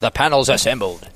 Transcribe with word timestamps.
The 0.00 0.12
panel's 0.12 0.48
assembled. 0.48 1.08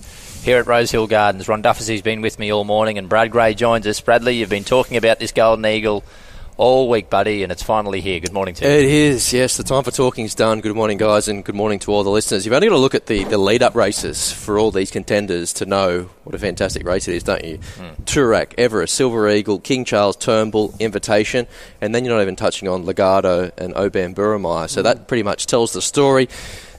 Here 0.43 0.59
at 0.59 0.67
Rosehill 0.67 1.07
Gardens, 1.07 1.47
Ron 1.47 1.63
Dufficy's 1.63 2.03
been 2.03 2.21
with 2.21 2.41
me 2.41 2.53
all 2.53 2.65
morning, 2.65 2.99
and 2.99 3.09
Brad 3.09 3.31
Gray 3.31 3.55
joins 3.55 3.87
us. 3.87 4.01
Bradley, 4.01 4.35
you've 4.35 4.49
been 4.49 4.65
talking 4.65 4.97
about 4.97 5.21
this 5.21 5.31
Golden 5.31 5.65
Eagle 5.65 6.03
all 6.57 6.89
week, 6.89 7.09
buddy, 7.09 7.45
and 7.45 7.53
it's 7.53 7.63
finally 7.63 8.01
here. 8.01 8.19
Good 8.19 8.33
morning 8.33 8.57
to 8.57 8.65
you. 8.65 8.71
It 8.73 8.85
is, 8.85 9.33
yes. 9.33 9.57
The 9.57 9.63
time 9.63 9.85
for 9.85 9.93
talking 9.93 10.25
is 10.25 10.35
done. 10.35 10.61
Good 10.61 10.75
morning, 10.75 10.99
guys, 10.99 11.29
and 11.29 11.45
good 11.45 11.55
morning 11.55 11.79
to 11.79 11.93
all 11.93 12.03
the 12.03 12.11
listeners. 12.11 12.45
You've 12.45 12.55
only 12.55 12.67
got 12.67 12.75
to 12.75 12.81
look 12.81 12.97
at 12.97 13.07
the, 13.07 13.23
the 13.23 13.39
lead 13.39 13.63
up 13.63 13.77
races 13.77 14.33
for 14.33 14.59
all 14.59 14.73
these 14.73 14.91
contenders 14.91 15.53
to 15.53 15.65
know 15.65 16.11
what 16.25 16.35
a 16.35 16.39
fantastic 16.41 16.85
race 16.85 17.07
it 17.07 17.15
is, 17.15 17.23
don't 17.23 17.45
you? 17.45 17.59
Mm. 17.59 18.05
Toorak, 18.05 18.55
Everest, 18.59 18.97
Silver 18.97 19.31
Eagle, 19.31 19.61
King 19.61 19.85
Charles, 19.85 20.17
Turnbull, 20.17 20.75
Invitation, 20.81 21.47
and 21.81 21.95
then 21.95 22.05
you're 22.05 22.17
not 22.17 22.23
even 22.23 22.35
touching 22.35 22.67
on 22.67 22.85
Legato 22.85 23.53
and 23.57 23.75
Obamburumai. 23.75 24.69
So 24.69 24.81
mm. 24.81 24.85
that 24.85 25.07
pretty 25.07 25.23
much 25.23 25.47
tells 25.47 25.73
the 25.73 25.81
story. 25.81 26.29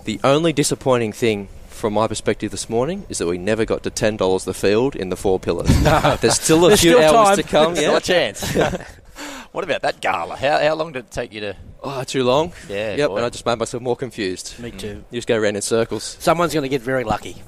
The 0.04 0.20
only 0.26 0.52
disappointing 0.52 1.14
thing 1.14 1.48
from 1.74 1.94
my 1.94 2.08
perspective 2.08 2.52
this 2.52 2.70
morning 2.70 3.06
is 3.10 3.18
that 3.18 3.28
we 3.28 3.38
never 3.38 3.66
got 3.66 3.84
to 3.84 3.90
ten 3.90 4.18
dollars 4.18 4.46
the 4.46 4.54
field 4.54 4.96
in 4.96 5.10
the 5.10 5.18
four 5.18 5.40
pillars. 5.40 5.70
no. 5.84 6.18
There's 6.22 6.40
still 6.40 6.66
a 6.66 6.70
There's 6.70 6.82
few 6.82 6.94
still 6.94 7.16
hours 7.18 7.28
time. 7.30 7.38
to 7.38 7.44
come. 7.44 7.76
Yeah. 7.76 7.82
Still 7.82 7.96
a 7.98 8.02
chance. 8.02 8.56
what 9.52 9.64
about 9.64 9.82
that 9.82 10.00
gala? 10.02 10.36
How, 10.36 10.60
how 10.60 10.76
long 10.76 10.92
did 10.94 11.06
it 11.06 11.12
take 11.12 11.34
you 11.34 11.42
to? 11.42 11.56
Oh, 11.84 12.04
too 12.04 12.24
long. 12.24 12.54
Yeah. 12.70 12.96
Yep. 12.96 13.10
Boy. 13.10 13.16
And 13.18 13.26
I 13.26 13.30
just 13.30 13.46
made 13.46 13.60
myself 13.60 13.84
more 13.84 13.96
confused. 13.96 14.58
Me 14.60 14.72
too. 14.72 15.04
You 15.12 15.18
just 15.18 15.28
go 15.28 15.38
around 15.38 15.56
in 15.56 15.62
circles. 15.62 16.18
Someone's 16.20 16.54
going 16.54 16.64
to 16.64 16.70
get 16.70 16.82
very 16.82 17.04
lucky. 17.04 17.42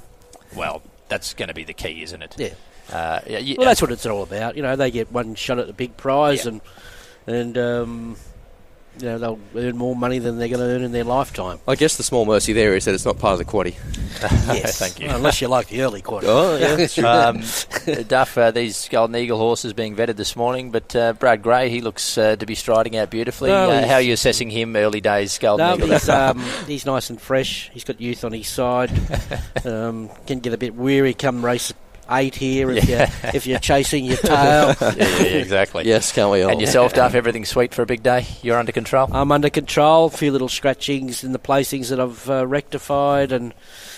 Well, 0.55 0.81
that's 1.07 1.33
going 1.33 1.47
to 1.47 1.53
be 1.53 1.63
the 1.63 1.73
key, 1.73 2.03
isn't 2.03 2.21
it? 2.21 2.35
Yeah. 2.37 2.49
Uh, 2.91 3.19
yeah, 3.27 3.37
yeah. 3.39 3.55
Well, 3.57 3.67
that's 3.67 3.81
what 3.81 3.91
it's 3.91 4.05
all 4.05 4.23
about. 4.23 4.55
You 4.57 4.61
know, 4.63 4.75
they 4.75 4.91
get 4.91 5.11
one 5.11 5.35
shot 5.35 5.57
at 5.59 5.67
the 5.67 5.73
big 5.73 5.95
prize, 5.97 6.45
Yeah. 6.45 6.51
and 6.51 6.61
and 7.27 7.57
um, 7.57 8.17
you 8.99 9.05
know 9.05 9.17
they'll 9.17 9.39
earn 9.55 9.77
more 9.77 9.95
money 9.95 10.19
than 10.19 10.37
they're 10.37 10.47
going 10.47 10.59
to 10.59 10.65
earn 10.65 10.83
in 10.83 10.91
their 10.91 11.03
lifetime. 11.03 11.59
I 11.67 11.75
guess 11.75 11.97
the 11.97 12.03
small 12.03 12.25
mercy 12.25 12.53
there 12.53 12.75
is 12.75 12.85
that 12.85 12.93
it's 12.93 13.05
not 13.05 13.19
part 13.19 13.33
of 13.33 13.39
the 13.39 13.45
quaddy. 13.45 13.75
yes, 14.21 14.79
Thank 14.85 14.99
you. 14.99 15.07
Well, 15.07 15.17
unless 15.17 15.41
you 15.41 15.47
like 15.47 15.67
the 15.67 15.81
early 15.81 16.01
quarter. 16.01 16.27
Oh, 16.29 16.57
yeah, 16.57 17.07
um, 17.27 17.41
Duff, 18.07 18.37
uh, 18.37 18.51
these 18.51 18.87
Golden 18.89 19.15
Eagle 19.15 19.37
horses 19.37 19.73
being 19.73 19.95
vetted 19.95 20.15
this 20.15 20.35
morning, 20.35 20.71
but 20.71 20.95
uh, 20.95 21.13
Brad 21.13 21.41
Gray, 21.41 21.69
he 21.69 21.81
looks 21.81 22.17
uh, 22.17 22.35
to 22.35 22.45
be 22.45 22.55
striding 22.55 22.95
out 22.97 23.09
beautifully. 23.09 23.49
No, 23.49 23.69
uh, 23.69 23.87
how 23.87 23.95
are 23.95 24.01
you 24.01 24.13
assessing 24.13 24.49
him 24.49 24.75
early 24.75 25.01
days, 25.01 25.37
Golden 25.37 25.67
No, 25.67 25.75
Eagle? 25.75 25.89
he's, 25.89 26.09
um, 26.09 26.39
he's 26.67 26.85
nice 26.85 27.09
and 27.09 27.19
fresh. 27.19 27.69
He's 27.73 27.83
got 27.83 27.99
youth 27.99 28.23
on 28.23 28.31
his 28.33 28.47
side. 28.47 28.91
Um, 29.65 30.09
can 30.27 30.39
get 30.39 30.53
a 30.53 30.57
bit 30.57 30.75
weary 30.75 31.13
come 31.13 31.43
race 31.43 31.73
eight 32.11 32.35
here 32.35 32.71
if, 32.71 32.87
Yeah. 32.87 33.11
you're, 33.23 33.31
if 33.35 33.47
you're 33.47 33.59
chasing 33.59 34.05
your 34.05 34.17
tail. 34.17 34.75
yeah, 34.81 34.93
yeah, 34.97 35.23
exactly. 35.23 35.85
yes, 35.85 36.11
can't 36.11 36.31
we 36.31 36.41
all? 36.41 36.51
And 36.51 36.61
yourself, 36.61 36.93
Duff, 36.93 37.13
everything's 37.15 37.49
sweet 37.49 37.73
for 37.73 37.81
a 37.81 37.85
big 37.85 38.03
day? 38.03 38.25
You're 38.41 38.57
under 38.57 38.71
control? 38.71 39.07
I'm 39.11 39.31
under 39.31 39.49
control. 39.49 40.05
A 40.05 40.09
few 40.09 40.31
little 40.31 40.49
scratchings 40.49 41.23
in 41.23 41.31
the 41.31 41.39
placings 41.39 41.89
that 41.89 41.99
I've 41.99 42.29
uh, 42.29 42.45
rectified, 42.47 43.31
and 43.31 43.53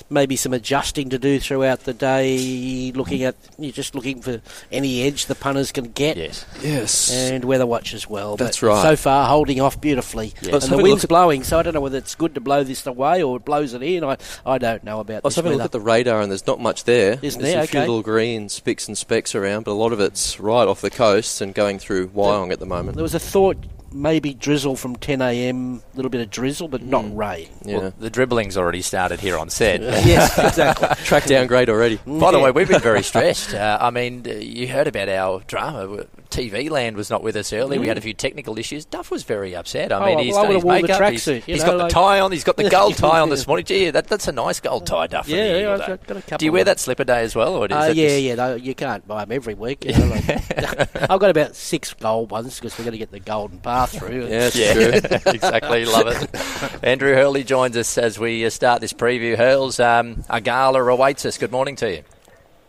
maybe 0.10 0.36
some 0.36 0.54
adjusting 0.54 1.10
to 1.10 1.20
do 1.20 1.40
throughout 1.40 1.82
the 1.82 1.94
day. 1.94 2.92
Looking 2.96 3.24
at 3.24 3.36
you're 3.58 3.72
just 3.72 3.96
looking 3.96 4.22
for 4.22 4.42
any 4.72 5.04
edge 5.04 5.26
the 5.26 5.36
punters 5.36 5.72
can 5.72 5.92
get, 5.92 6.18
yes. 6.18 6.46
Yes. 6.62 7.12
and 7.12 7.44
weather 7.46 7.66
watch 7.66 7.94
as 7.94 8.10
well. 8.10 8.38
That's 8.38 8.62
but 8.62 8.68
right. 8.68 8.82
So 8.82 8.96
far, 8.96 9.28
holding 9.28 9.60
off 9.62 9.80
beautifully, 9.82 10.34
I 10.46 10.52
was 10.52 10.64
and 10.70 10.74
the 10.74 10.84
wind's 10.84 11.04
look 11.04 11.10
blowing. 11.10 11.44
So 11.44 11.60
I 11.60 11.64
don't 11.64 11.74
know 11.74 11.82
whether 11.82 11.98
it's 11.98 12.16
good 12.16 12.36
to 12.36 12.42
blow 12.42 12.64
this 12.64 12.86
away 12.86 13.22
or 13.24 13.38
it 13.38 13.46
blows 13.46 13.74
it 13.74 13.82
in. 13.84 14.04
I 14.04 14.18
I 14.46 14.58
don't 14.58 14.84
know 14.84 15.00
about 15.00 15.18
I 15.24 15.28
was 15.28 15.36
this 15.36 15.44
having 15.44 15.54
a 15.54 15.56
look 15.58 15.66
at 15.66 15.72
the 15.72 15.80
radar 15.82 16.22
and 16.22 16.32
there's 16.32 16.48
not 16.48 16.60
much 16.60 16.84
there. 16.86 17.20
Isn't 17.22 17.42
there's 17.42 17.54
there? 17.54 17.64
a 17.64 17.68
few 17.68 17.80
Okay. 17.80 17.88
little 17.88 18.02
green 18.04 18.50
spicks 18.50 18.88
and 18.88 18.98
specks 18.98 19.36
around, 19.36 19.64
but 19.66 19.72
a 19.72 19.74
lot 19.74 19.94
of 19.94 20.00
it's 20.00 20.40
right 20.40 20.68
off 20.68 20.82
the 20.82 20.90
coast 20.90 21.42
and 21.42 21.54
going 21.54 21.80
through 21.80 22.08
Wyong 22.10 22.52
at 22.52 22.60
the 22.60 22.66
moment. 22.66 22.96
there 22.96 23.04
was 23.04 23.16
a 23.16 23.20
thought 23.20 23.58
maybe 23.92 24.34
drizzle 24.34 24.76
from 24.76 24.96
10 24.96 25.22
a.m. 25.22 25.82
A 25.94 25.96
little 25.96 26.10
bit 26.10 26.22
of 26.22 26.30
drizzle, 26.30 26.68
but 26.68 26.82
not 26.84 27.06
Mm. 27.06 27.18
rain. 27.18 27.48
Yeah. 27.64 27.78
Well, 27.78 27.94
the 28.00 28.10
dribbling's 28.10 28.58
already 28.58 28.82
started 28.82 29.20
here 29.20 29.38
on 29.38 29.50
set. 29.50 29.82
yes, 30.06 30.38
exactly. 30.38 30.88
Track 31.06 31.26
downgrade 31.26 31.70
already. 31.70 32.00
By 32.06 32.32
the 32.32 32.40
way, 32.40 32.52
we've 32.52 32.68
been 32.68 32.82
very 32.82 33.04
stressed. 33.04 33.54
Uh, 33.54 33.78
I 33.80 33.90
mean, 33.90 34.24
uh, 34.28 34.32
you 34.34 34.68
heard 34.68 34.88
about 34.88 35.10
our 35.10 35.42
drama. 35.48 36.06
TV 36.30 36.70
Land 36.70 36.96
was 36.96 37.10
not 37.10 37.24
with 37.24 37.36
us 37.36 37.52
earlier. 37.54 37.80
We 37.80 37.88
had 37.88 37.98
a 37.98 38.02
few 38.02 38.14
technical 38.14 38.58
issues. 38.60 38.86
Duff 38.86 39.10
was 39.12 39.24
very 39.24 39.56
upset. 39.56 39.92
I 39.92 39.98
Oh, 39.98 40.06
mean, 40.06 40.16
well, 40.16 40.24
he's 40.24 40.38
I 40.38 40.42
done 40.44 40.56
his 40.56 40.64
worn 40.64 40.82
the 40.82 40.88
makeup. 40.88 41.12
he's 41.12 41.26
tracksuit, 41.26 41.48
you 41.48 41.54
he's 41.56 41.64
know, 41.64 41.70
got 41.72 41.78
like- 41.78 41.90
the 41.90 41.94
tie 41.94 42.20
on. 42.20 42.32
He's 42.32 42.44
got 42.44 42.58
the 42.58 42.70
gold 42.70 42.96
tie 42.98 43.20
on 43.20 43.30
this 43.30 43.48
morning. 43.48 43.66
Gee, 43.66 43.90
that, 43.90 44.08
that's 44.08 44.28
a 44.28 44.32
nice 44.32 44.60
gold 44.60 44.86
tie, 44.86 45.08
Duff. 45.08 45.28
Yeah, 45.28 45.58
yeah, 45.58 45.74
I've 45.74 45.80
got- 45.80 46.08
got 46.08 46.18
a 46.18 46.22
couple 46.22 46.38
Do 46.40 46.46
you 46.46 46.52
wear 46.52 46.64
that 46.66 46.80
slipper 46.80 47.04
day 47.04 47.22
as 47.22 47.36
well, 47.36 47.56
or 47.56 47.66
is 47.66 47.72
Uh, 47.72 47.88
that 47.88 47.96
yeah, 47.96 48.08
just- 48.10 48.22
yeah. 48.24 48.36
No, 48.36 48.56
you 48.56 48.76
can't 48.76 49.08
buy 49.08 49.26
them 49.26 49.32
every 49.32 49.54
week. 49.54 49.86
You 49.86 49.98
know, 49.98 50.06
like, 50.08 50.30
I've 51.12 51.20
got 51.20 51.30
about 51.30 51.56
six 51.56 51.94
gold 51.94 52.32
ones 52.32 52.56
because 52.60 52.78
we're 52.78 52.86
going 52.86 52.92
to 52.94 52.98
get 53.00 53.12
the 53.12 53.20
golden 53.20 53.60
path 53.60 53.98
through. 53.98 54.28
Yeah, 54.28 54.50
Yeah, 54.54 54.74
true. 54.74 55.20
exactly. 55.34 55.86
Love 55.86 56.08
it. 56.08 56.84
Andrew 56.84 57.14
Hurley 57.14 57.44
joins 57.44 57.76
us 57.78 57.98
as 57.98 58.20
we 58.20 58.46
uh, 58.46 58.50
start 58.50 58.82
this 58.82 58.94
preview. 58.94 59.36
Hurls, 59.38 59.80
um, 59.80 60.24
a 60.30 60.42
gala 60.42 60.84
awaits 60.84 61.26
us. 61.26 61.38
Good 61.38 61.52
morning 61.52 61.76
to 61.78 61.92
you. 61.92 62.04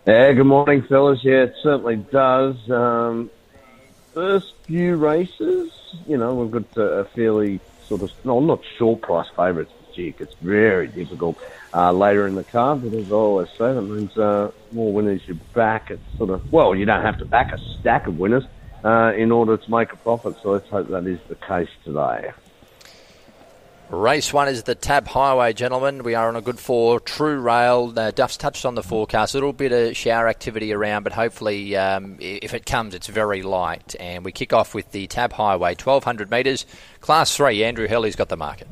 Yeah, 0.07 0.33
good 0.33 0.45
morning, 0.47 0.83
fellas. 0.89 1.21
Yeah, 1.23 1.43
it 1.45 1.55
certainly 1.63 1.97
does. 1.97 2.57
Um, 2.71 3.31
first 4.19 4.47
few 4.67 4.97
races, 4.97 5.71
you 6.05 6.19
know, 6.19 6.35
we've 6.35 6.51
got 6.51 6.83
a, 6.83 7.05
fairly 7.15 7.61
sort 7.89 8.03
of, 8.03 8.11
no, 8.25 8.39
I'm 8.39 8.49
not 8.49 8.59
short 8.77 9.01
price 9.03 9.29
favourites. 9.37 9.71
but 9.79 9.87
Gee, 9.95 10.13
it's 10.19 10.35
very 10.43 10.89
difficult 10.89 11.37
uh, 11.73 11.93
later 11.93 12.27
in 12.27 12.35
the 12.35 12.43
card, 12.43 12.83
but 12.83 12.99
as 12.99 13.07
I 13.11 13.15
always 13.15 13.47
say, 13.57 13.73
that 13.73 13.81
means 13.81 14.17
uh, 14.17 14.49
more 14.73 14.93
winners 14.93 15.23
you 15.29 15.39
back. 15.55 15.87
It's 15.91 16.03
sort 16.17 16.31
of, 16.31 16.41
well, 16.51 16.75
you 16.75 16.85
don't 16.85 17.05
have 17.05 17.19
to 17.19 17.27
back 17.27 17.53
a 17.53 17.59
stack 17.79 18.09
of 18.09 18.17
winners 18.17 18.43
uh, 18.85 19.13
in 19.17 19.31
order 19.31 19.57
to 19.57 19.71
make 19.71 19.93
a 19.93 19.97
profit, 19.97 20.35
so 20.43 20.51
let's 20.51 20.69
hope 20.69 20.89
that 20.89 21.07
is 21.07 21.21
the 21.29 21.37
case 21.37 21.69
today. 21.85 22.31
Race 23.91 24.35
one 24.35 24.49
is 24.49 24.65
the 24.65 24.75
Tab 24.75 25.09
Highway, 25.09 25.55
gentlemen. 25.55 26.03
We 26.03 26.15
are 26.15 26.29
on 26.29 26.37
a 26.37 26.43
good 26.43 26.59
four. 26.59 27.01
True 27.01 27.41
Rail. 27.41 27.91
Uh, 27.97 28.11
Duff's 28.11 28.37
touched 28.37 28.67
on 28.67 28.75
the 28.75 28.83
forecast. 28.83 29.33
A 29.33 29.39
little 29.39 29.55
bit 29.55 29.73
of 29.73 29.97
shower 29.97 30.29
activity 30.29 30.75
around, 30.75 31.05
but 31.05 31.15
hopefully, 31.15 31.75
um, 31.75 32.19
if 32.21 32.53
it 32.53 32.67
comes, 32.67 32.93
it's 32.93 33.07
very 33.07 33.41
light. 33.41 33.97
And 33.99 34.27
we 34.27 34.33
kick 34.33 34.53
off 34.53 34.75
with 34.75 34.93
the 34.93 35.07
Tab 35.07 35.33
Highway, 35.33 35.71
1200 35.71 36.31
metres, 36.31 36.67
Class 37.01 37.35
3. 37.35 37.65
Andrew 37.65 37.89
Hurley's 37.89 38.15
got 38.15 38.29
the 38.29 38.37
market. 38.37 38.69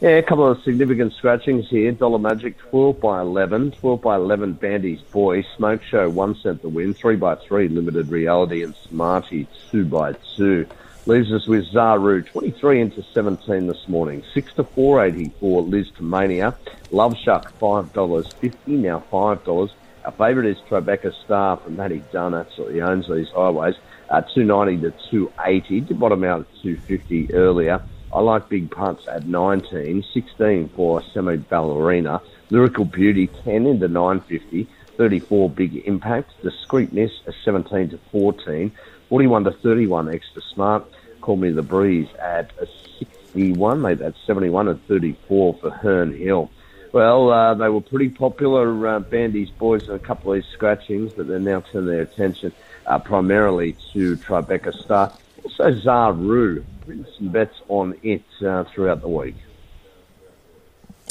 Yeah, 0.00 0.12
a 0.12 0.22
couple 0.22 0.50
of 0.50 0.62
significant 0.62 1.12
scratchings 1.12 1.68
here. 1.68 1.92
Dollar 1.92 2.18
Magic 2.18 2.56
12 2.70 2.98
by 2.98 3.20
11, 3.20 3.72
12 3.72 4.00
by 4.00 4.16
11 4.16 4.54
Bandy's 4.54 5.02
Boy, 5.02 5.44
Smoke 5.58 5.82
Show 5.82 6.08
1 6.08 6.36
cent 6.36 6.62
the 6.62 6.70
win, 6.70 6.94
3 6.94 7.16
by 7.16 7.34
3 7.34 7.68
Limited 7.68 8.08
Reality 8.08 8.62
and 8.62 8.74
Smarty 8.88 9.46
2 9.70 9.84
by 9.84 10.14
2. 10.38 10.66
Leaves 11.10 11.32
us 11.32 11.48
with 11.48 11.66
Zaru. 11.72 12.24
23 12.24 12.80
into 12.80 13.02
17 13.02 13.66
this 13.66 13.88
morning, 13.88 14.22
6 14.32 14.52
to 14.52 14.62
484 14.62 15.62
Liz 15.62 15.90
to 15.96 16.04
Mania, 16.04 16.56
Love 16.92 17.16
Shack, 17.16 17.52
$5.50, 17.58 18.54
now 18.68 19.02
$5. 19.10 19.70
Our 20.04 20.12
favourite 20.12 20.48
is 20.48 20.58
Tribeca 20.68 21.12
Star 21.24 21.56
from 21.56 21.74
Matty 21.74 22.04
Dunn, 22.12 22.32
absolutely 22.32 22.80
owns 22.80 23.08
these 23.08 23.28
highways, 23.30 23.74
uh, 24.08 24.20
290 24.20 24.82
to 24.82 25.10
280, 25.10 25.80
did 25.80 25.98
bottom 25.98 26.22
out 26.22 26.42
at 26.42 26.62
250 26.62 27.34
earlier. 27.34 27.82
I 28.14 28.20
like 28.20 28.48
big 28.48 28.70
punts 28.70 29.08
at 29.08 29.26
19, 29.26 30.04
16 30.14 30.68
for 30.76 31.02
Semi 31.12 31.38
Ballerina, 31.38 32.22
Lyrical 32.50 32.84
Beauty 32.84 33.26
10 33.26 33.66
into 33.66 33.88
950, 33.88 34.68
34 34.96 35.50
Big 35.50 35.74
Impact, 35.88 36.30
Discreetness 36.44 37.10
a 37.26 37.32
17 37.44 37.90
to 37.90 37.98
14, 38.12 38.70
41 39.08 39.42
to 39.42 39.50
31 39.50 40.14
Extra 40.14 40.40
Smart, 40.54 40.84
Call 41.20 41.36
Me 41.36 41.50
the 41.50 41.62
Breeze 41.62 42.08
at 42.20 42.50
a 42.60 42.66
61, 42.98 43.80
mate, 43.80 43.98
that's 43.98 44.18
71 44.26 44.68
and 44.68 44.86
34 44.86 45.54
for 45.54 45.70
Herne 45.70 46.16
Hill. 46.16 46.50
Well, 46.92 47.30
uh, 47.30 47.54
they 47.54 47.68
were 47.68 47.80
pretty 47.80 48.08
popular, 48.08 48.86
uh, 48.88 49.00
Bandy's 49.00 49.50
boys, 49.50 49.88
in 49.88 49.94
a 49.94 49.98
couple 49.98 50.32
of 50.32 50.42
these 50.42 50.52
scratchings, 50.52 51.12
but 51.12 51.28
they're 51.28 51.38
now 51.38 51.60
turning 51.60 51.88
their 51.88 52.02
attention 52.02 52.52
uh, 52.86 52.98
primarily 52.98 53.76
to 53.92 54.16
Tribeca 54.16 54.74
Star. 54.74 55.12
Also, 55.44 55.70
Zaru. 55.72 56.64
Written 56.86 57.06
some 57.16 57.28
bets 57.28 57.60
on 57.68 57.94
it 58.02 58.24
uh, 58.44 58.64
throughout 58.64 59.02
the 59.02 59.08
week. 59.08 59.36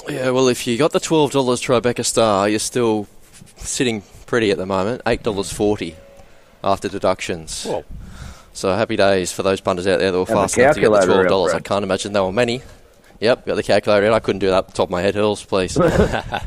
Yeah, 0.10 0.32
well, 0.32 0.48
if 0.48 0.68
you 0.68 0.78
got 0.78 0.92
the 0.92 1.00
$12 1.00 1.32
Tribeca 1.32 2.06
Star, 2.06 2.50
you're 2.50 2.60
still 2.60 3.08
sitting 3.58 4.04
pretty 4.26 4.52
at 4.52 4.58
the 4.58 4.66
moment. 4.66 5.04
$8.40 5.06 5.96
after 6.64 6.90
deductions. 6.90 7.64
Whoa. 7.64 7.86
So 8.54 8.74
happy 8.74 8.96
days 8.96 9.32
for 9.32 9.44
those 9.44 9.62
punters 9.62 9.88
out 9.88 10.00
there 10.00 10.12
that 10.12 10.18
were 10.18 10.26
fast 10.26 10.58
enough 10.58 10.76
to 10.76 10.82
get 10.82 10.92
the 10.92 11.00
$12. 11.00 11.54
I 11.54 11.60
can't 11.60 11.84
imagine 11.84 12.14
there 12.14 12.24
were 12.24 12.32
many. 12.32 12.62
Yep, 13.20 13.46
got 13.46 13.56
the 13.56 13.64
calculator 13.64 14.08
out. 14.08 14.14
I 14.14 14.20
couldn't 14.20 14.40
do 14.40 14.48
that 14.48 14.56
off 14.56 14.68
the 14.68 14.74
top 14.74 14.88
of 14.88 14.92
my 14.92 15.02
head. 15.02 15.14
Hills, 15.14 15.44
please. 15.44 15.74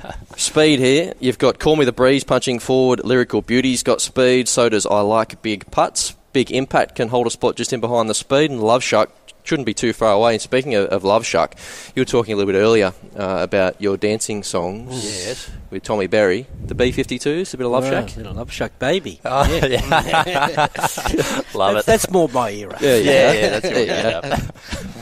speed 0.36 0.78
here. 0.78 1.12
You've 1.20 1.38
got 1.38 1.58
Call 1.58 1.76
Me 1.76 1.84
the 1.84 1.92
Breeze 1.92 2.24
punching 2.24 2.60
forward. 2.60 3.04
Lyrical 3.04 3.42
Beauty's 3.42 3.82
got 3.82 4.00
speed. 4.00 4.48
So 4.48 4.68
does 4.68 4.86
I 4.86 5.00
Like 5.00 5.42
Big 5.42 5.70
Putts. 5.70 6.14
Big 6.32 6.50
Impact 6.50 6.94
can 6.96 7.08
hold 7.08 7.26
a 7.26 7.30
spot 7.30 7.56
just 7.56 7.72
in 7.72 7.80
behind 7.80 8.08
the 8.08 8.14
speed. 8.14 8.50
And 8.50 8.60
Love 8.62 8.82
Shack 8.82 9.08
shouldn't 9.44 9.66
be 9.66 9.74
too 9.74 9.92
far 9.92 10.12
away. 10.12 10.34
And 10.34 10.40
speaking 10.40 10.74
of, 10.74 10.86
of 10.86 11.04
Love 11.04 11.26
Shack, 11.26 11.56
you 11.94 12.00
were 12.00 12.04
talking 12.06 12.32
a 12.32 12.36
little 12.36 12.52
bit 12.52 12.58
earlier 12.58 12.92
uh, 13.16 13.38
about 13.40 13.80
your 13.82 13.96
dancing 13.96 14.42
songs 14.42 15.04
Yes. 15.04 15.50
with 15.70 15.82
Tommy 15.82 16.06
Berry. 16.06 16.46
The 16.64 16.74
B-52s, 16.74 17.52
a 17.52 17.56
bit 17.56 17.66
of 17.66 17.72
Love 17.72 17.84
Wow, 17.84 17.90
Shack. 18.06 18.16
little 18.16 18.34
Love 18.34 18.52
Shack 18.52 18.78
baby. 18.78 19.20
Oh, 19.24 19.44
Yeah. 19.52 19.66
yeah. 19.66 20.66
Love 21.54 21.74
That's, 21.74 21.82
it. 21.82 21.86
that's 21.86 22.10
more 22.10 22.28
my 22.28 22.50
era. 22.50 22.78
Yeah, 22.80 22.96
yeah, 22.96 23.32
yeah, 23.32 23.58
that's 23.58 23.70
your 23.70 23.80
you 23.80 23.86
go. 23.86 24.36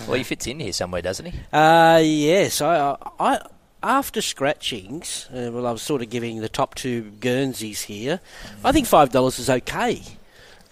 Well, 0.06 0.15
he 0.17 0.25
fits 0.25 0.47
in 0.47 0.59
here 0.61 0.73
somewhere, 0.73 1.03
doesn't 1.03 1.27
he? 1.27 1.38
Uh, 1.53 2.00
yes, 2.03 2.61
I, 2.61 2.97
I, 3.21 3.41
after 3.82 4.21
scratchings, 4.21 5.29
uh, 5.32 5.50
well, 5.53 5.67
I 5.67 5.71
was 5.73 5.82
sort 5.82 6.03
of 6.03 6.11
giving 6.11 6.41
the 6.41 6.49
top 6.49 6.75
two 6.75 7.12
Guernseys 7.21 7.82
here. 7.82 8.21
I 8.65 8.73
think 8.73 8.87
five 8.87 9.11
dollars 9.11 9.38
is 9.38 9.49
okay. 9.49 10.03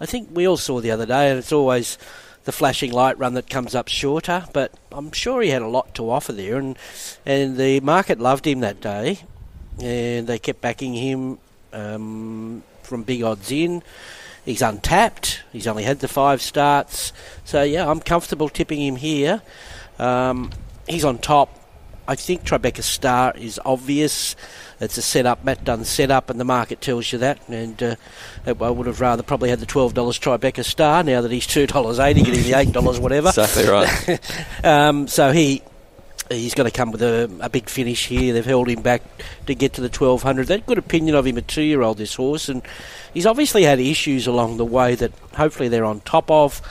I 0.01 0.05
think 0.05 0.29
we 0.31 0.47
all 0.47 0.57
saw 0.57 0.79
the 0.79 0.91
other 0.91 1.05
day, 1.05 1.29
and 1.29 1.39
it's 1.39 1.51
always 1.51 1.97
the 2.45 2.51
flashing 2.51 2.91
light 2.91 3.17
run 3.19 3.33
that 3.33 3.49
comes 3.49 3.75
up 3.75 3.89
shorter. 3.89 4.45
But 4.53 4.73
I'm 4.91 5.11
sure 5.11 5.41
he 5.41 5.49
had 5.49 5.61
a 5.61 5.67
lot 5.67 5.95
to 5.95 6.09
offer 6.09 6.31
there, 6.31 6.57
and 6.57 6.77
and 7.25 7.57
the 7.57 7.79
market 7.81 8.19
loved 8.19 8.47
him 8.47 8.61
that 8.61 8.79
day, 8.79 9.19
and 9.81 10.27
they 10.27 10.39
kept 10.39 10.61
backing 10.61 10.93
him 10.93 11.37
um, 11.73 12.63
from 12.83 13.03
big 13.03 13.23
odds 13.23 13.51
in. 13.51 13.83
He's 14.45 14.61
untapped. 14.61 15.43
He's 15.51 15.67
only 15.67 15.83
had 15.83 15.99
the 15.99 16.07
five 16.07 16.41
starts, 16.41 17.11
so 17.43 17.63
yeah, 17.63 17.89
I'm 17.89 17.99
comfortable 17.99 18.49
tipping 18.49 18.81
him 18.81 18.95
here. 18.95 19.41
Um, 19.99 20.51
he's 20.87 21.03
on 21.03 21.17
top. 21.17 21.55
I 22.07 22.15
think 22.15 22.43
Tribeca 22.43 22.81
Star 22.81 23.33
is 23.37 23.59
obvious. 23.63 24.35
It's 24.79 24.97
a 24.97 25.01
setup, 25.01 25.43
Matt 25.43 25.63
Dunn 25.65 25.83
setup, 25.83 26.29
and 26.29 26.39
the 26.39 26.45
market 26.45 26.79
tells 26.79 27.11
you 27.11 27.19
that. 27.19 27.39
And 27.49 27.81
uh, 27.83 27.95
I 28.45 28.51
would 28.53 28.87
have 28.87 29.01
rather 29.01 29.23
probably 29.23 29.49
had 29.49 29.59
the 29.59 29.65
twelve 29.65 29.93
dollars 29.93 30.17
Tribeca 30.17 30.63
Star 30.63 31.03
now 31.03 31.21
that 31.21 31.31
he's 31.31 31.47
two 31.47 31.67
dollars 31.67 31.99
eighty, 31.99 32.23
getting 32.23 32.43
the 32.43 32.53
eight 32.53 32.71
dollars 32.71 32.99
whatever. 32.99 33.29
exactly 33.29 33.67
right. 33.67 34.19
um, 34.63 35.07
so 35.07 35.31
he 35.31 35.61
he's 36.29 36.53
going 36.53 36.69
to 36.69 36.75
come 36.75 36.91
with 36.91 37.01
a, 37.01 37.29
a, 37.41 37.49
big 37.49 37.67
finish 37.69 38.07
here. 38.07 38.33
They've 38.33 38.45
held 38.45 38.69
him 38.69 38.81
back 38.81 39.01
to 39.47 39.55
get 39.55 39.73
to 39.73 39.81
the 39.81 39.87
1200. 39.87 40.47
They've 40.47 40.65
good 40.65 40.77
opinion 40.77 41.15
of 41.15 41.25
him, 41.25 41.37
a 41.37 41.41
two 41.41 41.63
year 41.63 41.81
old, 41.81 41.97
this 41.97 42.15
horse, 42.15 42.49
and 42.49 42.61
he's 43.13 43.25
obviously 43.25 43.63
had 43.63 43.79
issues 43.79 44.27
along 44.27 44.57
the 44.57 44.65
way 44.65 44.95
that 44.95 45.11
hopefully 45.33 45.69
they're 45.69 45.85
on 45.85 46.01
top 46.01 46.29
of. 46.29 46.61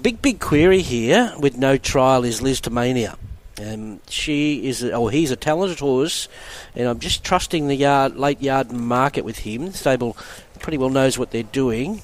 Big, 0.00 0.22
big 0.22 0.38
query 0.38 0.82
here 0.82 1.34
with 1.40 1.56
no 1.56 1.76
trial 1.76 2.24
is 2.24 2.40
Liz 2.40 2.60
Tamania. 2.60 3.16
Um, 3.60 4.00
she 4.08 4.68
is, 4.68 4.84
oh, 4.84 5.08
he's 5.08 5.30
a 5.30 5.36
talented 5.36 5.80
horse, 5.80 6.28
and 6.74 6.88
I'm 6.88 6.98
just 6.98 7.24
trusting 7.24 7.68
the 7.68 7.74
yard, 7.74 8.16
late 8.16 8.40
yard 8.40 8.72
market 8.72 9.24
with 9.24 9.38
him. 9.38 9.66
The 9.66 9.78
stable 9.78 10.16
pretty 10.60 10.78
well 10.78 10.90
knows 10.90 11.18
what 11.18 11.30
they're 11.30 11.42
doing, 11.42 12.02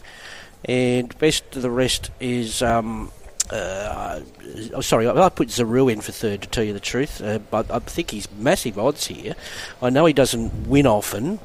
and 0.64 1.16
best 1.18 1.56
of 1.56 1.62
the 1.62 1.70
rest 1.70 2.10
is. 2.20 2.62
Um, 2.62 3.10
uh, 3.50 4.20
oh, 4.72 4.80
sorry, 4.80 5.06
I 5.06 5.28
put 5.28 5.48
Zaru 5.48 5.92
in 5.92 6.00
for 6.00 6.12
third 6.12 6.42
to 6.42 6.48
tell 6.48 6.64
you 6.64 6.72
the 6.72 6.80
truth, 6.80 7.20
uh, 7.20 7.38
but 7.38 7.70
I 7.70 7.78
think 7.80 8.10
he's 8.10 8.30
massive 8.32 8.78
odds 8.78 9.06
here. 9.06 9.34
I 9.82 9.90
know 9.90 10.06
he 10.06 10.14
doesn't 10.14 10.66
win 10.66 10.86
often, 10.86 11.40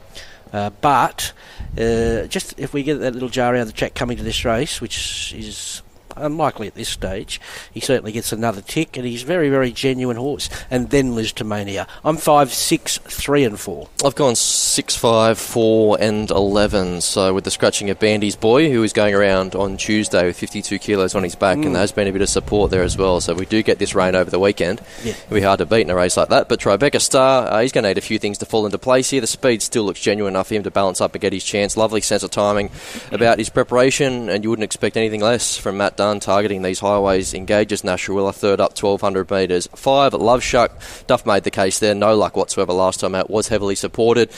uh, 0.53 0.69
but 0.81 1.33
uh, 1.77 2.25
just 2.27 2.57
if 2.57 2.73
we 2.73 2.83
get 2.83 2.99
that 3.01 3.13
little 3.13 3.29
jar 3.29 3.53
out 3.53 3.61
of 3.61 3.67
the 3.67 3.73
track 3.73 3.95
coming 3.95 4.15
to 4.17 4.23
this 4.23 4.45
race, 4.45 4.79
which 4.79 5.33
is 5.33 5.81
unlikely 6.19 6.67
at 6.67 6.75
this 6.75 6.89
stage. 6.89 7.39
He 7.73 7.79
certainly 7.79 8.11
gets 8.11 8.31
another 8.31 8.61
tick, 8.61 8.97
and 8.97 9.05
he's 9.05 9.23
very, 9.23 9.49
very 9.49 9.71
genuine 9.71 10.17
horse. 10.17 10.49
And 10.69 10.89
then 10.89 11.15
Liz 11.15 11.33
Tamania. 11.33 11.87
I'm 12.03 12.17
five, 12.17 12.53
six, 12.53 12.97
three, 12.97 13.43
and 13.43 13.59
four. 13.59 13.89
I've 14.03 14.15
gone 14.15 14.35
six, 14.35 14.95
five, 14.95 15.37
four, 15.37 15.97
and 15.99 16.29
eleven. 16.29 17.01
So 17.01 17.33
with 17.33 17.43
the 17.43 17.51
scratching 17.51 17.89
of 17.89 17.99
Bandy's 17.99 18.35
boy, 18.35 18.71
who 18.71 18.83
is 18.83 18.93
going 18.93 19.15
around 19.15 19.55
on 19.55 19.77
Tuesday 19.77 20.25
with 20.25 20.37
52 20.37 20.79
kilos 20.79 21.15
on 21.15 21.23
his 21.23 21.35
back, 21.35 21.57
mm. 21.57 21.65
and 21.65 21.75
there 21.75 21.81
has 21.81 21.91
been 21.91 22.07
a 22.07 22.11
bit 22.11 22.21
of 22.21 22.29
support 22.29 22.71
there 22.71 22.83
as 22.83 22.97
well. 22.97 23.21
So 23.21 23.33
we 23.33 23.45
do 23.45 23.63
get 23.63 23.79
this 23.79 23.95
rain 23.95 24.15
over 24.15 24.29
the 24.29 24.39
weekend. 24.39 24.81
Yeah. 25.03 25.13
It'll 25.13 25.35
be 25.35 25.41
hard 25.41 25.59
to 25.59 25.65
beat 25.65 25.81
in 25.81 25.89
a 25.89 25.95
race 25.95 26.17
like 26.17 26.29
that. 26.29 26.49
But 26.49 26.59
Tribeca 26.59 26.99
Star, 26.99 27.47
uh, 27.47 27.61
he's 27.61 27.71
going 27.71 27.83
to 27.83 27.89
need 27.89 27.97
a 27.97 28.01
few 28.01 28.19
things 28.19 28.37
to 28.39 28.45
fall 28.45 28.65
into 28.65 28.77
place 28.77 29.09
here. 29.09 29.21
The 29.21 29.27
speed 29.27 29.61
still 29.61 29.83
looks 29.83 30.01
genuine 30.01 30.33
enough 30.33 30.47
for 30.47 30.55
him 30.55 30.63
to 30.63 30.71
balance 30.71 31.01
up 31.01 31.13
and 31.13 31.21
get 31.21 31.33
his 31.33 31.43
chance. 31.43 31.77
Lovely 31.77 32.01
sense 32.01 32.23
of 32.23 32.31
timing 32.31 32.71
about 33.11 33.37
his 33.37 33.49
preparation, 33.49 34.29
and 34.29 34.43
you 34.43 34.49
wouldn't 34.49 34.63
expect 34.63 34.97
anything 34.97 35.21
less 35.21 35.57
from 35.57 35.77
Matt 35.77 35.97
Dunn 35.97 36.08
targeting 36.17 36.63
these 36.63 36.79
highways 36.79 37.35
engages 37.35 37.83
Nash 37.83 38.07
Rawiller 38.07 38.33
third 38.33 38.59
up 38.59 38.71
1200 38.71 39.29
metres. 39.29 39.67
Five, 39.75 40.13
Love 40.13 40.41
Shack. 40.41 40.71
Duff 41.05 41.27
made 41.27 41.43
the 41.43 41.51
case 41.51 41.77
there. 41.77 41.93
No 41.93 42.15
luck 42.15 42.35
whatsoever 42.35 42.73
last 42.73 43.01
time 43.01 43.13
out. 43.13 43.29
Was 43.29 43.49
heavily 43.49 43.75
supported. 43.75 44.31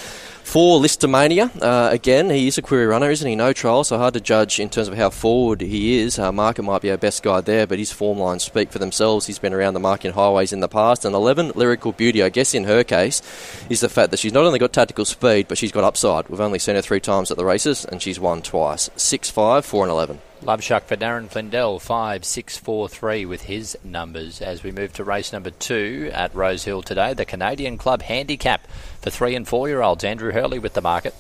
For 0.44 0.82
Listomania, 0.82 1.50
uh, 1.62 1.90
again, 1.94 2.30
he 2.30 2.48
is 2.48 2.58
a 2.58 2.62
query 2.62 2.86
runner, 2.86 3.10
isn't 3.10 3.26
he? 3.26 3.36
No 3.36 3.54
trial, 3.54 3.86
so 3.86 3.98
hard 3.98 4.16
to 4.16 4.20
judge 4.20 4.60
in 4.60 4.70
terms 4.70 4.90
of 4.90 4.96
how 4.96 5.10
forward 5.10 5.62
he 5.62 6.00
is. 6.00 6.20
Uh, 6.20 6.32
market 6.32 6.64
might 6.64 6.82
be 6.82 6.92
our 6.92 6.98
best 6.98 7.24
guide 7.24 7.46
there, 7.46 7.66
but 7.66 7.80
his 7.80 7.92
form 7.92 8.18
lines 8.18 8.44
speak 8.44 8.70
for 8.70 8.80
themselves. 8.80 9.28
He's 9.28 9.40
been 9.40 9.54
around 9.54 9.76
the 9.76 9.80
mark 9.80 10.04
in 10.04 10.12
highways 10.12 10.52
in 10.52 10.60
the 10.60 10.68
past. 10.68 11.06
And 11.06 11.16
11, 11.16 11.54
Lyrical 11.56 11.94
Beauty, 11.94 12.22
I 12.22 12.30
guess 12.30 12.54
in 12.54 12.66
her 12.66 12.84
case, 12.84 13.22
is 13.70 13.80
the 13.80 13.88
fact 13.88 14.12
that 14.12 14.20
she's 14.20 14.34
not 14.34 14.44
only 14.44 14.60
got 14.60 14.74
tactical 14.74 15.06
speed, 15.06 15.48
but 15.48 15.58
she's 15.58 15.72
got 15.72 15.86
upside. 15.86 16.28
We've 16.28 16.42
only 16.42 16.60
seen 16.60 16.76
her 16.76 16.82
three 16.82 17.00
times 17.00 17.32
at 17.32 17.38
the 17.38 17.46
races, 17.46 17.86
and 17.86 18.02
she's 18.02 18.20
won 18.20 18.42
twice. 18.42 18.90
6 18.98 19.30
5, 19.30 19.66
4 19.66 19.84
and 19.86 19.92
11. 19.92 20.22
Love 20.44 20.64
Shack 20.64 20.88
for 20.88 20.98
Darren 20.98 21.30
Flindell, 21.30 21.80
5 21.80 22.26
6 22.26 22.58
4 22.58 22.90
3 22.90 23.26
with 23.28 23.44
his 23.44 23.78
numbers 23.84 24.42
as 24.42 24.64
we 24.64 24.72
move 24.72 24.92
to 24.94 25.04
race 25.04 25.32
number 25.32 25.52
two 25.52 26.10
at 26.14 26.34
Rosehill 26.34 26.82
today. 26.82 27.14
The 27.14 27.26
Canadian 27.26 27.78
Club 27.78 28.02
Handicap 28.02 28.66
for 29.02 29.12
three 29.12 29.36
and 29.36 29.48
four 29.48 29.70
year 29.70 29.84
olds. 29.84 30.04
Andrew 30.04 30.32
Hurley 30.32 30.58
with 30.58 30.74
the 30.74 30.82
market. 30.82 31.14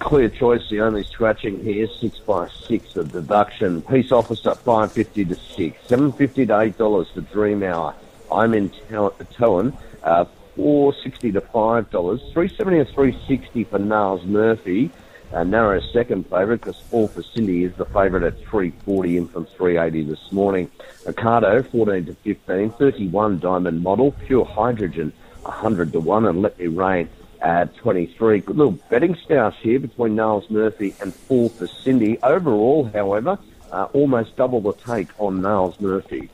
Clear 0.00 0.28
choice, 0.28 0.68
the 0.70 0.80
only 0.80 1.04
scratching 1.04 1.62
here, 1.62 1.86
six 2.00 2.18
by 2.18 2.48
six 2.48 2.96
of 2.96 3.12
deduction. 3.12 3.80
Peace 3.82 4.10
officer, 4.10 4.56
five 4.56 4.90
fifty 4.90 5.24
to 5.24 5.36
six, 5.36 5.78
seven 5.86 6.10
fifty 6.10 6.44
to 6.44 6.58
eight 6.58 6.76
dollars 6.76 7.06
for 7.14 7.20
Dream 7.20 7.62
Hour. 7.62 7.94
I'm 8.32 8.54
in 8.54 8.70
Towan, 8.70 9.72
uh, 10.02 10.24
four 10.56 10.94
sixty 10.94 11.30
to 11.30 11.40
five 11.40 11.90
dollars, 11.90 12.20
three 12.32 12.48
seventy 12.48 12.78
to 12.78 12.86
three 12.86 13.16
sixty 13.28 13.62
for 13.62 13.78
Niles 13.78 14.24
Murphy. 14.24 14.90
Uh, 15.32 15.44
narrow 15.44 15.80
second 15.80 16.24
favourite 16.28 16.60
because 16.60 16.78
Fall 16.78 17.08
for 17.08 17.22
Cindy 17.22 17.64
is 17.64 17.74
the 17.76 17.86
favourite 17.86 18.22
at 18.22 18.36
340 18.40 19.16
in 19.16 19.28
from 19.28 19.46
380 19.46 20.10
this 20.10 20.30
morning. 20.30 20.70
Ocado 21.04 21.66
14 21.70 22.04
to 22.04 22.14
15, 22.14 22.70
31 22.72 23.38
diamond 23.38 23.82
model, 23.82 24.12
pure 24.26 24.44
hydrogen 24.44 25.10
100 25.42 25.92
to 25.92 26.00
1 26.00 26.26
and 26.26 26.42
Let 26.42 26.58
Me 26.58 26.66
Rain 26.66 27.08
at 27.40 27.74
23. 27.76 28.40
Good 28.40 28.56
little 28.58 28.78
betting 28.90 29.14
stoush 29.14 29.54
here 29.54 29.80
between 29.80 30.16
Niles 30.16 30.50
Murphy 30.50 30.94
and 31.00 31.14
Fall 31.14 31.48
for 31.48 31.66
Cindy. 31.66 32.18
Overall, 32.22 32.84
however, 32.92 33.38
uh, 33.70 33.88
almost 33.94 34.36
double 34.36 34.60
the 34.60 34.74
take 34.74 35.08
on 35.18 35.40
Niles 35.40 35.80
Murphy. 35.80 36.28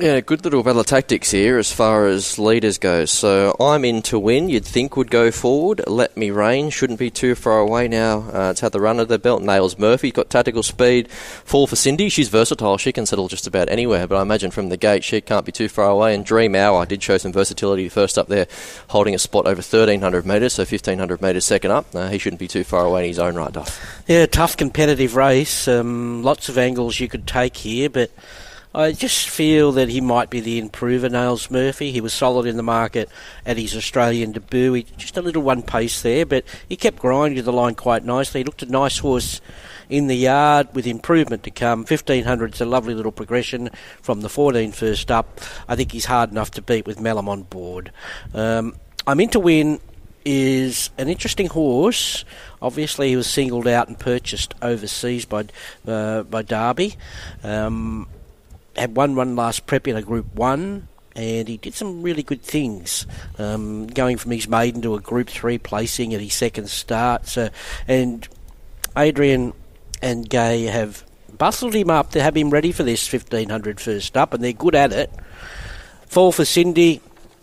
Yeah, 0.00 0.20
good 0.20 0.44
little 0.44 0.62
battle 0.62 0.82
of 0.82 0.86
tactics 0.86 1.32
here 1.32 1.58
as 1.58 1.72
far 1.72 2.06
as 2.06 2.38
leaders 2.38 2.78
go. 2.78 3.04
So 3.04 3.56
I'm 3.58 3.84
in 3.84 4.00
to 4.02 4.16
win. 4.16 4.48
You'd 4.48 4.64
think 4.64 4.96
would 4.96 5.10
go 5.10 5.32
forward. 5.32 5.80
Let 5.88 6.16
me 6.16 6.30
reign. 6.30 6.70
Shouldn't 6.70 7.00
be 7.00 7.10
too 7.10 7.34
far 7.34 7.58
away 7.58 7.88
now. 7.88 8.20
Uh, 8.32 8.50
it's 8.52 8.60
had 8.60 8.70
the 8.70 8.80
run 8.80 9.00
of 9.00 9.08
the 9.08 9.18
belt. 9.18 9.42
Nails 9.42 9.76
Murphy 9.76 10.12
got 10.12 10.30
tactical 10.30 10.62
speed. 10.62 11.10
Fall 11.10 11.66
for 11.66 11.74
Cindy. 11.74 12.08
She's 12.10 12.28
versatile. 12.28 12.78
She 12.78 12.92
can 12.92 13.06
settle 13.06 13.26
just 13.26 13.48
about 13.48 13.68
anywhere. 13.70 14.06
But 14.06 14.18
I 14.18 14.22
imagine 14.22 14.52
from 14.52 14.68
the 14.68 14.76
gate 14.76 15.02
she 15.02 15.20
can't 15.20 15.44
be 15.44 15.50
too 15.50 15.68
far 15.68 15.90
away. 15.90 16.14
And 16.14 16.24
Dream 16.24 16.54
Hour 16.54 16.86
did 16.86 17.02
show 17.02 17.18
some 17.18 17.32
versatility 17.32 17.88
first 17.88 18.18
up 18.18 18.28
there, 18.28 18.46
holding 18.90 19.16
a 19.16 19.18
spot 19.18 19.46
over 19.46 19.62
1300 19.62 20.24
metres, 20.24 20.52
so 20.52 20.62
1500 20.62 21.20
metres 21.20 21.44
second 21.44 21.72
up. 21.72 21.92
Uh, 21.92 22.08
he 22.08 22.18
shouldn't 22.18 22.38
be 22.38 22.46
too 22.46 22.62
far 22.62 22.84
away 22.84 23.02
in 23.02 23.08
his 23.08 23.18
own 23.18 23.34
right, 23.34 23.50
Duff. 23.50 24.04
Yeah, 24.06 24.26
tough 24.26 24.56
competitive 24.56 25.16
race. 25.16 25.66
Um, 25.66 26.22
lots 26.22 26.48
of 26.48 26.56
angles 26.56 27.00
you 27.00 27.08
could 27.08 27.26
take 27.26 27.56
here, 27.56 27.90
but. 27.90 28.12
I 28.74 28.92
just 28.92 29.28
feel 29.28 29.72
that 29.72 29.88
he 29.88 30.00
might 30.00 30.28
be 30.28 30.40
the 30.40 30.58
improver, 30.58 31.08
Nails 31.08 31.50
Murphy. 31.50 31.90
He 31.90 32.02
was 32.02 32.12
solid 32.12 32.46
in 32.46 32.56
the 32.58 32.62
market 32.62 33.08
at 33.46 33.56
his 33.56 33.74
Australian 33.74 34.32
debut. 34.32 34.74
He, 34.74 34.82
just 34.96 35.16
a 35.16 35.22
little 35.22 35.42
one 35.42 35.62
pace 35.62 36.02
there, 36.02 36.26
but 36.26 36.44
he 36.68 36.76
kept 36.76 36.98
grinding 36.98 37.42
the 37.44 37.52
line 37.52 37.74
quite 37.74 38.04
nicely. 38.04 38.40
He 38.40 38.44
looked 38.44 38.62
a 38.62 38.66
nice 38.66 38.98
horse 38.98 39.40
in 39.88 40.06
the 40.06 40.16
yard 40.16 40.68
with 40.74 40.86
improvement 40.86 41.44
to 41.44 41.50
come. 41.50 41.80
1500 41.80 42.54
is 42.54 42.60
a 42.60 42.66
lovely 42.66 42.94
little 42.94 43.12
progression 43.12 43.70
from 44.02 44.20
the 44.20 44.28
14 44.28 44.72
first 44.72 45.10
up. 45.10 45.40
I 45.66 45.74
think 45.74 45.92
he's 45.92 46.04
hard 46.04 46.30
enough 46.30 46.50
to 46.52 46.62
beat 46.62 46.86
with 46.86 47.00
Malum 47.00 47.28
on 47.28 47.44
board. 47.44 47.90
Um, 48.34 48.76
I'm 49.06 49.20
in 49.20 49.30
to 49.30 49.40
win 49.40 49.80
is 50.24 50.90
an 50.98 51.08
interesting 51.08 51.46
horse. 51.46 52.26
Obviously, 52.60 53.08
he 53.08 53.16
was 53.16 53.26
singled 53.26 53.66
out 53.66 53.88
and 53.88 53.98
purchased 53.98 54.52
overseas 54.60 55.24
by 55.24 55.46
uh, 55.86 56.22
by 56.24 56.42
Derby. 56.42 56.96
Um, 57.42 58.08
had 58.78 58.96
one 58.96 59.36
last 59.36 59.66
prep 59.66 59.88
in 59.88 59.96
a 59.96 60.02
Group 60.02 60.34
1, 60.34 60.88
and 61.16 61.48
he 61.48 61.56
did 61.56 61.74
some 61.74 62.02
really 62.02 62.22
good 62.22 62.42
things, 62.42 63.06
um, 63.38 63.86
going 63.88 64.16
from 64.16 64.30
his 64.30 64.48
maiden 64.48 64.82
to 64.82 64.94
a 64.94 65.00
Group 65.00 65.28
3 65.28 65.58
placing 65.58 66.14
at 66.14 66.20
his 66.20 66.34
second 66.34 66.68
start. 66.68 67.26
So, 67.26 67.50
and 67.86 68.26
Adrian 68.96 69.52
and 70.00 70.28
Gai 70.28 70.62
have 70.62 71.04
bustled 71.36 71.74
him 71.74 71.90
up 71.90 72.10
to 72.12 72.22
have 72.22 72.36
him 72.36 72.50
ready 72.50 72.72
for 72.72 72.82
this 72.82 73.12
1500 73.12 73.80
first 73.80 74.16
up, 74.16 74.34
and 74.34 74.42
they're 74.42 74.52
good 74.52 74.74
at 74.74 74.92
it. 74.92 75.12
Fall 76.06 76.32
for 76.32 76.44
Cindy 76.44 77.00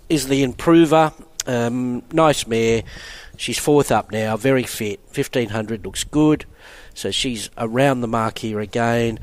is 0.10 0.28
the 0.28 0.44
improver. 0.44 1.14
Um, 1.48 2.02
nice 2.12 2.48
mare. 2.48 2.84
She's 3.38 3.60
fourth 3.60 3.92
up 3.92 4.12
now, 4.12 4.38
very 4.38 4.64
fit. 4.64 5.00
1500 5.14 5.86
looks 5.86 6.04
good. 6.04 6.46
So 6.94 7.12
she's 7.12 7.50
around 7.58 8.02
the 8.02 8.08
mark 8.08 8.38
here 8.38 8.60
again. 8.60 9.20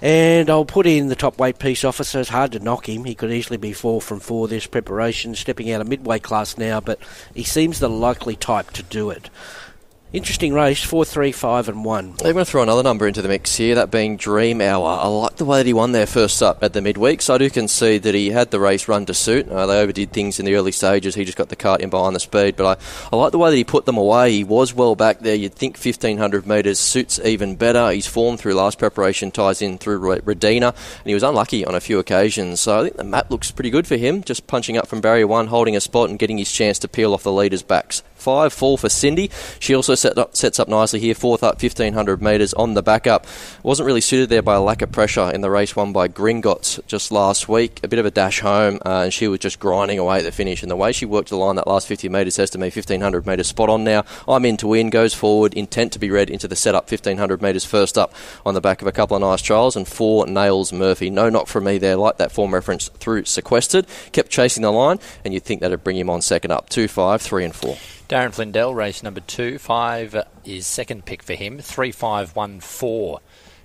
And 0.00 0.50
I'll 0.50 0.64
put 0.64 0.86
in 0.86 1.08
the 1.08 1.14
top 1.14 1.38
weight 1.38 1.58
peace 1.58 1.84
officer. 1.84 2.20
It's 2.20 2.28
hard 2.28 2.52
to 2.52 2.58
knock 2.58 2.88
him. 2.88 3.04
He 3.04 3.14
could 3.14 3.30
easily 3.30 3.56
be 3.56 3.72
four 3.72 4.00
from 4.00 4.20
four 4.20 4.48
this 4.48 4.66
preparation, 4.66 5.34
stepping 5.34 5.70
out 5.70 5.80
of 5.80 5.88
midway 5.88 6.18
class 6.18 6.58
now, 6.58 6.80
but 6.80 6.98
he 7.34 7.44
seems 7.44 7.78
the 7.78 7.88
likely 7.88 8.34
type 8.34 8.70
to 8.72 8.82
do 8.82 9.10
it. 9.10 9.30
Interesting 10.12 10.52
race, 10.52 10.84
four, 10.84 11.06
three, 11.06 11.32
five, 11.32 11.70
and 11.70 11.86
one. 11.86 12.10
I'm 12.22 12.34
going 12.34 12.36
to 12.36 12.44
throw 12.44 12.62
another 12.62 12.82
number 12.82 13.08
into 13.08 13.22
the 13.22 13.30
mix 13.30 13.56
here, 13.56 13.76
that 13.76 13.90
being 13.90 14.18
Dream 14.18 14.60
Hour. 14.60 14.86
I 15.00 15.06
like 15.06 15.36
the 15.36 15.46
way 15.46 15.56
that 15.56 15.66
he 15.66 15.72
won 15.72 15.92
there 15.92 16.06
first 16.06 16.42
up 16.42 16.62
at 16.62 16.74
the 16.74 16.82
midweek, 16.82 17.22
so 17.22 17.34
I 17.34 17.38
do 17.38 17.48
concede 17.48 18.02
that 18.02 18.14
he 18.14 18.28
had 18.28 18.50
the 18.50 18.60
race 18.60 18.88
run 18.88 19.06
to 19.06 19.14
suit. 19.14 19.48
Uh, 19.48 19.64
they 19.64 19.80
overdid 19.80 20.12
things 20.12 20.38
in 20.38 20.44
the 20.44 20.54
early 20.54 20.70
stages. 20.70 21.14
He 21.14 21.24
just 21.24 21.38
got 21.38 21.48
the 21.48 21.56
cart 21.56 21.80
in 21.80 21.88
behind 21.88 22.14
the 22.14 22.20
speed, 22.20 22.56
but 22.56 22.78
I, 22.78 23.10
I 23.10 23.16
like 23.16 23.32
the 23.32 23.38
way 23.38 23.48
that 23.48 23.56
he 23.56 23.64
put 23.64 23.86
them 23.86 23.96
away. 23.96 24.32
He 24.32 24.44
was 24.44 24.74
well 24.74 24.94
back 24.94 25.20
there. 25.20 25.34
You'd 25.34 25.54
think 25.54 25.78
1500 25.78 26.46
metres 26.46 26.78
suits 26.78 27.18
even 27.24 27.56
better. 27.56 27.90
His 27.90 28.06
form 28.06 28.36
through 28.36 28.52
last 28.52 28.78
preparation 28.78 29.30
ties 29.30 29.62
in 29.62 29.78
through 29.78 30.00
Radina, 30.00 30.74
and 30.74 31.06
he 31.06 31.14
was 31.14 31.22
unlucky 31.22 31.64
on 31.64 31.74
a 31.74 31.80
few 31.80 31.98
occasions. 31.98 32.60
So 32.60 32.80
I 32.80 32.82
think 32.82 32.96
the 32.98 33.04
map 33.04 33.30
looks 33.30 33.50
pretty 33.50 33.70
good 33.70 33.86
for 33.86 33.96
him, 33.96 34.22
just 34.22 34.46
punching 34.46 34.76
up 34.76 34.88
from 34.88 35.00
barrier 35.00 35.26
one, 35.26 35.46
holding 35.46 35.74
a 35.74 35.80
spot, 35.80 36.10
and 36.10 36.18
getting 36.18 36.36
his 36.36 36.52
chance 36.52 36.78
to 36.80 36.88
peel 36.88 37.14
off 37.14 37.22
the 37.22 37.32
leaders' 37.32 37.62
backs. 37.62 38.02
Five 38.22 38.52
fall 38.52 38.76
for 38.76 38.88
Cindy. 38.88 39.32
She 39.58 39.74
also 39.74 39.96
set 39.96 40.16
up, 40.16 40.36
sets 40.36 40.60
up 40.60 40.68
nicely 40.68 41.00
here, 41.00 41.12
fourth 41.12 41.42
up, 41.42 41.60
1500 41.60 42.22
metres 42.22 42.54
on 42.54 42.74
the 42.74 42.82
backup. 42.82 43.26
Wasn't 43.64 43.84
really 43.84 44.00
suited 44.00 44.28
there 44.28 44.42
by 44.42 44.54
a 44.54 44.60
lack 44.60 44.80
of 44.80 44.92
pressure 44.92 45.28
in 45.32 45.40
the 45.40 45.50
race 45.50 45.74
won 45.74 45.92
by 45.92 46.06
Gringotts 46.06 46.78
just 46.86 47.10
last 47.10 47.48
week. 47.48 47.80
A 47.82 47.88
bit 47.88 47.98
of 47.98 48.06
a 48.06 48.12
dash 48.12 48.38
home, 48.38 48.78
uh, 48.86 49.00
and 49.02 49.12
she 49.12 49.26
was 49.26 49.40
just 49.40 49.58
grinding 49.58 49.98
away 49.98 50.18
at 50.18 50.24
the 50.24 50.30
finish. 50.30 50.62
And 50.62 50.70
the 50.70 50.76
way 50.76 50.92
she 50.92 51.04
worked 51.04 51.30
the 51.30 51.36
line 51.36 51.56
that 51.56 51.66
last 51.66 51.88
50 51.88 52.08
metres 52.08 52.36
says 52.36 52.50
to 52.50 52.58
me 52.58 52.66
1500 52.66 53.26
metres 53.26 53.48
spot 53.48 53.68
on 53.68 53.82
now. 53.82 54.04
I'm 54.28 54.44
in 54.44 54.56
to 54.58 54.68
win, 54.68 54.90
goes 54.90 55.14
forward, 55.14 55.54
intent 55.54 55.92
to 55.94 55.98
be 55.98 56.08
read 56.08 56.30
into 56.30 56.46
the 56.46 56.54
setup, 56.54 56.88
1500 56.88 57.42
metres 57.42 57.64
first 57.64 57.98
up 57.98 58.14
on 58.46 58.54
the 58.54 58.60
back 58.60 58.82
of 58.82 58.86
a 58.86 58.92
couple 58.92 59.16
of 59.16 59.20
nice 59.20 59.42
trials, 59.42 59.74
and 59.74 59.88
four 59.88 60.28
nails 60.28 60.72
Murphy. 60.72 61.10
No 61.10 61.28
knock 61.28 61.48
from 61.48 61.64
me 61.64 61.78
there, 61.78 61.96
like 61.96 62.18
that 62.18 62.30
form 62.30 62.54
reference 62.54 62.88
through 62.88 63.24
sequestered. 63.24 63.86
Kept 64.12 64.30
chasing 64.30 64.62
the 64.62 64.70
line, 64.70 65.00
and 65.24 65.34
you'd 65.34 65.42
think 65.42 65.60
that'd 65.60 65.82
bring 65.82 65.96
him 65.96 66.08
on 66.08 66.22
second 66.22 66.52
up. 66.52 66.68
Two, 66.68 66.86
five, 66.86 67.20
three, 67.20 67.44
and 67.44 67.54
four. 67.54 67.76
Darren 68.08 68.34
Flindell, 68.34 68.74
race 68.74 69.02
number 69.02 69.20
two. 69.20 69.58
Five 69.58 70.16
is 70.44 70.66
second 70.66 71.04
pick 71.04 71.22
for 71.22 71.34
him. 71.34 71.58
Three, 71.58 71.92
five, 71.92 72.36
one, 72.36 72.60
four 72.60 73.20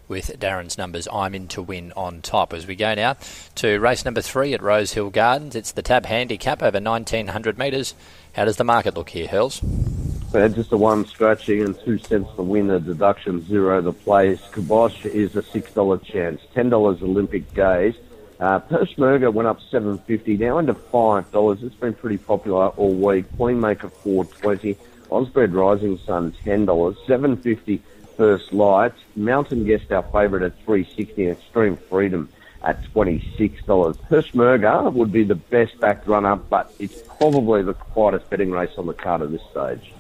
with 0.07 0.39
Darren's 0.39 0.77
numbers. 0.77 1.07
I'm 1.11 1.35
in 1.35 1.47
to 1.49 1.61
win 1.61 1.91
on 1.97 2.21
top. 2.21 2.53
As 2.53 2.65
we 2.65 2.75
go 2.75 2.93
now 2.95 3.17
to 3.55 3.77
race 3.79 4.05
number 4.05 4.21
three 4.21 4.53
at 4.53 4.61
Rosehill 4.61 5.09
Gardens, 5.09 5.55
it's 5.55 5.71
the 5.71 5.81
Tab 5.81 6.05
Handicap 6.05 6.63
over 6.63 6.79
1900 6.79 7.57
metres. 7.57 7.93
How 8.33 8.45
does 8.45 8.57
the 8.57 8.63
market 8.63 8.95
look 8.95 9.09
here? 9.09 9.27
Uh, 9.31 10.47
just 10.49 10.71
a 10.71 10.77
one 10.77 11.05
scratching 11.05 11.61
and 11.61 11.77
two 11.79 11.97
cents 11.97 12.29
the 12.35 12.43
winner, 12.43 12.79
deduction 12.79 13.45
zero 13.47 13.81
the 13.81 13.93
place. 13.93 14.41
Kibosh 14.51 15.05
is 15.05 15.35
a 15.35 15.41
$6 15.41 16.03
chance, 16.03 16.41
$10 16.55 17.01
Olympic 17.01 17.53
Gaze. 17.53 17.95
Uh, 18.39 18.59
Peshmerga 18.59 19.33
went 19.33 19.47
up 19.47 19.59
750 19.71 20.37
now 20.37 20.59
into 20.59 20.73
five 20.73 21.29
dollars. 21.31 21.63
It's 21.63 21.75
been 21.75 21.93
pretty 21.93 22.17
popular 22.17 22.67
all 22.69 22.93
week. 22.93 23.25
Queenmaker 23.37 23.91
420, 23.91 24.75
Osbred 25.09 25.53
Rising 25.55 25.97
Sun 25.97 26.33
ten 26.43 26.65
dollars, 26.65 26.97
750 27.07 27.81
First 28.15 28.53
Light, 28.53 28.93
Mountain 29.15 29.65
Guest 29.65 29.91
our 29.91 30.03
favourite 30.03 30.43
at 30.45 30.55
360, 30.65 31.29
Extreme 31.29 31.77
Freedom 31.77 32.29
at 32.63 32.83
$26. 32.93 33.63
Peshmerga 34.09 34.91
would 34.91 35.11
be 35.11 35.23
the 35.23 35.35
best 35.35 35.79
backed 35.79 36.07
run 36.07 36.25
up, 36.25 36.49
but 36.49 36.73
it's 36.79 37.01
probably 37.17 37.61
the 37.61 37.73
quietest 37.73 38.29
betting 38.29 38.51
race 38.51 38.71
on 38.77 38.87
the 38.87 38.93
card 38.93 39.21
at 39.21 39.31
this 39.31 39.41
stage. 39.51 39.93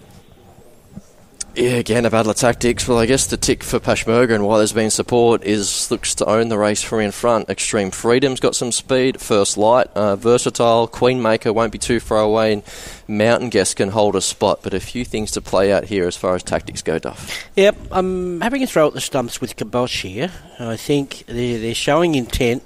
Yeah, 1.57 1.77
again, 1.77 2.05
a 2.05 2.11
battle 2.11 2.29
of 2.29 2.37
tactics. 2.37 2.87
Well, 2.87 2.99
I 2.99 3.07
guess 3.07 3.25
the 3.25 3.35
tick 3.35 3.63
for 3.63 3.79
Peshmerga 3.79 4.35
and 4.35 4.45
why 4.45 4.59
there's 4.59 4.73
been 4.73 4.91
support 4.91 5.43
is 5.43 5.89
looks 5.89 6.13
to 6.15 6.25
own 6.27 6.49
the 6.49 6.57
race 6.57 6.83
from 6.83 6.99
in 6.99 7.09
front. 7.09 7.49
Extreme 7.49 7.89
Freedom's 7.89 8.39
got 8.39 8.55
some 8.55 8.71
speed. 8.71 9.19
First 9.19 9.57
Light, 9.57 9.87
uh, 9.95 10.15
versatile. 10.17 10.87
Queenmaker 10.87 11.51
won't 11.51 11.71
be 11.71 11.79
too 11.79 11.99
far 11.99 12.19
away, 12.19 12.53
and 12.53 12.63
Mountain 13.07 13.49
Guest 13.49 13.77
can 13.77 13.89
hold 13.89 14.15
a 14.15 14.21
spot. 14.21 14.59
But 14.61 14.75
a 14.75 14.79
few 14.79 15.03
things 15.03 15.31
to 15.31 15.41
play 15.41 15.73
out 15.73 15.85
here 15.85 16.05
as 16.05 16.15
far 16.15 16.35
as 16.35 16.43
tactics 16.43 16.83
go, 16.83 16.99
Duff. 16.99 17.49
Yep, 17.55 17.75
I'm 17.91 18.39
having 18.41 18.61
a 18.61 18.67
throw 18.67 18.89
at 18.89 18.93
the 18.93 19.01
stumps 19.01 19.41
with 19.41 19.55
Kibosh 19.55 20.03
here. 20.03 20.31
I 20.59 20.75
think 20.75 21.23
they're, 21.25 21.57
they're 21.57 21.73
showing 21.73 22.13
intent. 22.13 22.61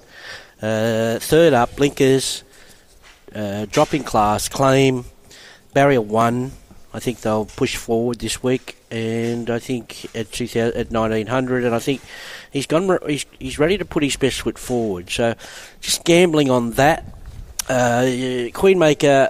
Uh, 0.62 1.18
third 1.20 1.54
up, 1.54 1.78
Blinkers, 1.78 2.44
uh, 3.34 3.68
dropping 3.72 4.04
class, 4.04 4.50
claim, 4.50 5.06
barrier 5.74 6.02
one. 6.02 6.52
I 6.94 7.00
think 7.00 7.22
they'll 7.22 7.46
push 7.46 7.78
forward 7.78 8.20
this 8.20 8.44
week, 8.44 8.76
and 8.92 9.50
I 9.50 9.60
think 9.60 10.06
at 10.14 10.32
2000, 10.32 10.78
at 10.78 10.92
1900, 10.92 11.64
and 11.64 11.74
I 11.74 11.80
think 11.80 12.02
he's 12.52 12.68
gone. 12.68 13.00
He's, 13.08 13.26
he's 13.40 13.58
ready 13.58 13.78
to 13.78 13.86
put 13.86 14.04
his 14.04 14.18
best 14.18 14.42
foot 14.42 14.60
forward. 14.60 15.10
So, 15.10 15.34
just 15.80 16.04
gambling 16.04 16.52
on 16.52 16.72
that. 16.72 17.06
Uh, 17.70 18.04
Queenmaker, 18.52 19.30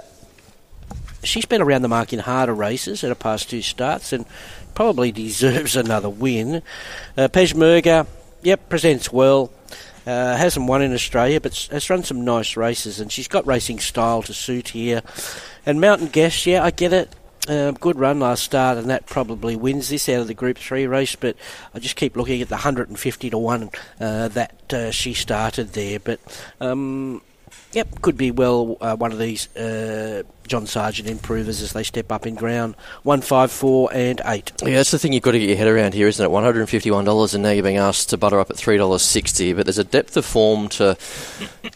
she's 1.22 1.44
been 1.44 1.62
around 1.62 1.82
the 1.82 1.88
mark 1.88 2.12
in 2.12 2.18
harder 2.18 2.54
races 2.54 3.04
at 3.04 3.08
her 3.08 3.14
past 3.14 3.50
two 3.50 3.62
starts, 3.62 4.12
and 4.12 4.26
probably 4.74 5.12
deserves 5.12 5.76
another 5.76 6.10
win. 6.10 6.62
Uh, 7.16 7.28
yep, 8.42 8.68
presents 8.68 9.12
well. 9.12 9.52
Uh, 10.04 10.36
hasn't 10.36 10.66
won 10.66 10.82
in 10.82 10.92
Australia, 10.92 11.40
but 11.40 11.54
has 11.70 11.88
run 11.88 12.02
some 12.02 12.24
nice 12.24 12.56
races, 12.56 12.98
and 12.98 13.12
she's 13.12 13.28
got 13.28 13.46
racing 13.46 13.78
style 13.78 14.20
to 14.22 14.34
suit 14.34 14.70
here. 14.70 15.02
And 15.64 15.80
Mountain 15.80 16.08
Guest, 16.08 16.44
yeah, 16.46 16.64
I 16.64 16.72
get 16.72 16.92
it. 16.92 17.14
Uh, 17.48 17.72
good 17.72 17.98
run 17.98 18.20
last 18.20 18.44
start, 18.44 18.78
and 18.78 18.88
that 18.88 19.06
probably 19.06 19.56
wins 19.56 19.88
this 19.88 20.08
out 20.08 20.20
of 20.20 20.26
the 20.28 20.34
Group 20.34 20.58
3 20.58 20.86
race. 20.86 21.16
But 21.16 21.36
I 21.74 21.80
just 21.80 21.96
keep 21.96 22.16
looking 22.16 22.40
at 22.40 22.48
the 22.48 22.54
150 22.54 23.30
to 23.30 23.38
1 23.38 23.70
uh, 24.00 24.28
that 24.28 24.72
uh, 24.72 24.90
she 24.92 25.12
started 25.12 25.72
there. 25.72 25.98
But 25.98 26.20
um, 26.60 27.20
Yep, 27.72 28.02
could 28.02 28.16
be 28.18 28.30
well 28.30 28.76
uh, 28.80 28.96
one 28.96 29.12
of 29.12 29.18
these 29.18 29.54
uh, 29.56 30.24
John 30.52 30.66
Sargent 30.66 31.08
improvers 31.08 31.62
as 31.62 31.72
they 31.72 31.82
step 31.82 32.12
up 32.12 32.26
in 32.26 32.34
ground. 32.34 32.76
One, 33.04 33.22
five, 33.22 33.50
four, 33.50 33.88
and 33.90 34.20
eight. 34.26 34.52
Yeah, 34.62 34.76
that's 34.76 34.90
the 34.90 34.98
thing 34.98 35.14
you've 35.14 35.22
got 35.22 35.30
to 35.30 35.38
get 35.38 35.48
your 35.48 35.56
head 35.56 35.66
around 35.66 35.94
here, 35.94 36.08
isn't 36.08 36.22
it? 36.22 36.30
One 36.30 36.44
hundred 36.44 36.60
and 36.60 36.68
fifty-one 36.68 37.06
dollars, 37.06 37.32
and 37.32 37.42
now 37.42 37.52
you're 37.52 37.62
being 37.62 37.78
asked 37.78 38.10
to 38.10 38.18
butter 38.18 38.38
up 38.38 38.50
at 38.50 38.58
three 38.58 38.76
dollars 38.76 39.00
sixty. 39.00 39.54
But 39.54 39.64
there's 39.64 39.78
a 39.78 39.84
depth 39.84 40.14
of 40.18 40.26
form 40.26 40.68
to 40.68 40.98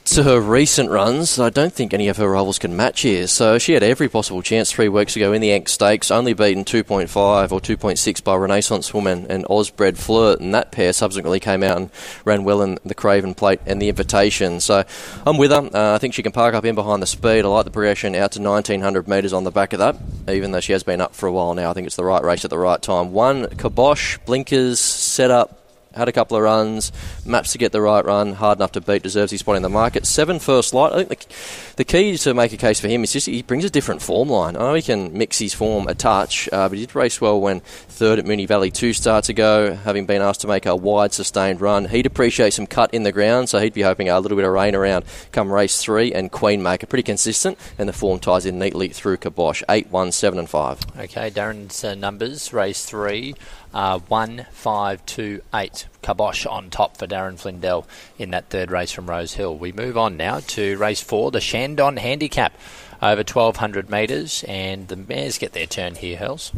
to 0.05 0.23
her 0.25 0.39
recent 0.39 0.91
runs. 0.91 1.39
I 1.39 1.49
don't 1.49 1.73
think 1.73 1.95
any 1.95 2.09
of 2.09 2.19
her 2.19 2.31
rivals 2.31 2.59
can 2.59 2.77
match 2.77 3.01
here. 3.01 3.27
So 3.29 3.57
she 3.57 3.73
had 3.73 3.83
every 3.83 4.11
possible 4.11 4.43
chance 4.43 4.71
three 4.71 4.91
weeks 4.91 5.17
ago 5.17 5.33
in 5.33 5.41
the 5.41 5.53
Ank 5.53 5.71
Stakes, 5.71 6.11
only 6.11 6.35
beaten 6.35 6.63
two 6.63 6.85
point 6.85 7.09
five 7.09 7.55
or 7.55 7.63
two 7.63 7.79
point 7.79 7.99
six 7.99 8.21
by 8.21 8.37
Renaissance 8.37 8.93
Woman 8.93 9.27
and 9.31 9.47
Osbred 9.47 9.97
Flirt, 9.97 10.41
and 10.41 10.53
that 10.53 10.71
pair 10.71 10.93
subsequently 10.93 11.41
came 11.41 11.63
out 11.63 11.79
and 11.79 11.91
ran 12.27 12.45
well 12.45 12.61
in 12.61 12.79
the 12.85 12.95
Craven 12.95 13.33
Plate 13.33 13.61
and 13.65 13.81
the 13.81 13.89
Invitation. 13.89 14.61
So 14.61 14.85
I'm 15.25 15.39
with 15.39 15.51
her. 15.51 15.71
Uh, 15.73 15.95
I 15.95 15.99
think 15.99 16.13
she 16.13 16.23
can 16.23 16.33
park 16.33 16.55
up 16.55 16.67
in 16.67 16.75
behind 16.75 17.01
the 17.01 17.07
speed. 17.07 17.47
I 17.47 17.49
like 17.49 17.65
the 17.65 17.71
progression 17.71 18.15
out 18.15 18.33
to 18.33 18.41
1900 18.69 19.07
metres 19.07 19.33
on 19.33 19.45
the 19.45 19.53
back 19.53 19.73
of 19.73 19.79
that, 19.79 19.97
even 20.29 20.51
though 20.51 20.59
she 20.59 20.73
has 20.73 20.83
been 20.83 21.01
up 21.01 21.15
for 21.15 21.29
a 21.29 21.33
while 21.33 21.55
now. 21.55 21.71
I 21.71 21.73
think 21.73 21.87
it's 21.87 21.95
the 21.95 22.05
right 22.05 22.23
race 22.23 22.45
at 22.45 22.51
the 22.51 22.59
right 22.59 22.83
time. 22.83 23.13
One, 23.13 23.49
Kibosh, 23.49 24.19
blinkers, 24.27 24.81
set 24.81 25.31
up, 25.31 25.61
had 25.95 26.09
a 26.09 26.13
couple 26.13 26.37
of 26.37 26.43
runs, 26.43 26.91
maps 27.25 27.53
to 27.53 27.59
get 27.59 27.71
the 27.71 27.81
right 27.81 28.05
run, 28.05 28.33
hard 28.33 28.59
enough 28.59 28.73
to 28.73 28.81
beat, 28.81 29.05
deserves 29.05 29.31
his 29.31 29.41
spot 29.41 29.55
in 29.55 29.63
the 29.63 29.69
market. 29.69 30.05
Seven 30.05 30.41
first 30.41 30.75
light. 30.75 30.93
I 30.93 31.05
think 31.05 31.11
the, 31.11 31.27
the 31.77 31.85
key 31.85 32.17
to 32.17 32.33
make 32.33 32.53
a 32.53 32.57
case 32.57 32.81
for 32.81 32.89
him 32.89 33.05
is 33.05 33.13
just 33.13 33.27
he 33.27 33.43
brings 33.43 33.65
a 33.65 33.71
different 33.71 34.01
form 34.01 34.31
line. 34.31 34.57
I 34.57 34.61
know 34.61 34.75
he 34.75 34.83
can 34.83 35.17
mix 35.17 35.39
his 35.39 35.53
form 35.53 35.87
a 35.89 35.95
touch, 35.95 36.49
uh, 36.51 36.69
but 36.69 36.79
he 36.79 36.87
did 36.87 36.95
race 36.95 37.21
well 37.21 37.39
when 37.39 37.61
third 37.61 38.19
at 38.19 38.25
Moonee 38.25 38.49
Valley 38.49 38.71
two 38.71 38.95
starts 38.95 39.29
ago, 39.29 39.75
having 39.75 40.07
been 40.07 40.23
asked 40.23 40.41
to 40.41 40.49
make 40.49 40.65
a 40.65 40.75
wide, 40.75 41.13
sustained 41.13 41.61
run. 41.61 41.85
He'd 41.85 42.07
appreciate 42.07 42.55
some 42.55 42.67
cut 42.67 42.95
in 42.95 43.03
the 43.03 43.13
ground, 43.13 43.51
so 43.51 43.59
he'd 43.59 43.75
be 43.75 43.83
hoping 43.83 44.09
a 44.09 44.19
little 44.19 44.37
bit 44.37 44.47
of 44.47 44.53
rain 44.53 44.75
around 44.75 45.05
come 45.33 45.53
race 45.53 45.83
three. 45.83 46.15
And 46.15 46.33
Queenmaker, 46.33 46.89
pretty 46.89 47.03
consistent, 47.03 47.59
and 47.79 47.89
the 47.89 47.93
form 47.93 48.21
ties 48.21 48.47
in 48.47 48.59
neatly 48.59 48.89
through 48.89 49.19
Kibosh, 49.19 49.63
8, 49.69 49.91
1, 49.91 50.13
7, 50.13 50.39
and 50.39 50.49
5. 50.49 50.81
Okay, 50.99 51.31
Darren's 51.31 51.85
uh, 51.85 51.95
numbers, 51.95 52.55
race 52.55 52.87
three, 52.87 53.35
uh, 53.75 53.99
1, 53.99 54.47
5, 54.51 55.07
2, 55.07 55.43
8. 55.53 55.87
Kibosh 56.07 56.47
on 56.47 56.71
top 56.71 56.97
for 56.97 57.09
Darren 57.09 57.37
Flindell 57.37 57.85
in 58.17 58.31
that 58.31 58.49
third 58.49 58.71
race 58.71 58.93
from 58.93 59.11
Rosehill. 59.11 59.59
We 59.59 59.73
move 59.73 59.99
on 59.99 60.17
now 60.17 60.39
to 60.39 60.79
race 60.79 61.01
four, 61.01 61.33
the 61.33 61.41
Shandon 61.41 61.97
Handicap 61.97 62.57
over 63.03 63.25
1200 63.25 63.91
metres, 63.91 64.45
and 64.47 64.87
the 64.87 64.97
mares 64.97 65.37
get 65.37 65.53
their 65.53 65.67
turn 65.67 65.97
here, 65.97 66.17
Hurls. 66.17 66.53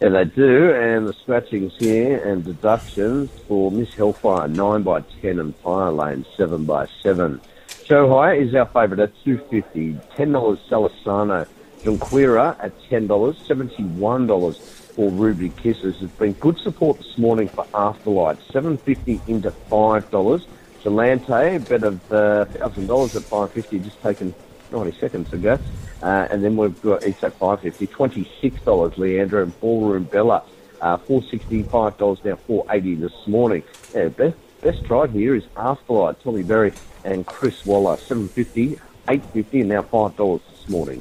Yeah, 0.00 0.08
they 0.08 0.24
do, 0.24 0.72
and 0.72 1.06
the 1.06 1.12
scratchings 1.12 1.72
here 1.78 2.18
and 2.24 2.44
deductions 2.44 3.30
for 3.46 3.70
Miss 3.70 3.94
Hellfire, 3.94 4.48
9 4.48 4.82
by 4.82 5.00
10 5.22 5.38
and 5.38 5.54
Fire 5.56 5.92
Lane, 5.92 6.26
7 6.36 6.64
by 6.64 6.86
7. 7.00 7.40
Shohai 7.68 8.44
is 8.44 8.54
our 8.56 8.66
favourite 8.66 9.00
at 9.00 9.12
250 9.24 9.94
$10 10.16 10.58
Salisano, 10.68 11.46
Junquera 11.82 12.56
at 12.58 12.72
$10, 12.90 13.06
$71 13.06 14.77
for 14.98 15.10
Ruby 15.12 15.50
Kisses. 15.50 15.94
It's 16.02 16.12
been 16.14 16.32
good 16.32 16.58
support 16.58 16.98
this 16.98 17.16
morning 17.16 17.46
for 17.46 17.64
Afterlight, 17.66 18.36
750 18.50 19.20
into 19.28 19.52
$5. 19.70 20.44
Gelante, 20.82 21.54
a 21.54 21.60
bet 21.60 21.84
of 21.84 22.12
uh, 22.12 22.46
$1,000 22.46 23.14
at 23.14 23.22
550 23.22 23.78
just 23.78 24.02
taken 24.02 24.34
90 24.72 24.98
seconds 24.98 25.32
ago. 25.32 25.56
Uh, 26.02 26.26
and 26.32 26.42
then 26.42 26.56
we've 26.56 26.82
got 26.82 27.06
each 27.06 27.22
at 27.22 27.32
550 27.34 27.86
$26, 27.86 28.94
Leandra 28.96 29.44
and 29.44 29.60
Ballroom 29.60 30.02
Bella, 30.02 30.42
uh, 30.80 30.96
$465 30.96 32.24
now, 32.24 32.34
480 32.34 32.94
this 32.96 33.26
morning. 33.28 33.62
Yeah, 33.94 34.08
best, 34.08 34.36
best 34.62 34.90
ride 34.90 35.10
here 35.10 35.36
is 35.36 35.44
Afterlight, 35.54 36.20
Tommy 36.24 36.42
Berry 36.42 36.72
and 37.04 37.24
Chris 37.24 37.64
Waller, 37.64 37.98
750 37.98 38.80
850 39.06 39.60
and 39.60 39.68
now 39.68 39.82
$5 39.82 40.40
this 40.50 40.68
morning. 40.68 41.00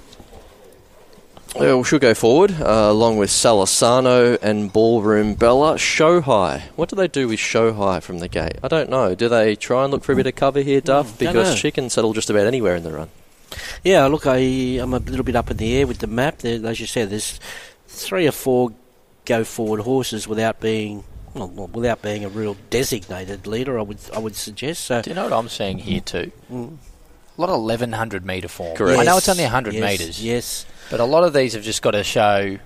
Well, 1.56 1.80
we 1.80 1.84
should 1.86 2.02
go 2.02 2.14
forward, 2.14 2.52
uh, 2.62 2.88
along 2.90 3.18
with 3.18 3.30
Salasano 3.30 4.38
and 4.42 4.72
Ballroom 4.72 5.34
Bella. 5.34 5.78
Show 5.78 6.22
High. 6.22 6.66
What 6.76 6.90
do 6.90 6.96
they 6.96 7.08
do 7.08 7.28
with 7.28 7.40
Show 7.40 7.74
High 7.74 8.00
from 8.00 8.20
the 8.20 8.28
gate? 8.28 8.58
I 8.62 8.68
don't 8.68 8.90
know. 8.90 9.16
Do 9.16 9.28
they 9.28 9.56
try 9.56 9.84
and 9.84 9.92
look 9.92 10.04
for 10.04 10.12
a 10.12 10.16
bit 10.16 10.28
of 10.28 10.36
cover 10.36 10.62
here, 10.62 10.82
Duff? 10.82 11.08
don't 11.18 11.20
Because 11.34 11.50
know. 11.50 11.56
she 11.56 11.72
can 11.72 11.90
settle 11.90 12.14
just 12.14 12.30
about 12.30 12.46
anywhere 12.46 12.76
in 12.76 12.84
the 12.84 12.92
run. 12.92 13.10
Yeah, 13.84 14.06
look, 14.06 14.28
I, 14.28 14.38
I'm 14.38 14.94
a 14.94 15.00
little 15.00 15.24
bit 15.24 15.36
up 15.36 15.50
in 15.50 15.58
the 15.58 15.78
air 15.78 15.88
with 15.88 16.00
the 16.00 16.08
map. 16.08 16.40
There, 16.40 16.64
as 16.66 16.80
you 16.80 16.86
said, 16.86 17.10
there's 17.10 17.40
three 17.88 18.28
or 18.28 18.32
four 18.32 18.72
go 19.26 19.44
forward 19.44 19.82
horses 19.82 20.28
without 20.28 20.60
being 20.60 21.04
well, 21.34 21.48
well, 21.48 21.68
without 21.68 22.02
being 22.02 22.24
a 22.26 22.30
real 22.30 22.56
designated 22.70 23.48
leader. 23.48 23.80
I 23.80 23.82
would 23.82 24.00
I 24.14 24.20
would 24.20 24.36
suggest. 24.36 24.84
So 24.86 25.02
Do 25.02 25.10
you 25.10 25.16
know 25.16 25.24
what 25.26 25.34
I'm 25.34 25.50
seeing 25.50 25.78
here 25.80 26.02
too? 26.02 26.32
A 26.52 27.42
lot 27.42 27.50
of 27.50 27.62
1100 27.62 28.26
metre 28.26 28.48
form. 28.48 28.76
Correct. 28.76 29.00
I 29.00 29.04
know 29.04 29.18
it's 29.18 29.30
only 29.30 29.44
100 29.44 29.74
yes, 29.76 29.84
metres, 29.84 30.24
Yes, 30.24 30.66
but 30.90 31.00
a 31.00 31.06
lot 31.06 31.24
of 31.24 31.34
these 31.34 31.54
have 31.54 31.64
just 31.64 31.82
got 31.82 31.92
to 31.92 32.04
show. 32.04 32.58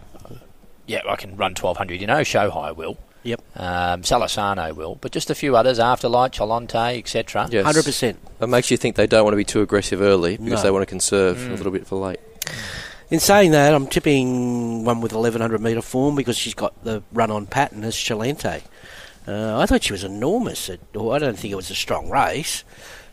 Yeah, 0.88 1.02
I 1.08 1.16
can 1.16 1.32
run 1.38 1.52
1200. 1.52 2.02
You 2.02 2.08
know, 2.08 2.24
Show 2.24 2.50
High 2.50 2.72
will. 2.72 2.98
yep, 3.24 3.40
Um, 3.56 4.02
Salasano 4.02 4.74
will, 4.76 4.96
but 5.00 5.12
just 5.12 5.30
a 5.30 5.36
few 5.36 5.56
others, 5.56 5.80
Afterlight, 5.80 6.32
Cholonte, 6.34 6.98
etc. 6.98 7.48
Yes. 7.52 7.64
hundred 7.66 7.86
percent. 7.86 8.18
It 8.42 8.48
makes 8.48 8.72
you 8.72 8.78
think 8.78 8.96
they 8.96 9.08
don't 9.08 9.24
want 9.24 9.34
to 9.34 9.38
be 9.38 9.46
too 9.46 9.62
aggressive 9.62 10.02
early 10.02 10.38
because 10.38 10.60
No. 10.60 10.64
they 10.64 10.72
want 10.72 10.82
to 10.82 10.88
conserve 10.88 11.48
a 11.48 11.54
little 11.56 11.72
bit 11.72 11.86
for 11.88 11.96
late. 11.98 12.20
In 13.10 13.20
saying 13.20 13.52
that, 13.52 13.74
I'm 13.74 13.88
tipping 13.88 14.84
one 14.86 15.02
with 15.02 15.12
1100 15.14 15.62
metre 15.62 15.82
form 15.82 16.16
because 16.16 16.38
she's 16.38 16.54
got 16.54 16.74
the 16.84 17.04
run 17.14 17.30
on 17.30 17.46
pattern 17.46 17.84
as 17.84 17.94
Chalente. 17.96 18.62
Uh, 19.28 19.60
I 19.60 19.66
thought 19.68 19.84
she 19.84 19.92
was 19.94 20.04
enormous. 20.04 20.70
At, 20.70 20.80
or 20.96 21.14
I 21.16 21.20
don't 21.20 21.38
think 21.38 21.52
it 21.52 21.56
was 21.56 21.70
a 21.70 21.76
strong 21.76 22.10
race, 22.10 22.64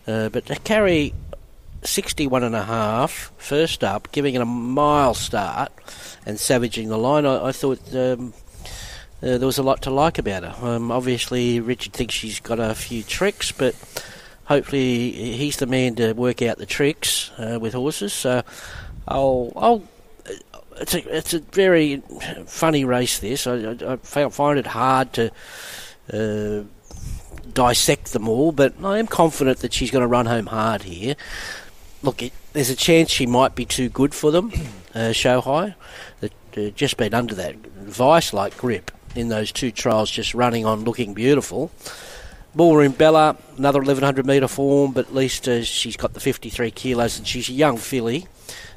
uh, 0.07 0.31
but 0.31 0.47
to 0.47 0.55
carry 0.57 1.13
61 1.83 2.43
and 2.43 2.55
a 2.55 2.65
half 2.65 3.33
first 3.39 3.85
up, 3.85 4.11
giving 4.13 4.35
it 4.35 4.41
a 4.41 4.47
mile 4.47 5.15
start 5.15 5.73
and 6.27 6.39
savaging 6.39 6.89
the 6.89 6.99
line, 6.99 7.25
I, 7.25 7.47
I 7.47 7.53
thought 7.53 7.95
um, 7.95 8.33
uh, 9.23 9.39
there 9.39 9.47
was 9.47 9.59
a 9.59 9.63
lot 9.63 9.83
to 9.83 9.91
like 9.91 10.19
about 10.19 10.45
her. 10.45 10.67
Um, 10.67 10.91
obviously, 10.91 11.61
Richard 11.61 11.93
thinks 11.93 12.15
she's 12.15 12.41
got 12.41 12.59
a 12.61 12.75
few 12.75 13.03
tricks, 13.03 13.53
but 13.53 13.75
hopefully 14.45 15.13
he's 15.13 15.57
the 15.57 15.67
man 15.67 15.95
to 15.97 16.13
work 16.13 16.43
out 16.43 16.59
the 16.59 16.67
tricks 16.67 17.31
uh, 17.39 17.59
with 17.61 17.75
horses. 17.75 18.13
So 18.13 18.43
I'll, 19.07 19.53
I'll 19.57 19.83
it's 20.81 20.95
a, 20.95 21.17
it's 21.17 21.35
a 21.35 21.41
very 21.41 22.03
funny 22.47 22.85
race. 22.85 23.19
This 23.19 23.47
I, 23.47 23.77
I, 23.85 23.93
I 23.93 24.29
find 24.29 24.59
it 24.59 24.67
hard 24.67 25.13
to 25.15 25.33
uh, 26.13 26.63
dissect 27.53 28.13
them 28.13 28.29
all, 28.29 28.53
but 28.53 28.75
I 28.83 28.99
am 28.99 29.07
confident 29.07 29.59
that 29.61 29.73
she's 29.73 29.91
going 29.91 30.03
to 30.03 30.09
run 30.09 30.27
home 30.27 30.47
hard 30.47 30.83
here. 30.83 31.17
Look, 32.03 32.23
it, 32.23 32.33
there's 32.53 32.71
a 32.71 32.77
chance 32.77 33.11
she 33.11 33.27
might 33.27 33.55
be 33.55 33.65
too 33.65 33.89
good 33.89 34.15
for 34.15 34.31
them. 34.31 34.53
Uh, 34.95 35.13
show 35.13 35.41
high, 35.43 35.77
that 36.21 36.33
uh, 36.57 36.71
just 36.71 36.97
been 36.97 37.15
under 37.15 37.35
that 37.35 37.55
vice-like 37.55 38.57
grip 38.57 38.91
in 39.15 39.29
those 39.29 39.53
two 39.53 39.71
trials, 39.71 40.11
just 40.11 40.35
running 40.35 40.65
on, 40.65 40.83
looking 40.83 41.13
beautiful. 41.15 41.71
Ballroom 42.55 42.93
Bella, 42.93 43.37
another 43.57 43.79
1100 43.79 44.27
metre 44.27 44.49
form, 44.49 44.93
but 44.93 45.07
at 45.07 45.15
least 45.15 45.47
uh, 45.47 45.63
she's 45.63 45.97
got 45.97 46.15
the 46.15 46.21
53 46.21 46.71
kilos, 46.73 47.19
and 47.19 47.29
she's 47.29 47.49
a 47.49 47.53
young 47.53 47.77
filly 47.77 48.27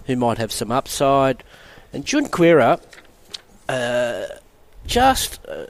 who 0.06 0.16
might 0.16 0.38
have 0.38 0.52
some 0.52 0.72
upside. 0.72 1.44
And 1.94 2.06
Junquera, 2.06 2.80
uh, 3.70 4.26
just 4.86 5.44
uh, 5.48 5.68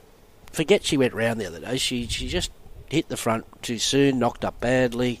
forget 0.52 0.84
she 0.84 0.96
went 0.96 1.14
round 1.14 1.40
the 1.40 1.46
other 1.46 1.60
day. 1.60 1.78
She 1.78 2.06
she 2.08 2.28
just 2.28 2.50
hit 2.90 3.08
the 3.08 3.16
front 3.16 3.46
too 3.62 3.78
soon, 3.78 4.18
knocked 4.18 4.44
up 4.44 4.60
badly, 4.60 5.20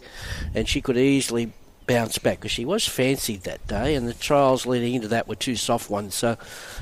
and 0.54 0.68
she 0.68 0.80
could 0.80 0.98
easily 0.98 1.52
bounce 1.86 2.18
back 2.18 2.38
because 2.38 2.50
she 2.50 2.64
was 2.64 2.86
fancied 2.86 3.42
that 3.42 3.66
day, 3.66 3.94
and 3.94 4.08
the 4.08 4.14
trials 4.14 4.66
leading 4.66 4.94
into 4.94 5.08
that 5.08 5.28
were 5.28 5.34
two 5.34 5.56
soft 5.56 5.90
ones. 5.90 6.14
So 6.14 6.36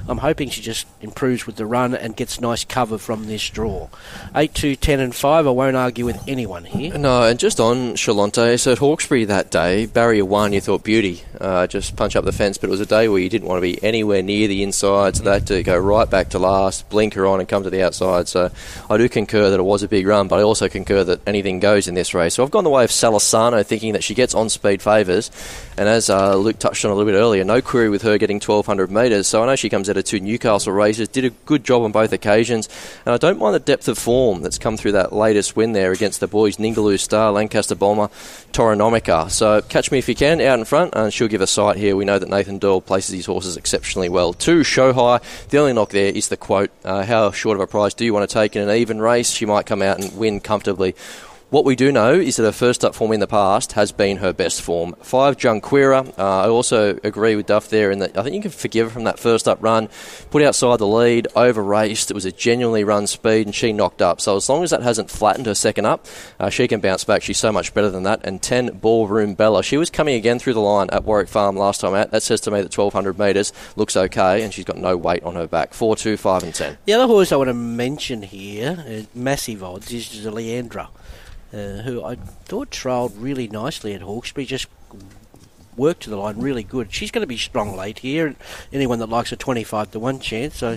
I'm 0.08 0.18
hoping 0.18 0.50
she 0.50 0.60
just 0.60 0.86
improves 1.00 1.46
with 1.46 1.56
the 1.56 1.66
run 1.66 1.94
and 1.94 2.16
gets 2.16 2.40
nice 2.40 2.64
cover 2.64 2.98
from 2.98 3.26
this 3.26 3.48
draw. 3.48 3.88
8, 4.34 4.54
2, 4.54 4.76
10, 4.76 5.00
and 5.00 5.14
5. 5.14 5.46
I 5.46 5.50
won't 5.50 5.76
argue 5.76 6.04
with 6.04 6.22
anyone 6.28 6.64
here. 6.64 6.96
No, 6.96 7.24
and 7.24 7.38
just 7.38 7.60
on 7.60 7.94
Chalonte, 7.94 8.58
so 8.58 8.72
at 8.72 8.78
Hawkesbury 8.78 9.24
that 9.26 9.50
day, 9.50 9.86
barrier 9.86 10.24
one, 10.24 10.52
you 10.52 10.60
thought 10.60 10.84
beauty, 10.84 11.22
uh, 11.40 11.66
just 11.66 11.96
punch 11.96 12.16
up 12.16 12.24
the 12.24 12.32
fence, 12.32 12.58
but 12.58 12.68
it 12.68 12.70
was 12.70 12.80
a 12.80 12.86
day 12.86 13.08
where 13.08 13.20
you 13.20 13.28
didn't 13.28 13.48
want 13.48 13.58
to 13.58 13.62
be 13.62 13.82
anywhere 13.82 14.22
near 14.22 14.48
the 14.48 14.62
inside, 14.62 15.16
so 15.16 15.24
they 15.24 15.32
had 15.32 15.46
to 15.46 15.62
go 15.62 15.78
right 15.78 16.08
back 16.08 16.30
to 16.30 16.38
last, 16.38 16.88
blinker 16.90 17.26
on, 17.26 17.40
and 17.40 17.48
come 17.48 17.62
to 17.62 17.70
the 17.70 17.82
outside. 17.82 18.28
So 18.28 18.50
I 18.88 18.96
do 18.96 19.08
concur 19.08 19.50
that 19.50 19.60
it 19.60 19.64
was 19.64 19.82
a 19.82 19.88
big 19.88 20.06
run, 20.06 20.28
but 20.28 20.38
I 20.38 20.42
also 20.42 20.68
concur 20.68 21.04
that 21.04 21.26
anything 21.26 21.60
goes 21.60 21.88
in 21.88 21.94
this 21.94 22.14
race. 22.14 22.34
So 22.34 22.44
I've 22.44 22.50
gone 22.50 22.64
the 22.64 22.70
way 22.70 22.84
of 22.84 22.90
Salasano, 22.90 23.64
thinking 23.64 23.94
that 23.94 24.04
she 24.04 24.14
gets 24.14 24.34
on 24.34 24.48
speed 24.48 24.82
favours, 25.00 25.30
and 25.76 25.88
as 25.88 26.10
uh, 26.10 26.36
Luke 26.36 26.58
touched 26.58 26.84
on 26.84 26.90
a 26.90 26.94
little 26.94 27.10
bit 27.10 27.18
earlier, 27.18 27.44
no 27.44 27.62
query 27.62 27.88
with 27.88 28.02
her 28.02 28.18
getting 28.18 28.36
1200 28.36 28.90
metres. 28.90 29.26
So 29.26 29.42
I 29.42 29.46
know 29.46 29.56
she 29.56 29.68
comes 29.68 29.88
out 29.88 29.96
of 29.96 30.04
two 30.04 30.20
Newcastle 30.20 30.72
races, 30.72 31.08
did 31.08 31.24
a 31.24 31.30
good 31.30 31.64
job 31.64 31.82
on 31.82 31.92
both 31.92 32.12
occasions, 32.12 32.68
and 33.06 33.14
I 33.14 33.16
don't 33.16 33.38
mind 33.38 33.54
the 33.54 33.60
depth 33.60 33.88
of 33.88 33.98
form 33.98 34.42
that's 34.42 34.58
come 34.58 34.76
through 34.76 34.92
that 34.92 35.12
latest 35.12 35.56
win 35.56 35.72
there 35.72 35.92
against 35.92 36.20
the 36.20 36.26
boys 36.26 36.58
Ningaloo 36.58 36.98
Star, 36.98 37.32
Lancaster 37.32 37.74
Bomber, 37.74 38.08
Toronomica. 38.52 39.30
So 39.30 39.62
catch 39.62 39.90
me 39.90 39.98
if 39.98 40.08
you 40.08 40.14
can 40.14 40.40
out 40.40 40.58
in 40.58 40.64
front, 40.64 40.94
and 40.94 41.12
she'll 41.12 41.28
give 41.28 41.40
a 41.40 41.46
sight 41.46 41.76
here. 41.76 41.96
We 41.96 42.04
know 42.04 42.18
that 42.18 42.28
Nathan 42.28 42.58
Doyle 42.58 42.80
places 42.80 43.14
his 43.14 43.26
horses 43.26 43.56
exceptionally 43.56 44.08
well. 44.08 44.32
Two, 44.32 44.62
show 44.62 44.92
high. 44.92 45.20
The 45.48 45.58
only 45.58 45.72
knock 45.72 45.90
there 45.90 46.12
is 46.12 46.28
the 46.28 46.36
quote 46.36 46.70
uh, 46.84 47.04
How 47.04 47.30
short 47.30 47.56
of 47.56 47.62
a 47.62 47.66
price 47.66 47.94
do 47.94 48.04
you 48.04 48.12
want 48.12 48.28
to 48.28 48.32
take 48.32 48.54
in 48.56 48.68
an 48.68 48.74
even 48.76 49.00
race? 49.00 49.30
She 49.30 49.46
might 49.46 49.66
come 49.66 49.82
out 49.82 50.00
and 50.00 50.16
win 50.16 50.40
comfortably. 50.40 50.94
What 51.50 51.64
we 51.64 51.74
do 51.74 51.90
know 51.90 52.14
is 52.14 52.36
that 52.36 52.44
her 52.44 52.52
first 52.52 52.84
up 52.84 52.94
form 52.94 53.10
in 53.10 53.18
the 53.18 53.26
past 53.26 53.72
has 53.72 53.90
been 53.90 54.18
her 54.18 54.32
best 54.32 54.62
form. 54.62 54.94
Five, 55.00 55.36
Junquera. 55.36 56.16
Uh, 56.16 56.42
I 56.42 56.48
also 56.48 56.96
agree 57.02 57.34
with 57.34 57.46
Duff 57.46 57.68
there 57.68 57.90
in 57.90 57.98
that 57.98 58.16
I 58.16 58.22
think 58.22 58.36
you 58.36 58.42
can 58.42 58.52
forgive 58.52 58.86
her 58.86 58.92
from 58.92 59.02
that 59.02 59.18
first 59.18 59.48
up 59.48 59.60
run. 59.60 59.88
Put 60.30 60.44
outside 60.44 60.78
the 60.78 60.86
lead, 60.86 61.26
over 61.34 61.60
raced. 61.60 62.08
It 62.08 62.14
was 62.14 62.24
a 62.24 62.30
genuinely 62.30 62.84
run 62.84 63.08
speed, 63.08 63.48
and 63.48 63.54
she 63.54 63.72
knocked 63.72 64.00
up. 64.00 64.20
So 64.20 64.36
as 64.36 64.48
long 64.48 64.62
as 64.62 64.70
that 64.70 64.84
hasn't 64.84 65.10
flattened 65.10 65.46
her 65.46 65.56
second 65.56 65.86
up, 65.86 66.06
uh, 66.38 66.50
she 66.50 66.68
can 66.68 66.78
bounce 66.78 67.02
back. 67.02 67.20
She's 67.20 67.38
so 67.38 67.50
much 67.50 67.74
better 67.74 67.90
than 67.90 68.04
that. 68.04 68.20
And 68.22 68.40
10, 68.40 68.78
Ballroom 68.78 69.34
Bella. 69.34 69.64
She 69.64 69.76
was 69.76 69.90
coming 69.90 70.14
again 70.14 70.38
through 70.38 70.54
the 70.54 70.60
line 70.60 70.88
at 70.92 71.02
Warwick 71.02 71.28
Farm 71.28 71.56
last 71.56 71.80
time 71.80 71.94
out. 71.94 72.12
That 72.12 72.22
says 72.22 72.40
to 72.42 72.52
me 72.52 72.60
that 72.60 72.72
1200 72.72 73.18
metres 73.18 73.52
looks 73.74 73.96
okay, 73.96 74.44
and 74.44 74.54
she's 74.54 74.64
got 74.64 74.76
no 74.78 74.96
weight 74.96 75.24
on 75.24 75.34
her 75.34 75.48
back. 75.48 75.74
4, 75.74 75.96
2, 75.96 76.16
5, 76.16 76.42
and 76.44 76.54
10. 76.54 76.78
The 76.84 76.92
other 76.92 77.08
horse 77.08 77.32
I 77.32 77.36
want 77.36 77.48
to 77.48 77.54
mention 77.54 78.22
here, 78.22 78.84
uh, 78.88 79.02
massive 79.16 79.64
odds, 79.64 79.92
is 79.92 80.24
Leandra, 80.26 80.90
uh, 81.52 81.82
who 81.82 82.04
I 82.04 82.14
thought 82.16 82.70
trailed 82.70 83.16
really 83.16 83.48
nicely 83.48 83.94
at 83.94 84.02
Hawkesbury, 84.02 84.46
just 84.46 84.66
worked 85.76 86.02
to 86.02 86.10
the 86.10 86.16
line 86.16 86.38
really 86.38 86.62
good. 86.62 86.92
She's 86.92 87.10
going 87.10 87.22
to 87.22 87.26
be 87.26 87.36
strong 87.36 87.76
late 87.76 88.00
here, 88.00 88.26
and 88.26 88.36
anyone 88.72 88.98
that 88.98 89.08
likes 89.08 89.32
a 89.32 89.36
25 89.36 89.92
to 89.92 89.98
1 89.98 90.20
chance. 90.20 90.56
So 90.56 90.76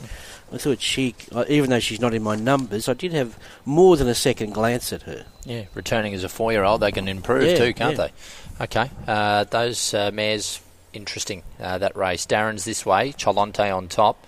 I 0.52 0.58
thought 0.58 0.82
she, 0.82 1.16
uh, 1.32 1.46
even 1.50 1.70
though 1.70 1.80
she's 1.80 2.00
not 2.00 2.14
in 2.14 2.24
my 2.24 2.36
numbers, 2.36 2.88
I 2.88 2.94
did 2.94 3.12
have 3.14 3.38
more 3.66 3.98
than 3.98 4.08
a 4.08 4.16
second 4.16 4.54
glance 4.54 4.94
at 4.94 5.04
her. 5.04 5.26
Yeah, 5.46 5.66
returning 5.74 6.14
as 6.14 6.24
a 6.24 6.30
four-year-old, 6.30 6.82
they 6.82 6.92
can 6.92 7.08
improve 7.08 7.44
Yeah, 7.44 7.58
too, 7.58 7.74
can't 7.74 7.98
yeah. 7.98 8.08
they? 8.08 8.64
Okay, 8.64 8.90
uh, 9.08 9.44
those 9.46 9.94
uh, 9.94 10.12
mares, 10.14 10.62
interesting. 10.94 11.44
Uh, 11.60 11.80
that 11.80 11.96
race, 11.98 12.26
Darren's 12.26 12.66
this 12.66 12.86
way, 12.86 13.14
Cholonte 13.14 13.76
on 13.76 13.88
top, 13.88 14.26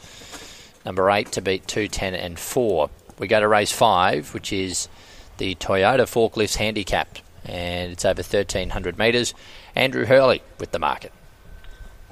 number 0.86 1.10
eight 1.12 1.31
to 1.34 1.41
beat 1.41 1.67
two, 1.67 1.88
ten, 1.88 2.15
and 2.15 2.38
four. 2.38 2.89
We 3.17 3.27
go 3.27 3.39
to 3.39 3.47
race 3.47 3.71
five, 3.71 4.34
which 4.34 4.51
is 4.51 4.89
the 5.37 5.55
Toyota 5.55 6.01
Forklifts 6.01 6.55
Handicapped, 6.55 7.21
and 7.43 7.91
it's 7.91 8.05
over 8.05 8.23
thirteen 8.23 8.69
hundred 8.69 8.97
metres. 8.97 9.33
Andrew 9.75 10.05
Hurley 10.05 10.41
with 10.59 10.71
the 10.71 10.79
market. 10.79 11.11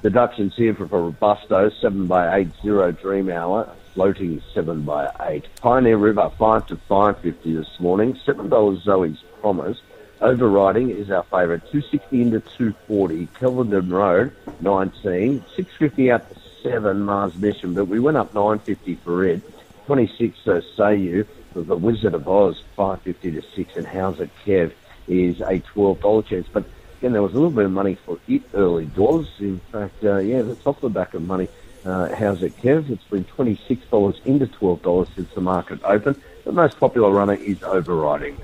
Deductions 0.02 0.54
here 0.54 0.74
for, 0.74 0.86
for 0.86 1.00
Robusto, 1.10 1.70
7 1.80 2.06
by 2.06 2.36
8, 2.36 2.48
0 2.60 2.92
Dream 2.92 3.30
Hour, 3.30 3.74
floating 3.94 4.42
7 4.52 4.82
by 4.82 5.10
8. 5.18 5.46
Pioneer 5.62 5.96
River, 5.96 6.30
5 6.38 6.66
to 6.66 6.76
550 6.76 7.54
this 7.54 7.80
morning, 7.80 8.12
$7 8.26 8.82
Zoe's 8.82 9.24
Promise. 9.40 9.80
Overriding 10.20 10.90
is 10.90 11.10
our 11.10 11.22
favourite, 11.22 11.62
260 11.70 12.20
into 12.20 12.40
240. 12.40 13.28
Kelvin 13.40 13.88
Road, 13.88 14.32
19. 14.60 15.42
650 15.56 16.10
out 16.10 16.28
to 16.34 16.40
7, 16.62 17.00
Mars 17.00 17.34
Mission, 17.36 17.72
but 17.72 17.86
we 17.86 17.98
went 17.98 18.18
up 18.18 18.34
950 18.34 18.96
for 18.96 19.24
it. 19.24 19.40
26, 19.86 20.36
uh, 20.36 20.60
so 20.60 20.66
say 20.76 20.96
you, 20.96 21.26
the 21.62 21.76
Wizard 21.76 22.14
of 22.14 22.28
Oz, 22.28 22.62
550 22.76 23.32
to 23.32 23.42
6, 23.54 23.76
and 23.76 23.86
How's 23.86 24.20
It 24.20 24.30
Kev 24.44 24.72
is 25.08 25.40
a 25.40 25.60
$12 25.60 26.26
chance. 26.26 26.46
But 26.52 26.64
again, 26.98 27.12
there 27.12 27.22
was 27.22 27.32
a 27.32 27.36
little 27.36 27.50
bit 27.50 27.66
of 27.66 27.70
money 27.70 27.96
for 28.04 28.18
it 28.26 28.42
early 28.54 28.86
doors. 28.86 29.28
In 29.38 29.60
fact, 29.70 30.02
uh, 30.04 30.18
yeah, 30.18 30.42
that's 30.42 30.66
off 30.66 30.80
the 30.80 30.88
back 30.88 31.14
of 31.14 31.22
money. 31.22 31.48
Uh, 31.84 32.14
how's 32.14 32.42
it, 32.42 32.56
Kev? 32.62 32.90
It's 32.90 33.04
been 33.04 33.24
$26 33.24 34.24
into 34.24 34.46
$12 34.46 35.14
since 35.14 35.32
the 35.34 35.40
market 35.40 35.80
opened. 35.84 36.20
The 36.44 36.52
most 36.52 36.78
popular 36.80 37.10
runner 37.10 37.34
is 37.34 37.62
overriding. 37.62 38.38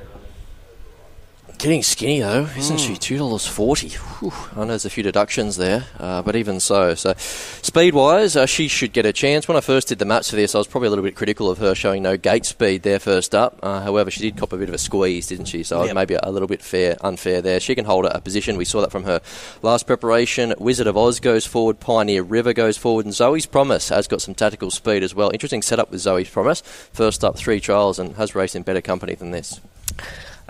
Getting 1.62 1.82
skinny 1.82 2.20
though, 2.20 2.48
isn't 2.56 2.78
she? 2.80 2.96
Two 2.96 3.18
dollars 3.18 3.46
forty. 3.46 3.92
I 4.22 4.60
know 4.60 4.66
there's 4.66 4.86
a 4.86 4.90
few 4.90 5.02
deductions 5.02 5.56
there, 5.58 5.84
uh, 5.98 6.22
but 6.22 6.34
even 6.34 6.58
so, 6.58 6.94
so 6.94 7.12
speed 7.18 7.92
wise, 7.92 8.34
uh, 8.34 8.46
she 8.46 8.66
should 8.66 8.94
get 8.94 9.04
a 9.04 9.12
chance. 9.12 9.46
When 9.46 9.58
I 9.58 9.60
first 9.60 9.88
did 9.88 9.98
the 9.98 10.06
maps 10.06 10.30
for 10.30 10.36
this, 10.36 10.54
I 10.54 10.58
was 10.58 10.66
probably 10.66 10.86
a 10.86 10.90
little 10.90 11.04
bit 11.04 11.16
critical 11.16 11.50
of 11.50 11.58
her 11.58 11.74
showing 11.74 12.02
no 12.02 12.16
gate 12.16 12.46
speed 12.46 12.82
there 12.82 12.98
first 12.98 13.34
up. 13.34 13.58
Uh, 13.62 13.82
however, 13.82 14.10
she 14.10 14.20
did 14.20 14.38
cop 14.38 14.54
a 14.54 14.56
bit 14.56 14.70
of 14.70 14.74
a 14.74 14.78
squeeze, 14.78 15.26
didn't 15.26 15.46
she? 15.46 15.62
So 15.62 15.84
Yep. 15.84 15.94
maybe 15.94 16.14
a 16.14 16.30
little 16.30 16.48
bit 16.48 16.62
fair, 16.62 16.96
unfair 17.02 17.42
there. 17.42 17.60
She 17.60 17.74
can 17.74 17.84
hold 17.84 18.06
a, 18.06 18.16
a 18.16 18.20
position. 18.22 18.56
We 18.56 18.64
saw 18.64 18.80
that 18.80 18.90
from 18.90 19.04
her 19.04 19.20
last 19.60 19.86
preparation. 19.86 20.54
Wizard 20.58 20.86
of 20.86 20.96
Oz 20.96 21.20
goes 21.20 21.44
forward. 21.44 21.78
Pioneer 21.78 22.22
River 22.22 22.54
goes 22.54 22.78
forward, 22.78 23.04
and 23.04 23.14
Zoe's 23.14 23.44
Promise 23.44 23.90
has 23.90 24.06
got 24.08 24.22
some 24.22 24.34
tactical 24.34 24.70
speed 24.70 25.02
as 25.02 25.14
well. 25.14 25.28
Interesting 25.30 25.60
setup 25.60 25.90
with 25.90 26.00
Zoe's 26.00 26.30
Promise. 26.30 26.62
First 26.94 27.22
up, 27.22 27.36
three 27.36 27.60
trials, 27.60 27.98
and 27.98 28.16
has 28.16 28.34
raced 28.34 28.56
in 28.56 28.62
better 28.62 28.80
company 28.80 29.14
than 29.14 29.30
this. 29.30 29.60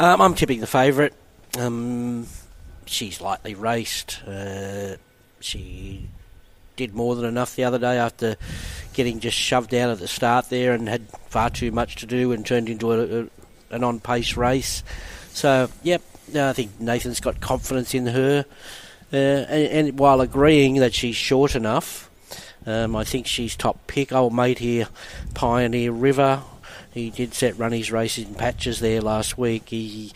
Um, 0.01 0.23
I'm 0.23 0.35
tipping 0.35 0.61
the 0.61 0.67
favourite. 0.67 1.13
Um, 1.59 2.27
she's 2.87 3.21
lightly 3.21 3.55
raced. 3.55 4.23
Uh, 4.27 4.97
she 5.41 6.09
did 6.77 6.95
more 6.95 7.15
than 7.15 7.27
enough 7.27 7.55
the 7.55 7.65
other 7.65 7.79
day 7.79 7.99
after 7.99 8.37
getting 8.95 9.21
just 9.21 9.37
shoved 9.37 9.75
out 9.75 9.91
at 9.91 9.99
the 9.99 10.09
start 10.09 10.49
there 10.49 10.73
and 10.73 10.89
had 10.89 11.07
far 11.29 11.51
too 11.51 11.71
much 11.71 11.97
to 11.97 12.07
do 12.07 12.33
and 12.33 12.47
turned 12.47 12.71
into 12.71 12.93
a, 12.93 13.25
a, 13.25 13.29
an 13.73 13.85
on 13.85 14.01
pace 14.01 14.39
race. 14.39 14.83
So, 15.35 15.69
yep, 15.83 16.01
I 16.35 16.55
think 16.55 16.81
Nathan's 16.81 17.21
got 17.21 17.43
confidence 17.43 17.93
in 17.93 18.07
her. 18.07 18.47
Uh, 19.13 19.17
and, 19.17 19.89
and 19.89 19.99
while 19.99 20.23
agreeing 20.23 20.77
that 20.77 20.95
she's 20.95 21.17
short 21.17 21.55
enough, 21.55 22.09
um, 22.65 22.97
I 22.97 23.05
think 23.05 23.27
she's 23.27 23.55
top 23.55 23.87
pick. 23.87 24.15
Old 24.15 24.33
mate 24.33 24.61
here, 24.61 24.89
Pioneer 25.35 25.93
River. 25.93 26.43
He 26.93 27.11
did 27.11 27.35
set 27.35 27.59
run 27.59 27.73
his 27.73 27.93
races 27.93 28.27
in 28.27 28.35
patches 28.35 28.81
there 28.81 29.01
last 29.01 29.39
week. 29.39 29.69
He 29.69 30.13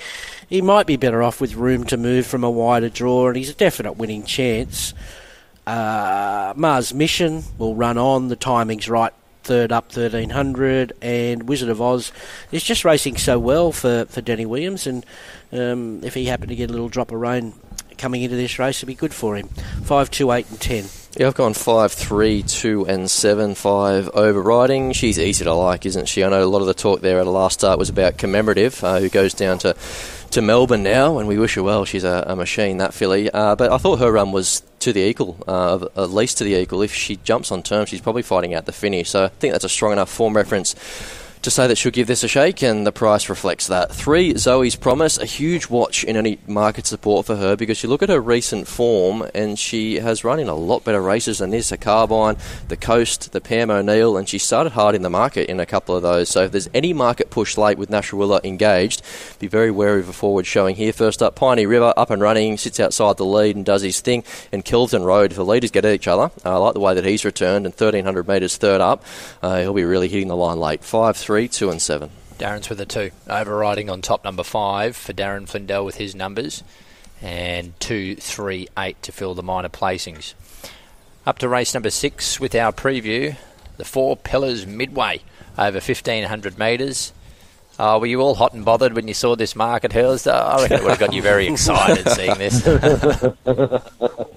he 0.49 0.61
might 0.61 0.87
be 0.87 0.97
better 0.97 1.23
off 1.23 1.41
with 1.41 1.55
room 1.55 1.85
to 1.85 1.97
move 1.97 2.27
from 2.27 2.45
a 2.45 2.51
wider 2.51 2.89
draw, 2.89 3.29
and 3.29 3.37
he's 3.37 3.51
a 3.51 3.55
definite 3.55 3.93
winning 3.93 4.25
chance. 4.25 4.93
Uh, 5.67 6.53
Mars 6.57 6.93
Mission 6.93 7.45
will 7.59 7.75
run 7.75 7.97
on. 7.97 8.29
The 8.29 8.37
timing's 8.37 8.89
right. 8.89 9.13
Third 9.45 9.73
up, 9.73 9.93
thirteen 9.93 10.31
hundred, 10.31 10.95
and 11.03 11.47
Wizard 11.47 11.69
of 11.69 11.81
Oz 11.81 12.13
is 12.51 12.65
just 12.65 12.83
racing 12.83 13.19
so 13.19 13.39
well 13.39 13.73
for, 13.73 14.07
for 14.07 14.23
Denny 14.23 14.47
Williams, 14.47 14.87
and 14.87 15.05
um, 15.53 16.03
if 16.03 16.15
he 16.15 16.25
happened 16.25 16.49
to 16.49 16.57
get 16.57 16.71
a 16.71 16.73
little 16.73 16.89
drop 16.89 17.13
of 17.13 17.21
rain 17.21 17.53
coming 17.99 18.23
into 18.23 18.37
this 18.37 18.59
race, 18.59 18.79
it'd 18.79 18.87
be 18.87 18.95
good 18.95 19.13
for 19.13 19.37
him. 19.37 19.49
Five, 19.85 20.11
two, 20.11 20.33
eight, 20.33 20.49
and 20.49 20.59
ten. 20.59 20.85
Yeah, 21.17 21.29
I've 21.29 21.35
gone 21.37 21.55
five, 21.55 21.93
three, 21.93 22.43
two, 22.43 22.87
and 22.87 23.09
seven. 23.09 23.55
Five 23.55 24.09
overriding. 24.15 24.91
She's 24.91 25.17
easy 25.17 25.45
to 25.45 25.55
like, 25.55 25.87
isn't 25.87 26.09
she? 26.09 26.25
I 26.25 26.29
know 26.29 26.43
a 26.43 26.47
lot 26.47 26.61
of 26.61 26.67
the 26.67 26.75
talk 26.75 27.03
there 27.03 27.21
at 27.21 27.25
the 27.25 27.31
last 27.31 27.61
start 27.61 27.79
was 27.79 27.89
about 27.89 28.19
commemorative, 28.19 28.83
uh, 28.83 28.99
who 28.99 29.09
goes 29.09 29.33
down 29.33 29.59
to 29.59 29.77
to 30.33 30.43
Melbourne 30.43 30.83
now, 30.83 31.19
and 31.19 31.29
we 31.29 31.39
wish 31.39 31.55
her 31.55 31.63
well. 31.63 31.85
She's 31.85 32.03
a, 32.03 32.25
a 32.27 32.35
machine, 32.35 32.79
that 32.79 32.95
filly. 32.95 33.31
Uh, 33.31 33.55
but 33.55 33.71
I 33.71 33.79
thought 33.79 34.01
her 34.01 34.11
run 34.11 34.33
was 34.33 34.65
to 34.81 34.93
the 34.93 35.03
equal, 35.03 35.39
uh, 35.47 35.87
at 35.97 36.11
least 36.11 36.39
to 36.39 36.45
the 36.45 36.57
equal. 36.57 36.83
If 36.83 36.93
she 36.93 37.15
jumps 37.17 37.53
on 37.53 37.63
terms, 37.63 37.91
she's 37.91 38.01
probably 38.01 38.23
fighting 38.23 38.53
out 38.53 38.67
the 38.67 38.73
finish. 38.73 39.11
So 39.11 39.27
I 39.27 39.29
think 39.29 39.53
that's 39.53 39.65
a 39.65 39.69
strong 39.69 39.93
enough 39.93 40.11
form 40.11 40.35
reference 40.35 40.75
to 41.45 41.51
say 41.51 41.67
that 41.67 41.77
she'll 41.77 41.93
give 41.93 42.07
this 42.07 42.25
a 42.25 42.29
shake, 42.29 42.63
and 42.63 42.87
the 42.87 42.93
price 42.93 43.29
reflects 43.29 43.67
that. 43.67 43.93
Three, 43.93 44.35
Zoe's 44.37 44.77
Promise, 44.77 45.19
a 45.19 45.27
huge 45.27 45.69
watch 45.69 46.03
in 46.03 46.17
any 46.17 46.39
market 46.47 46.87
support 46.87 47.27
for 47.27 47.37
her 47.37 47.55
because 47.55 47.83
you 47.83 47.89
look 47.89 48.03
at 48.03 48.09
her 48.09 48.21
recent 48.21 48.67
form, 48.67 49.29
and 49.35 49.59
she 49.59 49.97
has 49.97 50.25
run 50.25 50.41
in 50.41 50.49
a 50.49 50.55
lot 50.55 50.85
better 50.85 51.03
races 51.03 51.39
than 51.39 51.51
this. 51.51 51.71
A 51.71 51.77
Carbine, 51.77 52.37
the 52.69 52.77
Coast, 52.77 53.33
the 53.33 53.41
Pam 53.41 53.71
O'Neill, 53.71 54.17
and 54.17 54.27
she 54.27 54.39
started 54.39 54.73
hard 54.73 54.95
in 54.95 55.03
the 55.03 55.11
market 55.11 55.51
in 55.51 55.61
a 55.61 55.67
couple 55.67 55.95
of 55.95 56.03
those. 56.03 56.31
So 56.31 56.45
if 56.45 56.53
there's 56.53 56.71
any 56.73 56.95
market 56.95 57.29
push 57.29 57.59
late 57.59 57.77
with 57.77 57.91
Nash 57.91 58.11
Rawiller 58.11 58.43
engaged, 58.43 59.03
be 59.39 59.47
very 59.47 59.71
wary 59.71 60.01
of 60.01 60.09
a 60.09 60.15
forward 60.15 60.47
showing 60.47 60.77
here. 60.77 60.95
First 60.95 61.23
up, 61.23 61.35
Piney 61.35 61.67
River, 61.67 61.93
up 61.97 62.09
and 62.09 62.23
running, 62.23 62.57
sits 62.57 62.81
outside 62.81 63.19
the 63.19 63.27
lead 63.27 63.55
and 63.55 63.67
does 63.67 63.83
his 63.83 64.01
thing. 64.01 64.25
And 64.51 64.65
Kelvin 64.65 65.03
Road, 65.03 65.33
if 65.33 65.37
the 65.37 65.45
leaders 65.45 65.71
get 65.71 65.85
at 65.85 65.93
each 65.93 66.09
other, 66.09 66.31
I 66.43 66.57
like 66.57 66.73
the 66.73 66.81
way 66.81 66.95
that 66.95 67.05
he's 67.05 67.25
returned, 67.25 67.67
and 67.67 67.75
1300 67.75 68.27
metres 68.27 68.57
third 68.57 68.81
up, 68.81 69.05
uh, 69.43 69.61
he'll 69.61 69.75
be 69.75 69.85
really 69.85 70.09
hitting 70.09 70.29
the 70.29 70.37
line 70.37 70.59
late. 70.59 70.83
5 70.83 71.17
3, 71.17 71.34
2 71.35 71.71
and 71.71 71.83
7. 71.83 72.11
Darren's 72.39 72.69
with 72.69 72.81
a 72.81 72.87
two. 72.87 73.11
Overriding 73.29 73.89
on 73.89 74.03
top 74.03 74.25
number 74.25 74.43
five 74.43 74.97
for 74.97 75.13
Darren 75.13 75.49
Flindell 75.49 75.85
with 75.85 75.97
his 75.97 76.15
numbers. 76.15 76.65
And 77.23 77.79
two, 77.81 78.17
three, 78.17 78.69
eight 78.77 79.01
to 79.03 79.13
fill 79.13 79.35
the 79.35 79.43
minor 79.43 79.69
placings. 79.69 80.35
Up 81.27 81.39
to 81.39 81.49
race 81.49 81.75
number 81.75 81.91
six 81.91 82.41
with 82.41 82.55
our 82.55 82.73
preview. 82.73 83.37
The 83.77 83.85
Four 83.85 84.17
Pillars 84.17 84.67
Midway 84.67 85.23
over 85.57 85.79
1500 85.79 86.59
metres. 86.59 87.13
Uh, 87.79 87.99
were 88.01 88.07
you 88.07 88.21
all 88.21 88.35
hot 88.35 88.53
and 88.55 88.65
bothered 88.65 88.95
when 88.95 89.09
you 89.09 89.15
saw 89.15 89.35
this 89.35 89.57
market, 89.57 89.93
Hurls? 89.93 90.27
I 90.27 90.63
reckon 90.63 90.79
it 90.79 90.83
would 90.83 90.91
have 90.91 91.01
got 91.01 91.13
you 91.13 91.23
very 91.23 91.49
excited 91.49 92.09
seeing 92.11 92.39
this. 92.39 92.65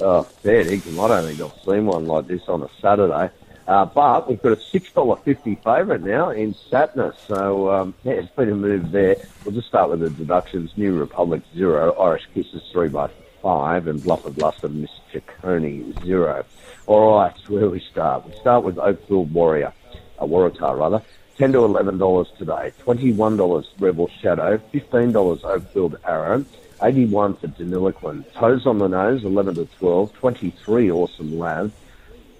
Oh, 0.00 0.22
fair 0.24 0.64
dinkum. 0.64 1.02
I 1.02 1.08
don't 1.08 1.24
think 1.24 1.40
I've 1.40 1.64
seen 1.64 1.86
one 1.86 2.06
like 2.06 2.26
this 2.26 2.42
on 2.48 2.62
a 2.62 2.68
Saturday. 2.82 3.30
Uh, 3.66 3.86
but 3.86 4.28
we've 4.28 4.42
got 4.42 4.52
a 4.52 4.60
six 4.60 4.92
dollar 4.92 5.16
fifty 5.16 5.54
favourite 5.56 6.02
now 6.02 6.30
in 6.30 6.54
Satnus. 6.54 7.14
So 7.26 7.70
um, 7.70 7.94
yeah, 8.04 8.12
it's 8.14 8.30
been 8.34 8.50
a 8.50 8.54
move 8.54 8.90
there. 8.92 9.16
We'll 9.44 9.54
just 9.54 9.68
start 9.68 9.90
with 9.90 10.00
the 10.00 10.10
deductions. 10.10 10.70
New 10.76 10.98
Republic 10.98 11.42
zero, 11.54 11.92
Irish 11.94 12.26
Kisses 12.34 12.62
three 12.72 12.88
by 12.88 13.08
five, 13.42 13.86
and 13.86 14.02
Bluff 14.02 14.26
and 14.26 14.36
Bluster 14.36 14.68
Mr. 14.68 14.88
Ciccone 15.12 16.04
zero. 16.04 16.44
All 16.86 17.18
right, 17.18 17.34
where 17.48 17.70
we 17.70 17.80
start? 17.80 18.26
We 18.26 18.34
start 18.38 18.64
with 18.64 18.76
Oakfield 18.76 19.30
Warrior, 19.32 19.72
a 20.18 20.26
Waratah 20.26 20.78
rather. 20.78 21.02
10 21.38 21.52
to 21.52 21.64
eleven 21.64 21.98
dollars 21.98 22.28
today. 22.38 22.72
Twenty 22.78 23.12
one 23.12 23.36
dollars 23.36 23.66
Rebel 23.80 24.08
Shadow. 24.20 24.58
Fifteen 24.70 25.10
dollars 25.10 25.40
Oakfield 25.42 25.96
Arrow. 26.04 26.44
81 26.82 27.34
for 27.36 27.48
Deniliquin. 27.48 28.30
Toes 28.34 28.66
on 28.66 28.78
the 28.78 28.88
nose, 28.88 29.24
11 29.24 29.54
to 29.54 29.64
12. 29.78 30.12
23 30.12 30.90
Awesome 30.90 31.38
Lab. 31.38 31.72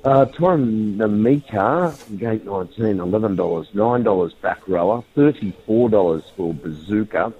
Uh, 0.04 0.26
Torinamika, 0.26 2.18
gate 2.18 2.44
19, 2.44 2.98
$11. 2.98 3.36
$9 3.72 4.40
back 4.42 4.68
rower. 4.68 5.02
$34 5.16 6.22
for 6.36 6.52
Bazooka. 6.52 7.32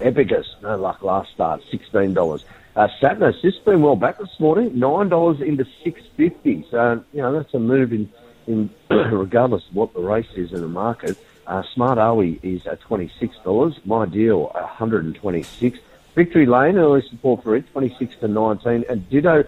Epicus, 0.00 0.46
no 0.62 0.78
luck 0.78 1.02
last 1.02 1.30
start, 1.30 1.60
$16. 1.70 2.42
Uh, 2.74 2.88
Satnus, 3.02 3.42
this 3.42 3.54
has 3.54 3.64
been 3.64 3.82
well 3.82 3.96
back 3.96 4.18
this 4.18 4.40
morning, 4.40 4.70
$9 4.70 5.42
into 5.42 5.66
650 5.84 6.68
So, 6.70 7.04
you 7.12 7.20
know, 7.20 7.34
that's 7.34 7.52
a 7.52 7.58
move 7.58 7.92
in, 7.92 8.10
in 8.46 8.70
regardless 8.90 9.68
of 9.68 9.74
what 9.74 9.92
the 9.92 10.00
race 10.00 10.32
is 10.36 10.54
in 10.54 10.62
the 10.62 10.68
market. 10.68 11.18
Uh, 11.46 11.62
Smart 11.74 11.98
Awi 11.98 12.40
is 12.42 12.66
at 12.66 12.80
$26. 12.80 13.84
My 13.84 14.06
deal, 14.06 14.44
126 14.54 15.78
Victory 16.14 16.46
Lane, 16.46 16.78
early 16.78 17.02
support 17.10 17.42
for 17.42 17.56
it, 17.56 17.70
26 17.72 18.16
to 18.16 18.28
19. 18.28 18.86
And 18.88 19.08
Ditto 19.10 19.44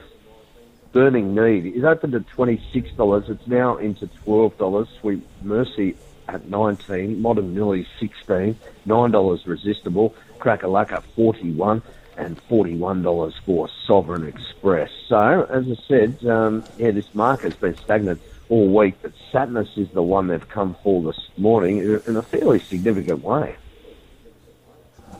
Burning 0.92 1.34
Need 1.34 1.74
is 1.74 1.84
open 1.84 2.10
to 2.12 2.20
$26. 2.20 3.28
It's 3.30 3.46
now 3.46 3.76
into 3.76 4.06
$12. 4.26 4.88
Sweet 5.00 5.22
Mercy 5.42 5.96
at 6.28 6.48
19. 6.48 7.20
Modern 7.20 7.54
Millie 7.54 7.86
16. 7.98 8.56
$9 8.86 9.46
Resistible. 9.46 10.14
Crackalacka 10.38 11.02
41 11.16 11.82
and 12.16 12.36
$41 12.48 13.32
for 13.46 13.68
Sovereign 13.86 14.26
Express. 14.26 14.90
So, 15.08 15.44
as 15.44 15.64
I 15.66 15.76
said, 15.88 16.26
um, 16.26 16.64
yeah, 16.76 16.90
this 16.90 17.14
market's 17.14 17.56
been 17.56 17.76
stagnant 17.76 18.20
all 18.50 18.68
week, 18.68 18.94
but 19.00 19.12
Satnus 19.32 19.78
is 19.78 19.88
the 19.90 20.02
one 20.02 20.26
they've 20.26 20.48
come 20.48 20.76
for 20.82 21.02
this 21.02 21.28
morning 21.38 21.78
in 21.78 22.16
a 22.16 22.22
fairly 22.22 22.58
significant 22.58 23.22
way. 23.22 23.56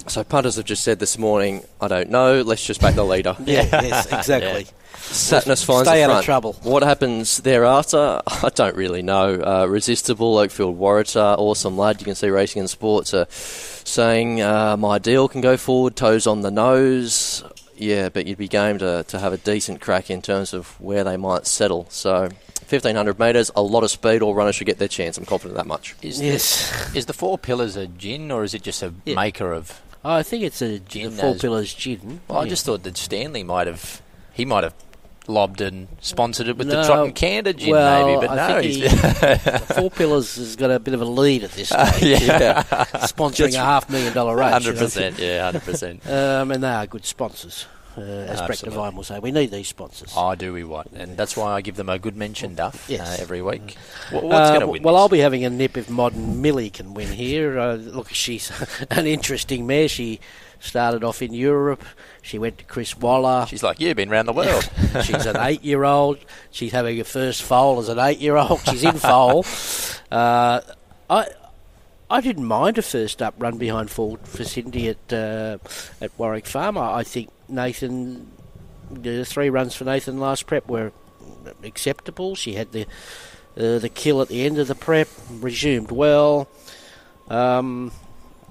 So 0.06 0.24
punters 0.24 0.56
have 0.56 0.64
just 0.64 0.82
said 0.82 0.98
this 0.98 1.16
morning, 1.16 1.62
I 1.80 1.88
don't 1.88 2.10
know, 2.10 2.42
let's 2.42 2.64
just 2.64 2.80
back 2.80 2.94
the 2.94 3.04
leader. 3.04 3.36
Yeah, 3.44 3.62
yes, 3.70 4.12
exactly. 4.12 4.66
Satnus 4.94 5.64
finds 5.64 5.88
Stay 5.88 5.98
the 5.98 6.04
out 6.04 6.10
of 6.10 6.14
front. 6.16 6.24
trouble. 6.24 6.52
What 6.62 6.82
happens 6.82 7.38
thereafter? 7.38 8.22
I 8.26 8.50
don't 8.54 8.76
really 8.76 9.02
know. 9.02 9.34
Uh, 9.34 9.66
resistible, 9.66 10.36
Oakfield 10.36 10.76
Waratah, 10.78 11.36
awesome 11.38 11.76
lad. 11.76 12.00
You 12.00 12.04
can 12.04 12.14
see 12.14 12.28
Racing 12.28 12.60
and 12.60 12.70
Sports 12.70 13.12
are 13.14 13.26
saying 13.30 14.40
uh, 14.40 14.76
my 14.76 14.98
deal 14.98 15.28
can 15.28 15.40
go 15.40 15.56
forward, 15.56 15.96
toes 15.96 16.26
on 16.26 16.40
the 16.42 16.50
nose. 16.50 17.44
Yeah, 17.76 18.10
but 18.10 18.26
you'd 18.26 18.38
be 18.38 18.48
game 18.48 18.78
to, 18.78 19.04
to 19.08 19.18
have 19.18 19.32
a 19.32 19.38
decent 19.38 19.80
crack 19.80 20.10
in 20.10 20.22
terms 20.22 20.52
of 20.54 20.80
where 20.80 21.02
they 21.04 21.16
might 21.16 21.46
settle. 21.46 21.86
So, 21.90 22.28
1500 22.68 23.18
metres, 23.18 23.50
a 23.56 23.62
lot 23.62 23.82
of 23.82 23.90
speed. 23.90 24.22
All 24.22 24.34
runners 24.34 24.54
should 24.54 24.66
get 24.66 24.78
their 24.78 24.88
chance. 24.88 25.18
I'm 25.18 25.24
confident 25.24 25.56
that 25.56 25.66
much. 25.66 25.96
Is, 26.00 26.20
Yes. 26.20 26.90
the, 26.92 26.98
is 26.98 27.06
the 27.06 27.12
Four 27.12 27.38
Pillars 27.38 27.74
a 27.76 27.86
gin 27.88 28.30
or 28.30 28.44
is 28.44 28.54
it 28.54 28.62
just 28.62 28.82
a 28.82 28.92
Yeah. 29.04 29.16
maker 29.16 29.52
of. 29.52 29.80
Oh, 30.04 30.14
I 30.14 30.22
think 30.24 30.42
it's 30.42 30.60
a 30.62 30.80
Gin 30.80 31.14
the 31.16 31.22
Four 31.22 31.30
as- 31.30 31.40
Pillars 31.40 31.74
gin. 31.74 32.20
Well, 32.28 32.38
I 32.40 32.48
just 32.48 32.64
thought 32.66 32.82
that 32.82 32.96
Stanley 32.96 33.44
might 33.44 33.68
have. 33.68 34.01
He 34.32 34.44
might 34.44 34.64
have 34.64 34.74
lobbed 35.28 35.60
and 35.60 35.86
sponsored 36.00 36.48
it 36.48 36.56
with 36.56 36.66
the 36.68 36.74
No, 36.74 36.84
Trot 36.86 37.04
and 37.06 37.14
Canada 37.14 37.52
gin, 37.52 37.70
well, 37.70 38.06
maybe. 38.06 38.26
But 38.26 38.38
I 38.38 38.48
no, 38.48 38.60
think 38.60 38.72
he's. 38.74 39.62
Four 39.78 39.90
Pillars 39.90 40.34
has 40.36 40.56
got 40.56 40.70
a 40.70 40.80
bit 40.80 40.94
of 40.94 41.00
a 41.00 41.04
lead 41.04 41.44
at 41.44 41.52
this 41.52 41.68
stage. 41.70 42.22
yeah. 42.22 42.62
Sponsoring 43.06 43.54
a 43.54 43.58
half 43.58 43.88
million 43.88 44.12
dollar 44.14 44.36
race. 44.36 44.64
you 44.64 44.72
know. 44.72 44.80
100%. 44.80 45.18
Yeah, 45.18 45.52
100%. 45.52 46.06
Um, 46.42 46.50
and 46.50 46.62
they 46.64 46.68
are 46.68 46.86
good 46.86 47.04
sponsors, 47.04 47.66
uh, 47.96 48.00
as 48.00 48.38
Brett 48.38 48.50
Absolutely. 48.50 48.76
Devine 48.76 48.96
will 48.96 49.04
say. 49.04 49.18
We 49.20 49.30
need 49.30 49.50
these 49.52 49.68
sponsors. 49.68 50.12
Oh, 50.16 50.34
do 50.34 50.52
we 50.52 50.64
what? 50.64 50.88
And 50.92 51.16
that's 51.16 51.36
why 51.36 51.52
I 51.52 51.60
give 51.60 51.76
them 51.76 51.88
a 51.88 51.98
good 52.00 52.16
mention, 52.16 52.54
Duff, 52.56 52.86
Yes. 52.88 53.18
uh, 53.18 53.22
every 53.22 53.42
week. 53.42 53.76
Wh- 54.10 54.14
What's 54.24 54.34
Uh, 54.34 54.48
going 54.48 54.60
to 54.62 54.66
win 54.66 54.82
well, 54.82 54.94
this? 54.94 55.00
I'll 55.02 55.08
be 55.08 55.18
having 55.20 55.44
a 55.44 55.50
nip 55.50 55.76
if 55.76 55.88
Modern 55.88 56.42
Millie 56.42 56.70
can 56.70 56.94
win 56.94 57.08
here. 57.12 57.58
Uh, 57.60 57.74
look, 57.74 58.08
she's 58.12 58.50
an 58.90 59.06
interesting 59.06 59.66
mare. 59.68 59.88
She 59.88 60.18
Started 60.62 61.02
off 61.02 61.22
in 61.22 61.34
Europe. 61.34 61.82
She 62.22 62.38
went 62.38 62.58
to 62.58 62.64
Chris 62.64 62.96
Waller. 62.96 63.46
She's 63.48 63.64
like, 63.64 63.80
you've 63.80 63.96
been 63.96 64.10
around 64.10 64.26
the 64.26 64.32
world. 64.32 64.70
She's 65.02 65.26
an 65.26 65.36
eight-year-old. 65.36 66.18
She's 66.52 66.70
having 66.70 66.96
her 66.98 67.04
first 67.04 67.42
foal 67.42 67.80
as 67.80 67.88
an 67.88 67.98
eight-year-old. 67.98 68.60
She's 68.70 68.84
in 68.84 68.94
foal. 68.94 69.44
Uh, 70.10 70.60
I 71.10 71.26
I 72.08 72.20
didn't 72.20 72.44
mind 72.44 72.78
a 72.78 72.82
first 72.82 73.20
up 73.20 73.34
run 73.38 73.58
behind 73.58 73.90
Fall 73.90 74.18
for 74.22 74.44
Cindy 74.44 74.88
at 74.88 75.12
uh, 75.12 75.58
at 76.00 76.12
Warwick 76.16 76.46
Farm. 76.46 76.78
I, 76.78 76.98
I 76.98 77.02
think 77.02 77.30
Nathan, 77.48 78.30
the 78.88 79.24
three 79.24 79.50
runs 79.50 79.74
for 79.74 79.84
Nathan 79.84 80.20
last 80.20 80.46
prep 80.46 80.68
were 80.68 80.92
acceptable. 81.64 82.36
She 82.36 82.54
had 82.54 82.70
the 82.70 82.86
uh, 83.56 83.78
the 83.78 83.90
kill 83.92 84.22
at 84.22 84.28
the 84.28 84.44
end 84.44 84.58
of 84.58 84.68
the 84.68 84.74
prep, 84.76 85.08
resumed 85.28 85.90
well. 85.90 86.48
Um, 87.28 87.92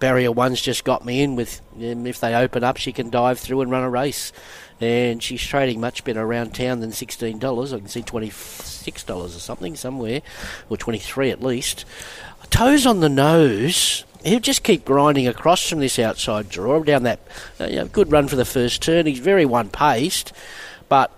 barrier 0.01 0.33
one's 0.33 0.61
just 0.61 0.83
got 0.83 1.05
me 1.05 1.21
in 1.21 1.37
with 1.37 1.61
um, 1.77 2.05
if 2.05 2.19
they 2.19 2.35
open 2.35 2.65
up, 2.65 2.75
she 2.75 2.91
can 2.91 3.09
dive 3.09 3.39
through 3.39 3.61
and 3.61 3.71
run 3.71 3.83
a 3.83 3.89
race. 3.89 4.33
And 4.81 5.21
she's 5.21 5.45
trading 5.45 5.79
much 5.79 6.03
better 6.03 6.21
around 6.21 6.55
town 6.55 6.79
than 6.81 6.91
sixteen 6.91 7.39
dollars. 7.39 7.71
I 7.71 7.77
can 7.77 7.87
see 7.87 8.01
twenty 8.01 8.31
six 8.31 9.03
dollars 9.03 9.35
or 9.35 9.39
something 9.39 9.75
somewhere, 9.75 10.21
or 10.69 10.75
twenty 10.75 10.99
three 10.99 11.29
at 11.29 11.41
least. 11.41 11.85
Toes 12.49 12.85
on 12.85 12.99
the 12.99 13.07
nose. 13.07 14.03
He'll 14.25 14.39
just 14.39 14.63
keep 14.63 14.83
grinding 14.83 15.27
across 15.27 15.69
from 15.69 15.79
this 15.79 15.97
outside 15.97 16.49
draw 16.49 16.83
down 16.83 17.03
that 17.03 17.19
uh, 17.59 17.65
you 17.65 17.75
know, 17.77 17.87
good 17.87 18.11
run 18.11 18.27
for 18.27 18.35
the 18.35 18.45
first 18.45 18.81
turn. 18.81 19.05
He's 19.05 19.19
very 19.19 19.45
one 19.45 19.69
paced, 19.69 20.33
but 20.89 21.11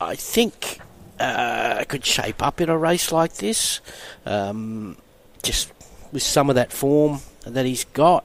I 0.00 0.16
think 0.16 0.80
uh, 1.18 1.84
could 1.88 2.04
shape 2.04 2.42
up 2.42 2.60
in 2.60 2.68
a 2.68 2.76
race 2.76 3.10
like 3.12 3.34
this. 3.34 3.80
Um, 4.24 4.96
just 5.42 5.72
with 6.12 6.22
some 6.22 6.50
of 6.50 6.56
that 6.56 6.72
form 6.72 7.20
that 7.46 7.66
he's 7.66 7.84
got, 7.84 8.24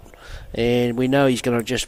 and 0.53 0.97
we 0.97 1.07
know 1.07 1.27
he's 1.27 1.41
going 1.41 1.57
to 1.57 1.63
just 1.63 1.87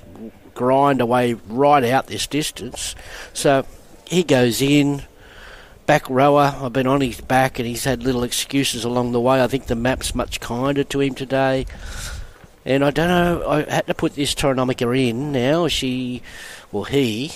grind 0.53 1.01
away 1.01 1.33
right 1.33 1.83
out 1.83 2.07
this 2.07 2.27
distance. 2.27 2.95
So 3.33 3.65
he 4.07 4.23
goes 4.23 4.61
in. 4.61 5.03
Back 5.85 6.09
rower, 6.09 6.55
I've 6.61 6.71
been 6.71 6.87
on 6.87 7.01
his 7.01 7.19
back 7.19 7.59
and 7.59 7.67
he's 7.67 7.83
had 7.83 8.03
little 8.03 8.23
excuses 8.23 8.85
along 8.85 9.11
the 9.11 9.19
way. 9.19 9.43
I 9.43 9.47
think 9.47 9.65
the 9.65 9.75
map's 9.75 10.15
much 10.15 10.39
kinder 10.39 10.85
to 10.85 11.01
him 11.01 11.13
today. 11.13 11.65
And 12.63 12.85
I 12.85 12.91
don't 12.91 13.09
know, 13.09 13.45
I 13.45 13.69
had 13.69 13.87
to 13.87 13.93
put 13.93 14.15
this 14.15 14.33
Toronomica 14.33 15.09
in 15.09 15.33
now. 15.33 15.67
She, 15.67 16.21
well, 16.71 16.85
he, 16.85 17.33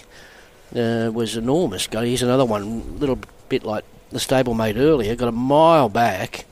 uh, 0.73 1.11
was 1.13 1.35
enormous. 1.35 1.87
He's 1.87 2.21
another 2.21 2.45
one, 2.45 2.99
little 2.99 3.19
bit 3.49 3.63
like 3.63 3.83
the 4.11 4.19
stablemate 4.19 4.77
earlier, 4.77 5.15
got 5.15 5.27
a 5.27 5.33
mile 5.33 5.89
back 5.89 6.45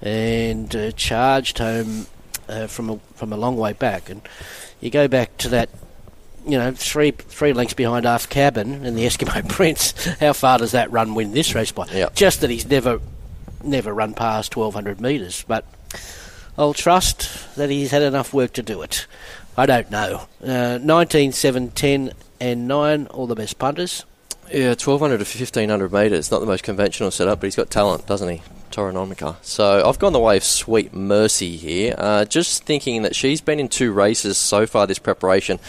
and 0.00 0.74
uh, 0.74 0.90
charged 0.92 1.58
home 1.58 2.06
uh, 2.48 2.66
from 2.66 2.90
a, 2.90 2.98
from 3.14 3.32
a 3.32 3.36
long 3.36 3.56
way 3.56 3.72
back. 3.72 4.10
And 4.10 4.22
you 4.80 4.90
go 4.90 5.08
back 5.08 5.36
to 5.38 5.48
that 5.50 5.70
you 6.46 6.58
know, 6.58 6.72
three 6.72 7.10
three 7.10 7.52
lengths 7.52 7.74
behind 7.74 8.04
Half 8.04 8.28
Cabin 8.28 8.84
and 8.84 8.96
the 8.96 9.06
Eskimo 9.06 9.48
Prince. 9.48 9.92
How 10.18 10.32
far 10.32 10.58
does 10.58 10.72
that 10.72 10.90
run 10.92 11.14
win 11.14 11.32
this 11.32 11.54
race 11.54 11.72
by? 11.72 11.86
Yep. 11.86 12.14
Just 12.14 12.40
that 12.42 12.50
he's 12.50 12.66
never 12.66 13.00
never 13.62 13.94
run 13.94 14.14
past 14.14 14.54
1200 14.54 15.00
metres, 15.00 15.44
but 15.48 15.64
I'll 16.58 16.74
trust 16.74 17.56
that 17.56 17.70
he's 17.70 17.90
had 17.90 18.02
enough 18.02 18.34
work 18.34 18.52
to 18.54 18.62
do 18.62 18.82
it. 18.82 19.06
I 19.56 19.66
don't 19.66 19.90
know. 19.90 20.26
Uh, 20.44 20.78
19, 20.82 21.32
7, 21.32 21.70
10, 21.70 22.12
and 22.40 22.68
9, 22.68 23.06
all 23.06 23.26
the 23.26 23.34
best 23.34 23.58
punters. 23.58 24.04
Yeah, 24.52 24.70
1200 24.70 25.18
to 25.18 25.24
1500 25.24 25.92
metres. 25.92 26.30
Not 26.30 26.40
the 26.40 26.46
most 26.46 26.62
conventional 26.62 27.10
setup, 27.10 27.40
but 27.40 27.46
he's 27.46 27.56
got 27.56 27.70
talent, 27.70 28.06
doesn't 28.06 28.28
he? 28.28 28.42
Toronomica. 28.74 29.36
So 29.42 29.88
I've 29.88 29.98
gone 29.98 30.12
the 30.12 30.20
way 30.20 30.36
of 30.36 30.44
Sweet 30.44 30.92
Mercy 30.92 31.56
here. 31.56 31.94
Uh, 31.96 32.24
just 32.24 32.64
thinking 32.64 33.02
that 33.02 33.14
she's 33.14 33.40
been 33.40 33.60
in 33.60 33.68
two 33.68 33.92
races 33.92 34.36
so 34.36 34.66
far 34.66 34.86
this 34.86 34.98
preparation 34.98 35.60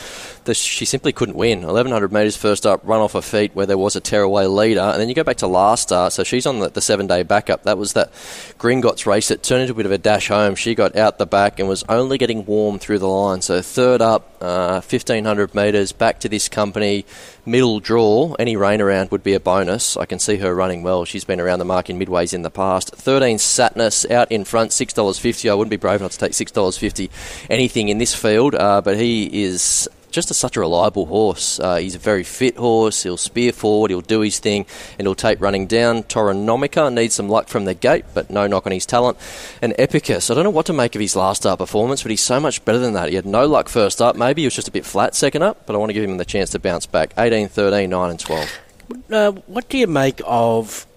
that 0.46 0.56
she 0.56 0.86
simply 0.86 1.12
couldn't 1.13 1.36
win. 1.36 1.62
1100 1.62 2.12
metres 2.12 2.36
first 2.36 2.65
up, 2.65 2.82
run 2.84 3.02
off 3.02 3.13
her 3.13 3.22
feet 3.22 3.52
where 3.54 3.65
there 3.65 3.78
was 3.78 3.96
a 3.96 4.02
tearaway 4.02 4.46
leader. 4.46 4.82
And 4.82 5.00
then 5.00 5.10
you 5.10 5.15
go 5.15 5.24
back 5.24 5.38
to 5.38 5.48
last 5.48 5.84
start. 5.84 6.13
So 6.13 6.24
she's 6.24 6.46
on 6.46 6.60
the, 6.60 6.70
the 6.70 6.82
seven 6.82 7.06
day 7.06 7.22
backup. 7.24 7.63
That 7.63 7.78
was 7.78 7.94
that 7.94 8.12
Gringotts 8.58 9.06
race 9.06 9.28
that 9.28 9.44
turned 9.44 9.62
into 9.62 9.74
a 9.74 9.76
bit 9.76 9.86
of 9.86 9.91
a 9.91 9.98
dash 9.98 10.30
home. 10.30 10.56
She 10.56 10.74
got 10.74 10.96
out 10.96 11.20
the 11.20 11.28
back 11.28 11.60
and 11.60 11.70
was 11.70 11.84
only 11.88 12.18
getting 12.18 12.46
warm 12.46 12.80
through 12.80 13.00
the 13.00 13.08
line. 13.08 13.41
So 13.41 13.62
third 13.62 14.02
up, 14.02 14.38
uh, 14.41 14.82
1500 14.82 15.54
metres, 15.54 15.91
back 15.91 16.20
to 16.22 16.30
this 16.30 16.50
company. 16.50 17.06
Middle 17.48 17.80
draw, 17.80 18.34
any 18.40 18.56
rain 18.56 18.82
around 18.82 19.12
would 19.12 19.22
be 19.22 19.34
a 19.34 19.40
bonus. 19.40 19.96
I 19.98 20.06
can 20.06 20.18
see 20.18 20.38
her 20.38 20.56
running 20.56 20.82
well. 20.82 21.06
She's 21.06 21.26
been 21.26 21.40
around 21.40 21.60
the 21.60 21.66
mark 21.66 21.92
in 21.92 22.00
midways 22.00 22.34
in 22.34 22.42
the 22.42 22.50
past. 22.50 22.90
13 22.96 23.38
Satness 23.38 24.10
out 24.10 24.32
in 24.32 24.46
front, 24.46 24.72
$6.50. 24.72 25.52
I 25.52 25.54
wouldn't 25.54 25.70
be 25.70 25.78
brave 25.78 26.00
enough 26.00 26.14
to 26.14 26.18
take 26.18 26.32
$6.50 26.32 27.10
anything 27.50 27.90
in 27.90 28.00
this 28.00 28.16
field, 28.16 28.56
uh, 28.56 28.82
but 28.82 28.98
he 28.98 29.44
is 29.44 29.88
just 30.15 30.32
a, 30.32 30.34
such 30.34 30.56
a 30.58 30.60
reliable 30.62 31.06
horse. 31.06 31.60
Uh, 31.60 31.75
he's 31.75 31.93
a 31.95 31.99
very 31.99 32.23
fit 32.23 32.58
horse. 32.58 33.04
He'll 33.04 33.17
spear 33.17 33.51
forward, 33.51 33.91
he'll 33.91 34.01
do 34.01 34.21
his 34.21 34.39
thing, 34.39 34.65
and 34.97 35.06
he'll 35.06 35.13
take 35.13 35.39
running 35.41 35.67
down. 35.67 36.04
Toronomica 36.04 36.91
needs 36.91 37.13
some 37.15 37.30
luck 37.30 37.49
from 37.49 37.65
the 37.65 37.73
gate, 37.73 38.06
but 38.13 38.30
no 38.30 38.47
knock 38.47 38.65
on 38.65 38.71
his 38.71 38.86
talent. 38.86 39.17
And 39.62 39.73
Epicus, 39.78 40.32
I 40.32 40.34
don't 40.34 40.45
know 40.45 40.49
what 40.49 40.65
to 40.67 40.73
make 40.73 40.95
of 40.95 41.01
his 41.01 41.15
last 41.15 41.43
start 41.43 41.60
performance, 41.60 42.01
but 42.01 42.10
he's 42.10 42.21
so 42.21 42.39
much 42.39 42.63
better 42.65 42.80
than 42.80 42.93
that. 42.93 43.10
He 43.10 43.15
had 43.15 43.25
no 43.25 43.45
luck 43.45 43.69
first 43.69 44.01
up. 44.01 44.15
Maybe 44.15 44.41
he 44.41 44.47
was 44.47 44.56
just 44.56 44.67
a 44.67 44.71
bit 44.71 44.86
flat 44.86 45.13
second 45.13 45.43
up, 45.43 45.65
but 45.67 45.75
I 45.75 45.78
want 45.78 45.89
to 45.89 45.93
give 45.93 46.04
him 46.10 46.17
the 46.17 46.25
chance 46.25 46.49
to 46.51 46.60
bounce 46.60 46.86
back. 46.86 47.13
18, 47.17 47.49
13, 47.49 47.89
9, 47.89 48.10
and 48.10 48.19
12. 48.19 48.60
Uh, 49.12 49.32
what 49.47 49.67
do 49.67 49.78
you 49.78 49.88
make 49.88 50.21
of 50.25 50.88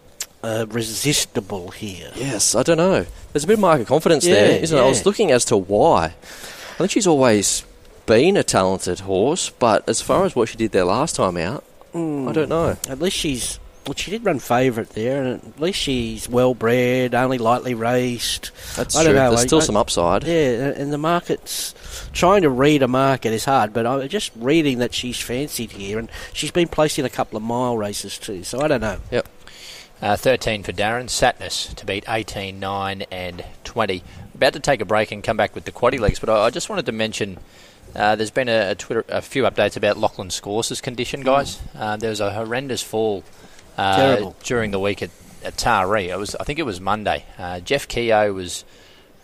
uh, 0.43 0.67
Resistible 0.69 1.71
here? 1.71 2.13
Yes, 2.15 2.55
I 2.55 2.63
don't 2.63 2.77
know. 2.77 3.05
There's 3.33 3.45
a 3.45 3.47
bit 3.49 3.55
of 3.55 3.61
market 3.61 3.89
confidence 3.89 4.25
Yeah, 4.27 4.35
there, 4.35 4.63
isn't 4.63 4.79
it? 4.79 4.81
I 4.81 4.89
was 4.89 5.05
looking 5.05 5.33
as 5.33 5.45
to 5.47 5.57
why. 5.57 6.05
I 6.05 6.79
think 6.79 6.93
she's 6.93 7.07
always 7.09 7.65
been 8.09 8.37
a 8.37 8.43
talented 8.43 9.01
horse, 9.01 9.51
but 9.51 9.89
as 9.89 10.01
far 10.03 10.25
as 10.25 10.35
what 10.35 10.49
she 10.49 10.57
did 10.57 10.73
there 10.73 10.85
last 10.85 11.15
time 11.15 11.37
out, 11.37 11.63
I 11.95 12.33
don't 12.33 12.49
know. 12.49 12.77
At 12.89 12.99
least 13.01 13.17
she's. 13.17 13.61
Well, 13.87 13.95
she 13.97 14.11
did 14.11 14.23
run 14.25 14.39
favourite 14.39 14.91
there, 14.91 15.23
and 15.23 15.43
at 15.43 15.61
least 15.61 15.79
she's 15.79 16.29
well 16.29 16.53
bred, 16.55 17.15
only 17.15 17.39
lightly 17.39 17.73
raced. 17.75 18.51
That's 18.77 18.95
I 18.95 19.03
true. 19.05 19.13
don't 19.15 19.23
know. 19.23 19.29
There's 19.31 19.43
I- 19.45 19.47
still 19.47 19.59
I- 19.61 19.65
some 19.65 19.77
upside. 19.79 20.25
Yeah, 20.25 20.73
and 20.77 20.93
the 20.93 20.99
market's 20.99 21.75
trying 22.13 22.43
to 22.43 22.51
read 22.51 22.83
a 22.83 22.89
market 22.89 23.33
is 23.33 23.47
hard, 23.47 23.73
but 23.73 23.87
I'm 23.87 24.07
just 24.09 24.31
reading 24.37 24.79
that 24.81 24.93
she's 24.93 25.19
fancied 25.19 25.71
here, 25.73 25.99
and 25.99 26.11
she's 26.35 26.51
been 26.51 26.69
placed 26.69 26.99
in 26.99 27.05
a 27.07 27.11
couple 27.11 27.37
of 27.39 27.43
mile 27.43 27.79
races 27.79 28.19
too. 28.19 28.45
So 28.45 28.61
I 28.61 28.69
don't 28.69 28.83
know. 28.83 28.99
Yep. 29.11 29.27
Uh, 30.03 30.17
13 30.17 30.63
for 30.63 30.73
Darren. 30.73 31.09
Satness 31.09 31.75
to 31.75 31.87
beat 31.87 32.05
18, 32.09 32.61
9, 32.61 33.03
and 33.11 33.43
20. 33.65 34.03
About 34.35 34.53
to 34.53 34.61
take 34.61 34.81
a 34.83 34.85
break 34.85 35.11
and 35.13 35.25
come 35.25 35.37
back 35.39 35.55
with 35.55 35.65
the 35.65 35.73
quaddy 35.73 35.99
legs, 35.99 36.19
but 36.21 36.29
I, 36.29 36.45
I 36.47 36.51
just 36.51 36.69
wanted 36.69 36.85
to 36.87 36.93
mention 36.93 37.39
uh, 37.95 38.17
there's 38.17 38.31
been 38.31 38.49
a, 38.49 38.71
a, 38.71 38.75
Twitter, 38.75 39.05
a 39.09 39.23
few 39.23 39.45
updates 39.45 39.77
about 39.77 39.99
Lachlan 39.99 40.31
Scors's 40.31 40.81
condition, 40.81 41.23
guys. 41.23 41.61
Uh, 41.77 41.97
there 41.97 42.11
was 42.11 42.21
a 42.21 42.33
horrendous 42.33 42.83
fall 42.83 43.25
uh, 43.77 44.33
during 44.43 44.71
the 44.71 44.81
week 44.81 45.03
at, 45.03 45.11
at 45.45 45.57
Taree. 45.57 46.09
It 46.09 46.19
was, 46.19 46.35
I 46.37 46.45
think 46.45 46.59
it 46.59 46.65
was 46.65 46.81
Monday. 46.81 47.25
Uh, 47.39 47.61
Jeff 47.61 47.89
Keogh 47.89 48.33
was, 48.33 48.65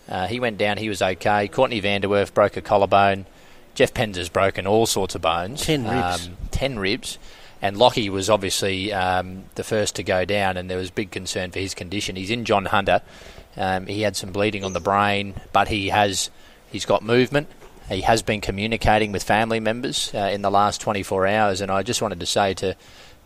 uh, 0.08 0.26
he 0.26 0.40
went 0.40 0.58
down, 0.58 0.78
he 0.78 0.88
was 0.88 1.02
okay. 1.02 1.48
Courtney 1.48 1.80
Vanderwerf 1.80 2.32
broke 2.32 2.56
a 2.56 2.62
collarbone. 2.62 3.26
Jeff 3.74 3.92
Penza's 3.92 4.28
broken 4.28 4.66
all 4.66 4.86
sorts 4.86 5.14
of 5.14 5.22
bones. 5.22 5.62
Ten 5.62 5.84
ribs. 5.84 6.26
Um, 6.26 6.36
10 6.52 6.78
ribs. 6.78 7.18
And 7.60 7.76
Lockie 7.76 8.10
was 8.10 8.28
obviously 8.28 8.92
um, 8.92 9.44
the 9.54 9.64
first 9.64 9.96
to 9.96 10.02
go 10.02 10.24
down, 10.24 10.56
and 10.56 10.70
there 10.70 10.76
was 10.76 10.90
big 10.90 11.10
concern 11.10 11.50
for 11.50 11.58
his 11.58 11.74
condition. 11.74 12.14
He's 12.14 12.30
in 12.30 12.44
John 12.44 12.66
Hunter. 12.66 13.00
Um, 13.56 13.86
he 13.86 14.02
had 14.02 14.16
some 14.16 14.32
bleeding 14.32 14.64
on 14.64 14.74
the 14.74 14.80
brain, 14.80 15.34
but 15.52 15.68
he 15.68 15.88
has 15.88 16.30
he's 16.70 16.84
got 16.84 17.02
movement. 17.02 17.48
He 17.88 18.00
has 18.02 18.22
been 18.22 18.40
communicating 18.40 19.12
with 19.12 19.22
family 19.22 19.60
members 19.60 20.10
uh, 20.14 20.30
in 20.32 20.42
the 20.42 20.50
last 20.50 20.80
24 20.80 21.26
hours, 21.26 21.60
and 21.60 21.70
I 21.70 21.82
just 21.82 22.00
wanted 22.02 22.20
to 22.20 22.26
say 22.26 22.54
to 22.54 22.76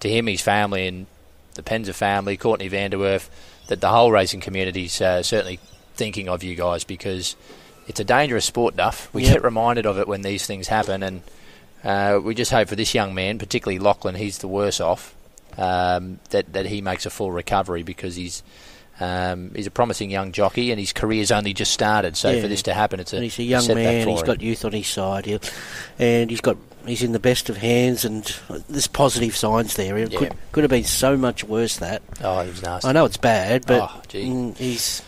to 0.01 0.09
him, 0.09 0.27
his 0.29 0.41
family, 0.41 0.87
and 0.87 1.07
the 1.55 1.63
Penza 1.63 1.93
family, 1.93 2.37
Courtney 2.37 2.71
Vanderwerf, 2.71 3.29
that 3.67 3.81
the 3.81 3.89
whole 3.89 4.13
racing 4.13 4.41
community's 4.41 5.01
uh, 5.01 5.23
certainly 5.23 5.59
thinking 5.95 6.29
of 6.29 6.45
you 6.45 6.55
guys 6.55 6.85
because 6.85 7.35
it's 7.89 7.99
a 7.99 8.05
dangerous 8.05 8.45
sport, 8.45 8.77
Duff. 8.77 9.13
We 9.13 9.25
Yep. 9.25 9.33
get 9.33 9.43
reminded 9.45 9.87
of 9.87 9.99
it 9.99 10.07
when 10.07 10.23
these 10.23 10.47
things 10.47 10.69
happen, 10.69 11.03
and 11.03 11.23
uh, 11.85 12.21
we 12.23 12.35
just 12.35 12.51
hope 12.53 12.69
for 12.69 12.77
this 12.77 12.95
young 12.95 13.15
man, 13.15 13.39
particularly 13.39 13.79
Lachlan, 13.79 14.15
he's 14.15 14.39
the 14.39 14.49
worse 14.49 14.81
off, 14.81 15.15
um, 15.57 16.21
that 16.31 16.53
that 16.53 16.67
he 16.67 16.81
makes 16.81 17.07
a 17.07 17.11
full 17.11 17.33
recovery 17.33 17.83
because 17.83 18.15
he's 18.17 18.43
um, 19.01 19.53
he's 19.55 19.67
a 19.67 19.71
promising 19.71 20.11
young 20.11 20.33
jockey 20.33 20.71
and 20.71 20.81
his 20.81 20.93
career's 20.93 21.31
only 21.31 21.55
just 21.55 21.73
started. 21.73 22.17
So 22.17 22.31
Yeah. 22.31 22.41
for 22.43 22.49
this 22.49 22.63
to 22.63 22.75
happen, 22.75 23.01
it's 23.01 23.13
a 23.13 23.17
And 23.17 23.25
he's 23.25 23.39
a 23.39 23.43
young 23.45 23.67
man. 23.75 24.09
He's 24.09 24.21
him. 24.21 24.27
got 24.27 24.41
youth 24.41 24.65
on 24.65 24.73
his 24.73 24.87
side 24.89 25.27
here, 25.27 25.39
and 25.99 26.31
he's 26.31 26.41
got 26.41 26.57
he's 26.87 27.03
in 27.03 27.13
the 27.13 27.19
best 27.21 27.49
of 27.51 27.57
hands. 27.59 28.05
And 28.05 28.25
there's 28.69 28.87
positive 28.87 29.37
signs 29.37 29.75
there. 29.75 29.97
It 29.99 30.13
Yeah. 30.13 30.19
could 30.19 30.35
could 30.53 30.65
have 30.65 30.71
been 30.71 30.85
so 30.85 31.17
much 31.17 31.45
worse. 31.45 31.77
That 31.79 32.03
oh, 32.23 32.41
he 32.43 32.51
was 32.51 32.63
nasty. 32.63 32.89
I 32.89 32.93
know 32.93 33.05
it's 33.05 33.17
bad, 33.17 33.67
but 33.67 33.83
Oh, 33.83 34.01
mm, 34.11 34.57
he's 34.57 35.03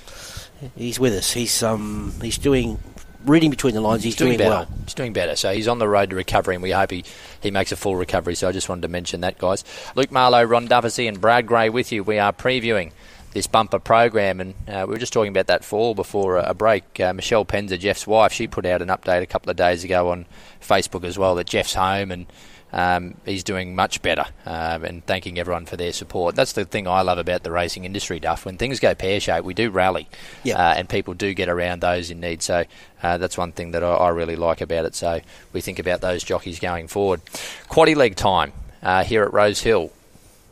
he's 0.77 1.01
with 1.01 1.15
us. 1.15 1.33
He's 1.33 1.63
um 1.63 2.13
he's 2.23 2.39
doing 2.39 2.79
reading 3.27 3.51
between 3.51 3.75
the 3.75 3.81
lines. 3.83 4.03
He's, 4.03 4.17
doing, 4.17 4.39
better. 4.39 4.49
well. 4.51 4.69
He's 4.85 4.95
doing 4.95 5.13
better. 5.13 5.37
So 5.37 5.53
he's 5.53 5.69
on 5.69 5.79
the 5.79 5.87
road 5.89 6.09
to 6.11 6.17
recovery, 6.17 6.55
and 6.55 6.63
we 6.63 6.71
hope 6.71 6.91
he, 6.91 7.05
he 7.43 7.51
makes 7.51 7.71
a 7.71 7.77
full 7.77 7.95
recovery. 7.95 8.35
So 8.35 8.49
I 8.49 8.53
just 8.53 8.71
wanted 8.71 8.81
to 8.83 8.89
mention 8.89 9.21
that, 9.21 9.37
guys. 9.37 9.63
Luke 9.95 10.11
Marlow, 10.11 10.43
Ron 10.43 10.67
Duffy, 10.67 11.07
and 11.07 11.21
Brad 11.21 11.47
Gray 11.47 11.69
with 11.69 11.93
you. 11.93 12.03
We 12.03 12.19
are 12.19 12.33
previewing 12.33 12.93
this 13.33 13.47
bumper 13.47 13.79
program. 13.79 14.41
And 14.41 14.55
uh, 14.69 14.85
we 14.87 14.95
were 14.95 14.99
just 14.99 15.13
talking 15.13 15.31
about 15.31 15.47
that 15.49 15.65
fall 15.65 15.95
before 15.95 16.39
a, 16.39 16.55
break. 16.55 16.99
Uh, 17.01 17.13
Michelle 17.13 17.45
Penza, 17.45 17.79
Jeff's 17.79 18.07
wife, 18.07 18.33
she 18.33 18.47
put 18.47 18.67
out 18.67 18.83
an 18.83 18.89
update 18.89 19.23
a 19.23 19.27
couple 19.27 19.51
of 19.51 19.57
days 19.57 19.85
ago 19.85 20.11
on 20.11 20.27
Facebook 20.61 21.05
as 21.05 21.19
well 21.19 21.35
that 21.37 21.47
Jeff's 21.47 21.75
home 21.75 22.11
and 22.11 22.27
um, 22.73 23.15
he's 23.25 23.43
doing 23.43 23.75
much 23.75 24.01
better 24.01 24.27
um, 24.47 24.85
and 24.85 25.05
thanking 25.05 25.39
everyone 25.39 25.67
for 25.67 25.77
their 25.77 25.93
support. 25.93 26.37
That's 26.37 26.53
the 26.53 26.65
thing 26.65 26.87
I 26.87 27.03
love 27.03 27.19
about 27.19 27.43
the 27.43 27.51
racing 27.51 27.85
industry, 27.85 28.21
Duff. 28.21 28.45
When 28.45 28.59
things 28.59 28.79
go 28.79 28.95
pear 28.95 29.19
shaped, 29.19 29.45
we 29.45 29.55
do 29.55 29.71
rally 29.71 30.09
Yep. 30.45 30.57
uh, 30.57 30.75
and 30.77 30.89
people 30.89 31.15
do 31.15 31.35
get 31.35 31.49
around 31.49 31.81
those 31.81 32.11
in 32.11 32.21
need. 32.21 32.43
So 32.43 32.65
uh, 33.03 33.19
that's 33.19 33.37
one 33.37 33.53
thing 33.53 33.73
that 33.73 33.83
I, 33.83 33.89
I 33.95 34.09
really 34.11 34.37
like 34.37 34.61
about 34.61 34.85
it. 34.85 34.95
So 34.95 35.21
we 35.53 35.61
think 35.61 35.79
about 35.79 36.01
those 36.01 36.23
jockeys 36.23 36.61
going 36.61 36.87
forward. 36.87 37.25
Quaddy 37.69 37.97
leg 37.97 38.15
time 38.15 38.53
uh, 38.83 39.03
here 39.03 39.25
at 39.25 39.33
Rosehill. 39.33 39.91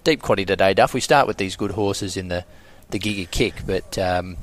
Deep 0.05 0.23
quaddy 0.23 0.47
today, 0.47 0.75
Duff. 0.75 0.95
We 0.95 1.01
start 1.01 1.27
with 1.27 1.37
these 1.37 1.55
good 1.55 1.73
horses 1.73 2.17
in 2.17 2.29
the, 2.29 2.45
the 2.91 2.99
Giga 2.99 3.31
Kick, 3.31 3.63
but. 3.67 3.99
Um, 3.99 4.37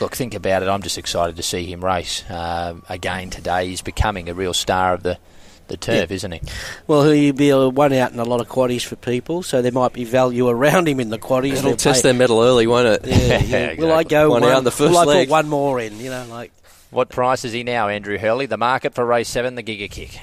Look, 0.00 0.14
think 0.14 0.34
about 0.34 0.62
it. 0.62 0.68
I'm 0.68 0.82
just 0.82 0.98
excited 0.98 1.36
to 1.36 1.42
see 1.42 1.64
him 1.64 1.84
race 1.84 2.22
um, 2.30 2.84
again 2.88 3.30
today. 3.30 3.66
He's 3.66 3.80
becoming 3.82 4.28
a 4.28 4.34
real 4.34 4.52
star 4.54 4.92
of 4.94 5.02
the, 5.02 5.18
the 5.66 5.76
turf, 5.78 6.12
isn't 6.12 6.30
he? 6.30 6.40
Well, 6.86 7.10
he'll 7.10 7.32
be 7.32 7.48
a 7.48 7.68
one 7.68 7.92
out 7.94 8.12
in 8.12 8.20
a 8.20 8.24
lot 8.24 8.40
of 8.40 8.48
quaddies 8.48 8.84
for 8.84 8.94
people, 8.94 9.42
so 9.42 9.60
there 9.60 9.72
might 9.72 9.94
be 9.94 10.04
value 10.04 10.46
around 10.48 10.86
him 10.86 11.00
in 11.00 11.08
the 11.08 11.18
quaddies. 11.18 11.54
It'll 11.54 11.74
test 11.74 12.02
pay- 12.02 12.10
their 12.10 12.14
metal 12.18 12.40
early, 12.42 12.68
won't 12.68 12.86
it? 12.86 13.06
Yeah, 13.06 13.38
yeah. 13.42 13.74
Will 13.80 13.90
I 13.92 14.04
go 14.04 14.30
One 14.30 14.42
one, 14.42 14.52
out 14.52 14.62
the 14.62 14.70
first 14.70 14.90
Will 14.92 14.98
I 14.98 15.24
put 15.24 15.30
one 15.30 15.48
more 15.48 15.80
in? 15.80 15.98
You 15.98 16.10
know, 16.10 16.26
like 16.28 16.52
What 16.90 17.08
price 17.08 17.44
is 17.44 17.52
he 17.52 17.64
now, 17.64 17.88
Andrew 17.88 18.18
Hurley? 18.18 18.46
The 18.46 18.58
market 18.58 18.94
for 18.94 19.04
race 19.04 19.28
seven, 19.30 19.56
the 19.56 19.64
Giga 19.64 19.90
Kick. 19.90 20.20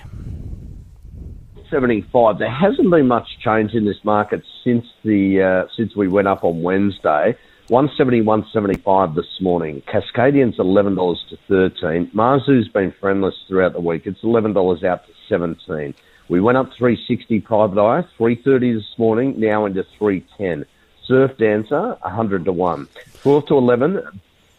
75. 1.70 2.40
There 2.40 2.50
hasn't 2.50 2.90
been 2.90 3.08
much 3.08 3.28
change 3.40 3.74
in 3.74 3.86
this 3.86 4.04
market 4.04 4.44
since 4.64 4.86
the 5.04 5.42
uh, 5.42 5.68
since 5.76 5.96
we 5.96 6.08
went 6.08 6.28
up 6.28 6.44
on 6.44 6.62
Wednesday. 6.62 7.38
170, 7.70 8.22
175 8.22 9.16
this 9.16 9.42
morning. 9.42 9.82
Cascadian's 9.88 10.58
$11 10.58 11.30
to 11.30 11.38
13. 11.48 12.12
Marzu's 12.14 12.68
been 12.68 12.94
friendless 13.00 13.34
throughout 13.48 13.74
the 13.74 13.80
week. 13.80 14.04
It's 14.06 14.22
$11 14.22 14.84
out 14.84 15.08
to 15.08 15.12
17. 15.28 15.96
We 16.30 16.42
went 16.42 16.60
up 16.60 16.72
360 16.78 17.40
private 17.42 17.82
eye, 17.82 18.06
330 18.18 18.74
this 18.74 19.00
morning, 19.00 19.40
now 19.40 19.66
into 19.66 19.84
310. 19.98 20.66
Surf 21.08 21.36
Dancer, 21.40 21.98
100 22.02 22.46
to 22.46 22.52
1. 22.52 22.88
12 23.24 23.46
to 23.48 23.58
11, 23.58 24.04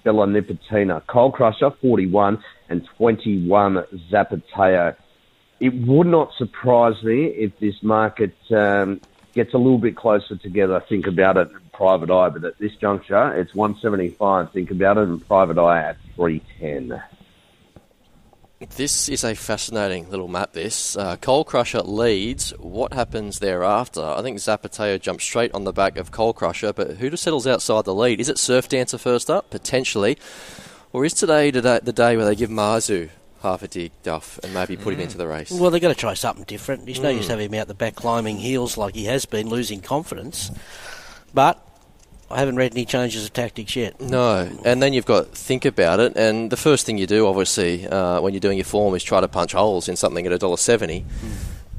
Bella 0.02 0.26
Nipotina. 0.26 1.06
Coal 1.06 1.30
Crusher, 1.30 1.70
41, 1.80 2.42
and 2.68 2.84
21 2.96 3.84
Zapateo 4.10 4.96
it 5.60 5.74
would 5.86 6.06
not 6.06 6.34
surprise 6.34 7.02
me 7.02 7.26
if 7.26 7.58
this 7.58 7.82
market 7.82 8.34
um, 8.50 9.00
gets 9.32 9.54
a 9.54 9.58
little 9.58 9.78
bit 9.78 9.96
closer 9.96 10.36
together. 10.36 10.82
Think 10.88 11.06
about 11.06 11.36
it 11.36 11.50
in 11.50 11.60
private 11.72 12.10
eye, 12.10 12.28
but 12.28 12.44
at 12.44 12.58
this 12.58 12.74
juncture, 12.76 13.34
it's 13.34 13.54
175. 13.54 14.52
Think 14.52 14.70
about 14.70 14.98
it 14.98 15.02
in 15.02 15.20
private 15.20 15.58
eye 15.58 15.82
at 15.82 15.96
310. 16.14 17.02
This 18.76 19.10
is 19.10 19.22
a 19.22 19.34
fascinating 19.34 20.08
little 20.10 20.28
map. 20.28 20.54
This 20.54 20.96
uh, 20.96 21.16
Coal 21.16 21.44
Crusher 21.44 21.82
leads. 21.82 22.50
What 22.58 22.94
happens 22.94 23.38
thereafter? 23.38 24.02
I 24.02 24.22
think 24.22 24.38
Zapateo 24.38 24.98
jumps 24.98 25.24
straight 25.24 25.52
on 25.52 25.64
the 25.64 25.74
back 25.74 25.98
of 25.98 26.10
Coal 26.10 26.32
Crusher, 26.32 26.72
but 26.72 26.96
who 26.96 27.14
settles 27.16 27.46
outside 27.46 27.84
the 27.84 27.94
lead? 27.94 28.18
Is 28.18 28.30
it 28.30 28.38
Surf 28.38 28.68
Dancer 28.68 28.96
first 28.96 29.28
up 29.28 29.50
potentially, 29.50 30.16
or 30.94 31.04
is 31.04 31.12
today 31.12 31.50
the 31.50 31.92
day 31.94 32.16
where 32.16 32.24
they 32.24 32.34
give 32.34 32.48
Marzu 32.48 33.10
half 33.42 33.62
a 33.62 33.68
dig, 33.68 33.92
Duff, 34.02 34.38
and 34.42 34.52
maybe 34.54 34.76
put 34.76 34.94
him 34.94 35.00
mm. 35.00 35.04
into 35.04 35.18
the 35.18 35.26
race? 35.26 35.50
well, 35.50 35.70
they've 35.70 35.82
got 35.82 35.88
to 35.88 35.94
try 35.94 36.14
something 36.14 36.44
different. 36.44 36.84
There's 36.86 37.00
no 37.00 37.10
use 37.10 37.28
having 37.28 37.52
him 37.52 37.60
out 37.60 37.68
the 37.68 37.74
back 37.74 37.94
climbing 37.94 38.38
heels 38.38 38.76
like 38.76 38.94
he 38.94 39.04
has 39.06 39.24
been, 39.24 39.48
losing 39.48 39.80
confidence. 39.80 40.50
But 41.34 41.62
I 42.30 42.38
haven't 42.38 42.56
read 42.56 42.72
any 42.72 42.84
changes 42.84 43.24
of 43.24 43.32
tactics 43.32 43.76
yet. 43.76 44.00
No, 44.00 44.50
and 44.64 44.82
then 44.82 44.92
you've 44.92 45.06
got 45.06 45.28
think 45.28 45.64
about 45.64 46.00
it, 46.00 46.16
and 46.16 46.50
the 46.50 46.56
first 46.56 46.86
thing 46.86 46.98
you 46.98 47.06
do, 47.06 47.26
obviously, 47.26 47.86
uh, 47.86 48.20
when 48.20 48.32
you're 48.32 48.40
doing 48.40 48.58
your 48.58 48.64
form, 48.64 48.94
is 48.94 49.04
try 49.04 49.20
to 49.20 49.28
punch 49.28 49.52
holes 49.52 49.88
in 49.88 49.96
something 49.96 50.26
at 50.26 50.32
a 50.32 50.38
dollar 50.38 50.56
seventy. 50.56 51.00
Hmm. 51.00 51.32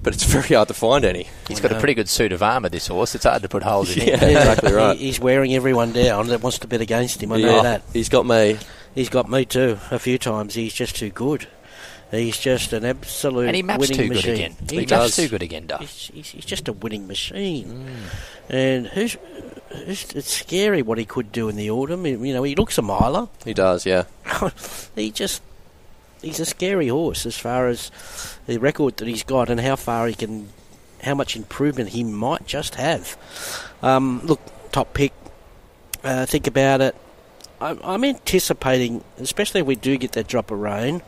But 0.03 0.13
it's 0.13 0.23
very 0.23 0.55
hard 0.55 0.69
to 0.69 0.73
find 0.73 1.03
any. 1.03 1.27
He's 1.49 1.59
got 1.59 1.73
a 1.73 1.79
pretty 1.79 1.95
good 1.95 2.07
suit 2.07 2.31
of 2.31 2.41
armour, 2.41 2.69
this 2.69 2.87
horse. 2.87 3.13
It's 3.15 3.25
hard 3.25 3.41
to 3.41 3.49
put 3.49 3.63
holes 3.63 3.97
in 3.97 4.07
Yeah, 4.07 4.17
him. 4.17 4.37
exactly 4.37 4.71
right. 4.71 4.97
He- 4.97 5.07
he's 5.07 5.19
wearing 5.19 5.53
everyone 5.53 5.91
down 5.91 6.27
that 6.27 6.41
wants 6.41 6.59
to 6.59 6.67
bet 6.67 6.79
against 6.79 7.21
him. 7.21 7.33
I 7.33 7.41
know 7.41 7.55
Yeah, 7.57 7.63
that. 7.63 7.81
He's 7.91 8.07
got 8.07 8.25
me. 8.25 8.57
He's 8.97 9.09
got 9.09 9.29
me 9.29 9.45
too 9.45 9.77
a 9.91 9.99
few 9.99 10.17
times. 10.17 10.55
He's 10.55 10.73
just 10.73 10.95
too 10.95 11.11
good. 11.11 11.47
He's 12.09 12.35
just 12.39 12.73
an 12.73 12.83
absolute 12.83 13.45
And 13.45 13.55
he 13.55 13.61
maps 13.61 13.81
winning 13.81 13.97
too 13.97 14.07
machine. 14.07 14.23
good 14.23 14.33
again. 14.33 14.55
He, 14.71 14.79
He 14.79 14.85
does. 14.87 15.15
too 15.15 15.27
good 15.27 15.43
again, 15.43 15.67
Duff. 15.67 15.81
He's, 15.81 16.11
he's, 16.13 16.29
he's 16.29 16.45
just 16.45 16.67
a 16.67 16.73
winning 16.73 17.05
machine. 17.05 17.85
Mm. 18.49 18.51
And 18.55 18.87
who's, 18.87 19.15
who's, 19.85 20.11
it's 20.13 20.33
scary 20.33 20.81
what 20.81 20.97
he 20.97 21.05
could 21.05 21.31
do 21.31 21.47
in 21.47 21.57
the 21.57 21.69
autumn. 21.69 22.07
You 22.07 22.33
know, 22.33 22.41
he 22.41 22.55
looks 22.55 22.79
a 22.79 22.81
miler. 22.81 23.27
He 23.45 23.53
does, 23.53 23.85
yeah. 23.85 24.05
he 24.95 25.11
just 25.11 25.43
he's 26.23 26.39
a 26.39 26.45
scary 26.45 26.87
horse 26.87 27.27
as 27.27 27.37
far 27.37 27.67
as 27.67 27.91
the 28.47 28.57
record 28.57 28.97
that 28.97 29.07
he's 29.07 29.21
got 29.21 29.51
and 29.51 29.59
how 29.59 29.75
far 29.75 30.07
he 30.07 30.15
can, 30.15 30.49
how 31.03 31.13
much 31.13 31.35
improvement 31.35 31.89
he 31.89 32.03
might 32.03 32.47
just 32.47 32.73
have. 32.75 33.15
Um, 33.83 34.21
look, 34.23 34.41
top 34.71 34.95
pick. 34.95 35.13
Uh, 36.03 36.25
think 36.25 36.47
about 36.47 36.81
it. 36.81 36.95
I'm, 37.59 38.03
anticipating, 38.03 39.03
especially 39.17 39.61
if 39.61 39.67
we 39.67 39.75
do 39.75 39.97
get 39.97 40.11
that 40.13 40.27
drop 40.27 40.51
of 40.51 40.59
rain 40.59 41.01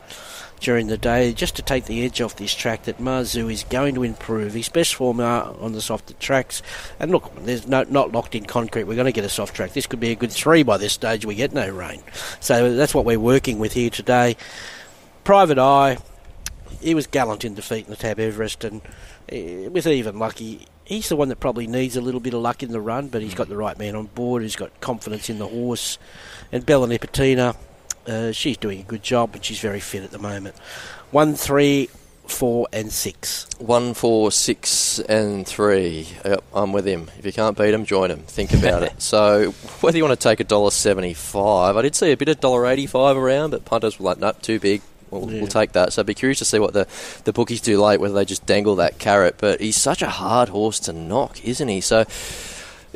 during 0.60 0.88
the 0.88 0.98
day, 0.98 1.32
just 1.32 1.56
to 1.56 1.62
take 1.62 1.86
the 1.86 2.04
edge 2.04 2.20
off 2.20 2.36
this 2.36 2.54
track, 2.54 2.82
that 2.82 2.98
Marzu 2.98 3.50
is 3.50 3.64
going 3.64 3.94
to 3.94 4.02
improve. 4.02 4.52
His 4.52 4.68
best 4.68 4.94
form 4.94 5.20
are 5.20 5.54
on 5.60 5.72
the 5.72 5.80
softer 5.80 6.14
tracks. 6.14 6.62
And 6.98 7.10
look, 7.10 7.32
there's 7.44 7.66
no 7.66 7.84
not 7.84 8.12
locked 8.12 8.34
in 8.34 8.44
concrete. 8.44 8.84
We're 8.84 8.96
going 8.96 9.06
to 9.06 9.12
get 9.12 9.24
a 9.24 9.30
soft 9.30 9.54
track. 9.54 9.72
This 9.72 9.86
could 9.86 10.00
be 10.00 10.10
a 10.10 10.16
good 10.16 10.32
three 10.32 10.62
by 10.62 10.76
this 10.76 10.92
stage. 10.92 11.24
We 11.24 11.34
get 11.34 11.52
no 11.52 11.68
rain, 11.70 12.02
so 12.40 12.74
that's 12.74 12.94
what 12.94 13.04
we're 13.04 13.20
working 13.20 13.58
with 13.58 13.72
here 13.72 13.90
today. 13.90 14.36
Private 15.24 15.58
Eye, 15.58 15.98
he 16.80 16.94
was 16.94 17.06
gallant 17.06 17.44
in 17.44 17.54
defeating 17.54 17.90
the 17.90 17.96
Tab 17.96 18.18
Everest, 18.18 18.64
and 18.64 18.82
eh, 19.28 19.68
with 19.68 19.86
even 19.86 20.18
lucky, 20.18 20.66
he's 20.90 21.08
the 21.08 21.16
one 21.16 21.28
that 21.28 21.38
probably 21.38 21.68
needs 21.68 21.96
a 21.96 22.00
little 22.00 22.20
bit 22.20 22.34
of 22.34 22.42
luck 22.42 22.62
in 22.64 22.72
the 22.72 22.80
run, 22.80 23.08
but 23.08 23.22
he's 23.22 23.32
got 23.32 23.48
the 23.48 23.56
right 23.56 23.78
man 23.78 23.94
on 23.94 24.06
board. 24.06 24.42
He's 24.42 24.56
got 24.56 24.78
confidence 24.80 25.30
in 25.30 25.38
the 25.38 25.46
horse, 25.46 25.98
and 26.52 26.66
Bella 26.66 26.88
Nipotina, 26.88 27.56
uh, 28.06 28.32
she's 28.32 28.56
doing 28.56 28.80
a 28.80 28.82
good 28.82 29.02
job, 29.02 29.34
and 29.34 29.44
she's 29.44 29.60
very 29.60 29.80
fit 29.80 30.02
at 30.02 30.10
the 30.10 30.18
moment. 30.18 30.56
One, 31.12 31.36
three, 31.36 31.88
four, 32.26 32.66
and 32.72 32.90
six. 32.92 33.46
One, 33.58 33.94
four, 33.94 34.32
six, 34.32 34.98
and 34.98 35.46
three. 35.46 36.08
Yep, 36.24 36.42
I'm 36.52 36.72
with 36.72 36.86
him. 36.86 37.08
If 37.18 37.24
you 37.24 37.32
can't 37.32 37.56
beat 37.56 37.72
him, 37.72 37.84
join 37.84 38.10
him. 38.10 38.20
Think 38.20 38.52
about 38.52 38.82
it. 38.82 38.92
So 39.00 39.52
whether 39.80 39.96
you 39.96 40.04
want 40.04 40.18
to 40.18 40.28
take 40.28 40.40
a 40.40 40.44
dollar 40.44 40.70
seventy-five, 40.70 41.76
I 41.76 41.82
did 41.82 41.94
see 41.94 42.10
a 42.10 42.16
bit 42.16 42.28
of 42.28 42.40
dollar 42.40 42.66
eighty-five 42.66 43.16
around, 43.16 43.50
but 43.50 43.64
punters 43.64 43.98
were 43.98 44.06
like, 44.06 44.18
"Nope, 44.18 44.42
too 44.42 44.58
big." 44.58 44.82
We'll, 45.10 45.30
Yeah. 45.30 45.38
we'll 45.40 45.48
take 45.48 45.72
that. 45.72 45.92
So 45.92 46.02
I'd 46.02 46.06
be 46.06 46.14
curious 46.14 46.38
to 46.40 46.44
see 46.44 46.58
what 46.58 46.72
the, 46.72 46.86
the 47.24 47.32
bookies 47.32 47.60
do 47.60 47.80
late, 47.82 48.00
whether 48.00 48.14
they 48.14 48.24
just 48.24 48.46
dangle 48.46 48.76
that 48.76 48.98
carrot. 48.98 49.36
But 49.38 49.60
he's 49.60 49.76
such 49.76 50.02
a 50.02 50.08
hard 50.08 50.48
horse 50.50 50.78
to 50.80 50.92
knock, 50.92 51.44
isn't 51.44 51.68
he? 51.68 51.80
So 51.80 52.04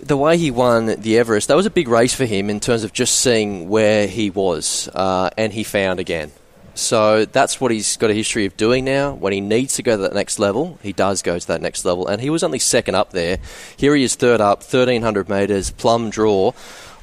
the 0.02 0.16
way 0.16 0.36
he 0.36 0.50
won 0.50 0.86
the 0.86 1.18
Everest, 1.18 1.48
that 1.48 1.56
was 1.56 1.66
a 1.66 1.70
big 1.70 1.88
race 1.88 2.14
for 2.14 2.24
him 2.24 2.50
in 2.50 2.60
terms 2.60 2.84
of 2.84 2.92
just 2.92 3.16
seeing 3.20 3.68
where 3.68 4.06
he 4.06 4.30
was, 4.30 4.88
uh, 4.94 5.30
and 5.36 5.52
he 5.52 5.62
found 5.64 6.00
again. 6.00 6.32
So 6.76 7.24
that's 7.24 7.60
what 7.60 7.70
he's 7.70 7.96
got 7.98 8.10
a 8.10 8.14
history 8.14 8.46
of 8.46 8.56
doing 8.56 8.84
now. 8.84 9.12
When 9.14 9.32
he 9.32 9.40
needs 9.40 9.74
to 9.76 9.82
go 9.84 9.96
to 9.96 10.02
that 10.02 10.12
next 10.12 10.40
level, 10.40 10.76
he 10.82 10.92
does 10.92 11.22
go 11.22 11.38
to 11.38 11.46
that 11.46 11.62
next 11.62 11.84
level. 11.84 12.08
And 12.08 12.20
he 12.20 12.30
was 12.30 12.42
only 12.42 12.58
second 12.58 12.96
up 12.96 13.10
there. 13.10 13.38
Here 13.76 13.94
he 13.94 14.02
is 14.02 14.16
third 14.16 14.40
up, 14.40 14.58
1300 14.58 15.28
metres, 15.28 15.70
plum 15.70 16.10
draw. 16.10 16.50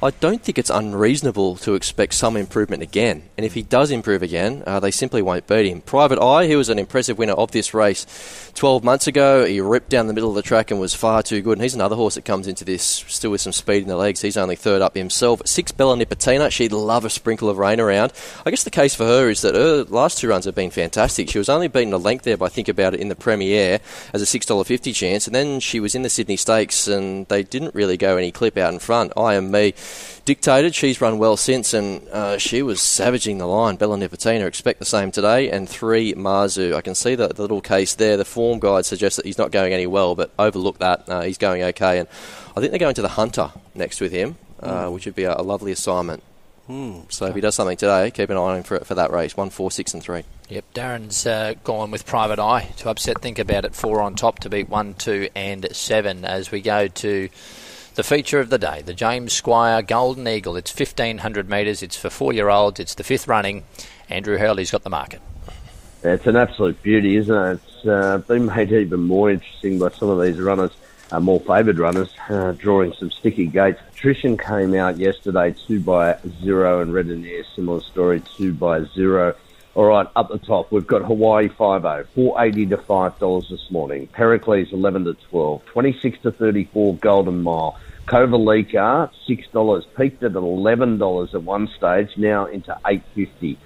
I 0.04 0.10
don't 0.10 0.42
think 0.42 0.58
it's 0.58 0.68
unreasonable 0.68 1.54
to 1.58 1.76
expect 1.76 2.14
some 2.14 2.36
improvement 2.36 2.82
again. 2.82 3.22
And 3.36 3.46
if 3.46 3.54
he 3.54 3.62
does 3.62 3.92
improve 3.92 4.20
again, 4.20 4.64
uh, 4.66 4.80
they 4.80 4.90
simply 4.90 5.22
won't 5.22 5.46
beat 5.46 5.64
him. 5.64 5.80
Private 5.80 6.20
Eye, 6.20 6.48
he 6.48 6.56
was 6.56 6.68
an 6.68 6.80
impressive 6.80 7.18
winner 7.18 7.34
of 7.34 7.52
this 7.52 7.72
race 7.72 8.50
12 8.56 8.82
months 8.82 9.06
ago. 9.06 9.44
He 9.44 9.60
ripped 9.60 9.90
down 9.90 10.08
the 10.08 10.12
middle 10.12 10.30
of 10.30 10.34
the 10.34 10.42
track 10.42 10.72
and 10.72 10.80
was 10.80 10.92
far 10.92 11.22
too 11.22 11.40
good. 11.40 11.52
And 11.52 11.62
he's 11.62 11.76
another 11.76 11.94
horse 11.94 12.16
that 12.16 12.24
comes 12.24 12.48
into 12.48 12.64
this 12.64 12.82
still 12.82 13.30
with 13.30 13.42
some 13.42 13.52
speed 13.52 13.84
in 13.84 13.88
the 13.88 13.94
legs. 13.94 14.20
He's 14.20 14.36
only 14.36 14.56
third 14.56 14.82
up 14.82 14.96
himself. 14.96 15.40
Six 15.46 15.70
Bella 15.70 15.96
Nipotina, 15.96 16.50
she'd 16.50 16.72
love 16.72 17.04
a 17.04 17.10
sprinkle 17.10 17.48
of 17.48 17.58
rain 17.58 17.78
around. 17.78 18.12
I 18.44 18.50
guess 18.50 18.64
the 18.64 18.70
case 18.70 18.96
for 18.96 19.06
her 19.06 19.30
is 19.30 19.42
that 19.42 19.54
her 19.54 19.84
last 19.84 20.18
two 20.18 20.26
runs 20.26 20.46
have 20.46 20.56
been 20.56 20.72
fantastic. 20.72 21.30
She 21.30 21.38
was 21.38 21.48
only 21.48 21.68
beaten 21.68 21.92
a 21.92 21.96
length 21.96 22.24
there 22.24 22.36
by 22.36 22.48
Think 22.48 22.66
About 22.66 22.94
It 22.94 23.00
in 23.00 23.08
the 23.08 23.14
Premiere 23.14 23.78
as 24.12 24.20
a 24.20 24.38
$6.50 24.38 24.92
chance. 24.92 25.28
And 25.28 25.34
then 25.36 25.60
she 25.60 25.78
was 25.78 25.94
in 25.94 26.02
the 26.02 26.10
Sydney 26.10 26.36
Stakes 26.36 26.88
and 26.88 27.28
they 27.28 27.44
didn't 27.44 27.76
really 27.76 27.96
go 27.96 28.16
any 28.16 28.32
clip 28.32 28.58
out 28.58 28.72
in 28.72 28.80
front. 28.80 29.12
I 29.16 29.34
am 29.34 29.52
me 29.52 29.74
dictated. 30.24 30.74
She's 30.74 31.00
run 31.00 31.18
well 31.18 31.36
since, 31.36 31.74
and 31.74 32.06
uh, 32.08 32.38
she 32.38 32.62
was 32.62 32.80
savaging 32.80 33.38
the 33.38 33.46
line. 33.46 33.76
Bella 33.76 33.96
Nipotina, 33.96 34.46
expect 34.46 34.78
the 34.78 34.84
same 34.84 35.10
today. 35.10 35.50
And 35.50 35.68
three, 35.68 36.14
Marzu. 36.14 36.74
I 36.74 36.80
can 36.80 36.94
see 36.94 37.14
the, 37.14 37.28
the 37.28 37.42
little 37.42 37.60
case 37.60 37.94
there. 37.94 38.16
The 38.16 38.24
form 38.24 38.58
guide 38.58 38.86
suggests 38.86 39.16
that 39.16 39.26
he's 39.26 39.38
not 39.38 39.50
going 39.50 39.72
any 39.72 39.86
well, 39.86 40.14
but 40.14 40.30
overlook 40.38 40.78
that. 40.78 41.08
Uh, 41.08 41.22
he's 41.22 41.38
going 41.38 41.62
okay. 41.62 41.98
And 41.98 42.08
I 42.56 42.60
think 42.60 42.70
they're 42.70 42.78
going 42.78 42.94
to 42.94 43.02
the 43.02 43.08
Hunter 43.08 43.50
next 43.74 44.00
with 44.00 44.12
him, 44.12 44.36
uh, 44.60 44.88
which 44.88 45.06
would 45.06 45.14
be 45.14 45.24
a, 45.24 45.36
a 45.36 45.42
lovely 45.42 45.72
assignment. 45.72 46.22
So 47.10 47.26
if 47.26 47.34
he 47.34 47.40
does 47.42 47.54
something 47.54 47.76
today, 47.76 48.10
keep 48.12 48.30
an 48.30 48.36
eye 48.36 48.40
on 48.40 48.56
him 48.58 48.62
for, 48.62 48.78
for 48.80 48.94
that 48.94 49.10
race. 49.10 49.36
One, 49.36 49.50
four, 49.50 49.70
six, 49.70 49.92
and 49.92 50.02
three. 50.02 50.22
Yep, 50.48 50.64
Darren's 50.72 51.26
uh, 51.26 51.54
gone 51.64 51.90
with 51.90 52.06
Private 52.06 52.38
Eye 52.38 52.72
to 52.78 52.88
upset. 52.88 53.20
Think 53.20 53.38
about 53.38 53.66
it. 53.66 53.74
Four 53.74 54.00
on 54.00 54.14
top 54.14 54.38
to 54.40 54.48
beat 54.48 54.70
one, 54.70 54.94
two, 54.94 55.28
and 55.34 55.66
seven 55.72 56.24
as 56.24 56.50
we 56.50 56.62
go 56.62 56.88
to 56.88 57.28
the 57.94 58.02
feature 58.02 58.40
of 58.40 58.48
the 58.48 58.58
day, 58.58 58.82
the 58.82 58.94
James 58.94 59.32
Squire 59.32 59.82
Golden 59.82 60.26
Eagle. 60.26 60.56
It's 60.56 60.74
1500 60.74 61.48
metres. 61.48 61.82
It's 61.82 61.96
for 61.96 62.10
four 62.10 62.32
year 62.32 62.48
olds. 62.48 62.80
It's 62.80 62.94
the 62.94 63.04
fifth 63.04 63.28
running. 63.28 63.64
Andrew 64.08 64.38
Hurley's 64.38 64.70
got 64.70 64.82
the 64.82 64.90
market. 64.90 65.20
It's 66.02 66.26
an 66.26 66.36
absolute 66.36 66.82
beauty, 66.82 67.16
isn't 67.16 67.34
it? 67.34 67.60
It's 67.62 67.86
uh, 67.86 68.18
been 68.18 68.46
made 68.46 68.72
even 68.72 69.00
more 69.00 69.30
interesting 69.30 69.78
by 69.78 69.90
some 69.90 70.08
of 70.08 70.20
these 70.20 70.40
runners, 70.40 70.72
uh, 71.12 71.20
more 71.20 71.40
favoured 71.40 71.78
runners, 71.78 72.10
uh, 72.28 72.52
drawing 72.52 72.92
some 72.94 73.10
sticky 73.10 73.46
gates. 73.46 73.80
Patrician 73.92 74.36
came 74.36 74.74
out 74.74 74.96
yesterday, 74.98 75.54
two 75.66 75.80
by 75.80 76.18
zero, 76.40 76.80
and 76.80 76.92
Redenier, 76.92 77.44
similar 77.54 77.80
story, 77.80 78.22
two 78.36 78.52
by 78.52 78.84
zero. 78.94 79.34
All 79.74 79.86
right, 79.86 80.06
up 80.14 80.28
the 80.28 80.36
top, 80.36 80.70
we've 80.70 80.86
got 80.86 81.02
Hawaii 81.02 81.48
50, 81.48 81.58
480 82.14 82.66
to 82.66 82.76
$5 82.76 83.48
this 83.48 83.70
morning. 83.70 84.06
Pericles 84.08 84.70
11 84.70 85.04
to 85.04 85.14
12, 85.14 85.64
26 85.64 86.18
to 86.20 86.30
34 86.30 86.96
Golden 86.96 87.42
Mile. 87.42 87.78
Kovalica 88.06 89.10
$6, 89.26 89.84
peaked 89.96 90.22
at 90.24 90.32
$11 90.32 91.34
at 91.34 91.42
one 91.42 91.68
stage, 91.68 92.10
now 92.18 92.44
into 92.44 92.78
850 92.84 93.58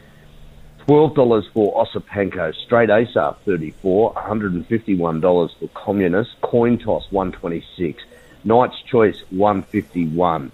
$12 0.86 1.52
for 1.52 1.84
Osipenko, 1.84 2.54
straight 2.54 2.90
up 2.90 3.42
34 3.44 4.14
$151 4.14 5.59
for 5.59 5.68
Communist, 5.74 6.40
coin 6.40 6.78
toss 6.78 7.11
126 7.11 8.04
Knight's 8.44 8.80
Choice 8.82 9.24
151 9.30 10.52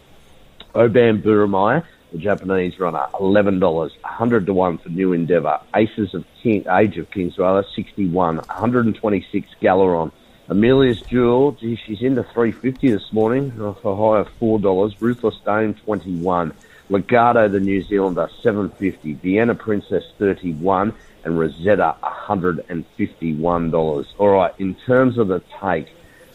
Obamburumai, 0.75 1.85
the 2.13 2.19
Japanese 2.19 2.79
runner, 2.79 3.05
$11, 3.15 3.61
100 3.61 4.47
to 4.47 4.55
1 4.55 4.79
for 4.79 4.89
New 4.91 5.13
Endeavour. 5.13 5.59
Aces 5.75 6.15
of 6.15 6.25
King, 6.43 6.65
Age 6.71 6.99
of 6.99 7.11
Kings, 7.11 7.37
rather, 7.39 7.67
61 7.75 8.37
126 8.37 9.49
Galeron. 9.61 10.13
Amelia's 10.49 11.01
Jewel, 11.01 11.53
gee, 11.53 11.77
she's 11.77 12.03
into 12.03 12.23
350 12.23 12.91
this 12.91 13.13
morning 13.13 13.59
off 13.61 13.85
a 13.85 13.97
high 13.97 14.21
of 14.21 14.29
$4. 14.39 14.95
Ruthless 15.01 15.37
Dame, 15.47 15.75
21 15.75 16.53
Legato, 16.91 17.49
the 17.49 17.61
New 17.61 17.81
Zealander, 17.83 18.29
750 18.43 19.15
Vienna 19.15 19.55
Princess, 19.55 20.05
31 20.19 20.93
and 21.25 21.39
Rosetta, 21.39 21.95
$151. 22.03 24.07
All 24.19 24.29
right, 24.29 24.53
in 24.59 24.75
terms 24.75 25.17
of 25.17 25.29
the 25.29 25.41
take, 25.61 25.87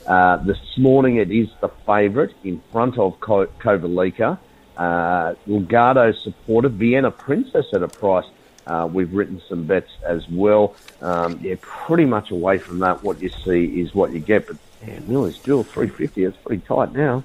uh, 0.07 0.37
this 0.37 0.57
morning 0.77 1.17
it 1.17 1.29
is 1.29 1.49
the 1.59 1.67
favourite 1.85 2.33
in 2.43 2.61
front 2.71 2.97
of 2.97 3.19
Ko- 3.19 3.45
Kovalica. 3.59 4.39
Uh, 4.77 5.33
supported 6.13 6.73
Vienna 6.73 7.11
Princess 7.11 7.65
at 7.73 7.83
a 7.83 7.87
price. 7.87 8.25
Uh, 8.67 8.87
we've 8.91 9.13
written 9.13 9.41
some 9.47 9.63
bets 9.63 9.89
as 10.03 10.27
well. 10.29 10.75
Um, 11.01 11.39
yeah, 11.41 11.55
pretty 11.61 12.05
much 12.05 12.31
away 12.31 12.57
from 12.57 12.79
that. 12.79 13.01
What 13.03 13.21
you 13.21 13.29
see 13.29 13.81
is 13.81 13.95
what 13.95 14.11
you 14.11 14.19
get. 14.19 14.47
But 14.47 14.57
yeah, 14.85 14.95
Amelia's 14.95 15.37
Jewel 15.39 15.63
350. 15.63 16.23
It's 16.23 16.37
pretty 16.37 16.61
tight 16.65 16.93
now. 16.93 17.23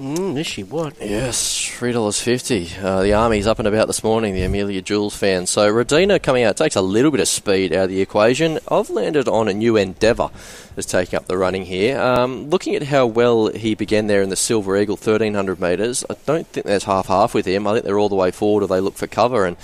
Mm, 0.00 0.36
is 0.36 0.46
she 0.46 0.64
what? 0.64 1.00
Yes, 1.00 1.68
three 1.68 1.92
dollars 1.92 2.20
fifty. 2.20 2.68
Uh, 2.82 3.02
the 3.02 3.12
army's 3.12 3.46
up 3.46 3.60
and 3.60 3.68
about 3.68 3.86
this 3.86 4.02
morning. 4.02 4.34
The 4.34 4.42
Amelia's 4.42 4.82
Jewel 4.82 5.08
fan. 5.08 5.46
So 5.46 5.72
Rodina 5.72 6.20
coming 6.20 6.42
out 6.42 6.56
takes 6.56 6.74
a 6.74 6.80
little 6.80 7.12
bit 7.12 7.20
of 7.20 7.28
speed 7.28 7.72
out 7.72 7.84
of 7.84 7.90
the 7.90 8.00
equation. 8.00 8.58
I've 8.68 8.90
landed 8.90 9.28
on 9.28 9.46
a 9.46 9.54
new 9.54 9.76
endeavour 9.76 10.30
as 10.76 10.86
taking 10.86 11.16
up 11.16 11.26
the 11.26 11.38
running 11.38 11.64
here. 11.64 12.00
Um, 12.00 12.50
looking 12.50 12.74
at 12.74 12.82
how 12.82 13.06
well 13.06 13.48
he 13.48 13.76
began 13.76 14.08
there 14.08 14.20
in 14.20 14.30
the 14.30 14.36
Silver 14.36 14.76
Eagle, 14.76 14.96
thirteen 14.96 15.34
hundred 15.34 15.60
metres. 15.60 16.04
I 16.10 16.16
don't 16.26 16.46
think 16.48 16.66
there's 16.66 16.84
half 16.84 17.06
half 17.06 17.32
with 17.32 17.46
him. 17.46 17.66
I 17.68 17.74
think 17.74 17.84
they're 17.84 17.98
all 17.98 18.08
the 18.08 18.16
way 18.16 18.32
forward, 18.32 18.64
or 18.64 18.66
they 18.66 18.80
look 18.80 18.96
for 18.96 19.06
cover 19.06 19.46
and. 19.46 19.56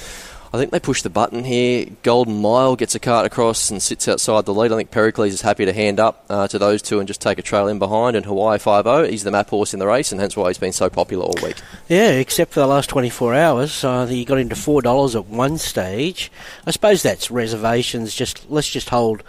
I 0.53 0.59
think 0.59 0.72
they 0.72 0.80
push 0.80 1.03
the 1.03 1.11
button 1.11 1.44
here. 1.44 1.86
Golden 2.03 2.40
Mile 2.40 2.74
gets 2.74 2.96
a 2.96 2.98
cart 2.98 3.24
across 3.24 3.70
and 3.70 3.80
sits 3.80 4.09
outside 4.09 4.46
the 4.46 4.55
lead. 4.55 4.72
I 4.72 4.76
think 4.76 4.90
Pericles 4.90 5.32
is 5.32 5.42
happy 5.42 5.64
to 5.64 5.72
hand 5.72 6.01
up 6.01 6.24
uh, 6.28 6.48
to 6.48 6.59
those 6.59 6.82
two 6.82 6.98
and 6.98 7.07
just 7.07 7.20
take 7.20 7.38
a 7.38 7.42
trail 7.42 7.68
in 7.68 7.78
behind. 7.78 8.16
And 8.16 8.26
Hawaii 8.26 8.59
5 8.59 9.09
he's 9.09 9.22
the 9.22 9.30
map 9.30 9.48
horse 9.48 9.72
in 9.72 9.78
the 9.78 9.86
race, 9.86 10.11
and 10.11 10.20
hence 10.20 10.36
why 10.36 10.48
he's 10.48 10.59
been 10.59 10.72
so 10.72 10.90
popular 10.90 11.24
all 11.24 11.36
week. 11.42 11.57
Yeah, 11.88 12.11
except 12.11 12.53
for 12.53 12.61
the 12.61 12.66
last 12.66 12.88
24 12.88 13.34
hours. 13.34 13.84
Uh, 13.84 14.07
he 14.07 14.24
got 14.24 14.38
into 14.38 14.57
$4 14.57 15.14
at 15.14 15.26
one 15.26 15.57
stage. 15.57 16.32
I 16.66 16.72
suppose 16.72 17.03
that's 17.03 17.30
reservations. 17.30 18.14
Just 18.14 18.51
Let's 18.51 18.68
just 18.68 18.88
hold 18.88 19.22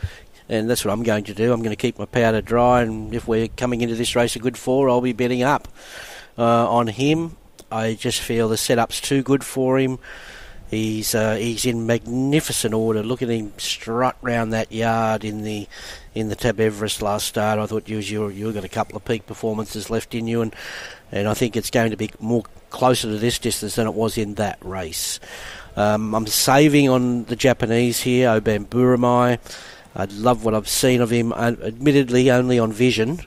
and 0.50 0.70
that's 0.70 0.84
what 0.84 0.92
I'm 0.92 1.04
going 1.04 1.24
to 1.26 1.34
do. 1.34 1.54
I'm 1.54 1.62
going 1.62 1.72
to 1.72 1.78
keep 1.78 1.98
my 1.98 2.06
powder 2.06 2.42
dry, 2.42 2.82
and 2.82 3.16
if 3.16 3.26
we're 3.26 3.48
coming 3.48 3.82
into 3.82 3.96
this 3.96 4.18
race 4.18 4.36
a 4.36 4.40
good 4.40 4.58
four, 4.58 4.90
I'll 4.90 5.00
be 5.00 5.14
betting 5.14 5.44
up 5.44 5.70
uh, 6.38 6.70
on 6.70 6.88
him. 6.88 7.38
I 7.72 7.94
just 7.94 8.20
feel 8.20 8.50
the 8.50 8.58
setup's 8.58 9.00
too 9.00 9.24
good 9.24 9.46
for 9.46 9.80
him. 9.80 9.98
He's 10.72 11.14
uh, 11.14 11.36
he's 11.36 11.66
in 11.66 11.86
magnificent 11.86 12.74
order. 12.74 13.04
Look 13.04 13.22
at 13.22 13.28
him 13.28 13.52
strut 13.58 14.16
round 14.22 14.54
that 14.54 14.72
yard 14.72 15.26
in 15.26 15.44
the 15.44 15.68
in 16.16 16.30
the 16.30 16.36
Tab 16.36 16.62
Everest 16.62 17.02
last 17.02 17.28
start. 17.28 17.60
I 17.60 17.66
thought 17.66 17.90
you 17.90 17.98
you 17.98 18.30
you 18.30 18.54
got 18.54 18.64
a 18.64 18.70
couple 18.70 18.96
of 18.96 19.04
peak 19.04 19.28
performances 19.28 19.90
left 19.90 20.16
in 20.16 20.28
you, 20.28 20.42
and 20.42 20.56
and 21.12 21.28
I 21.28 21.34
think 21.34 21.58
it's 21.58 21.70
going 21.70 21.92
to 21.92 21.98
be 21.98 22.10
more 22.22 22.44
closer 22.70 23.10
to 23.10 23.18
this 23.18 23.38
distance 23.38 23.76
than 23.76 23.86
it 23.86 23.94
was 23.94 24.18
in 24.18 24.36
that 24.36 24.60
race. 24.62 25.20
Um, 25.76 26.16
I'm 26.16 26.26
saving 26.26 26.88
on 26.88 27.26
the 27.26 27.36
Japanese 27.36 28.00
here, 28.00 28.30
Obamburumai. 28.30 29.40
I 29.94 30.06
love 30.06 30.46
what 30.46 30.56
I've 30.56 30.70
seen 30.70 31.02
of 31.02 31.10
him, 31.10 31.34
admittedly 31.34 32.32
only 32.32 32.60
on 32.60 32.72
vision. 32.72 33.20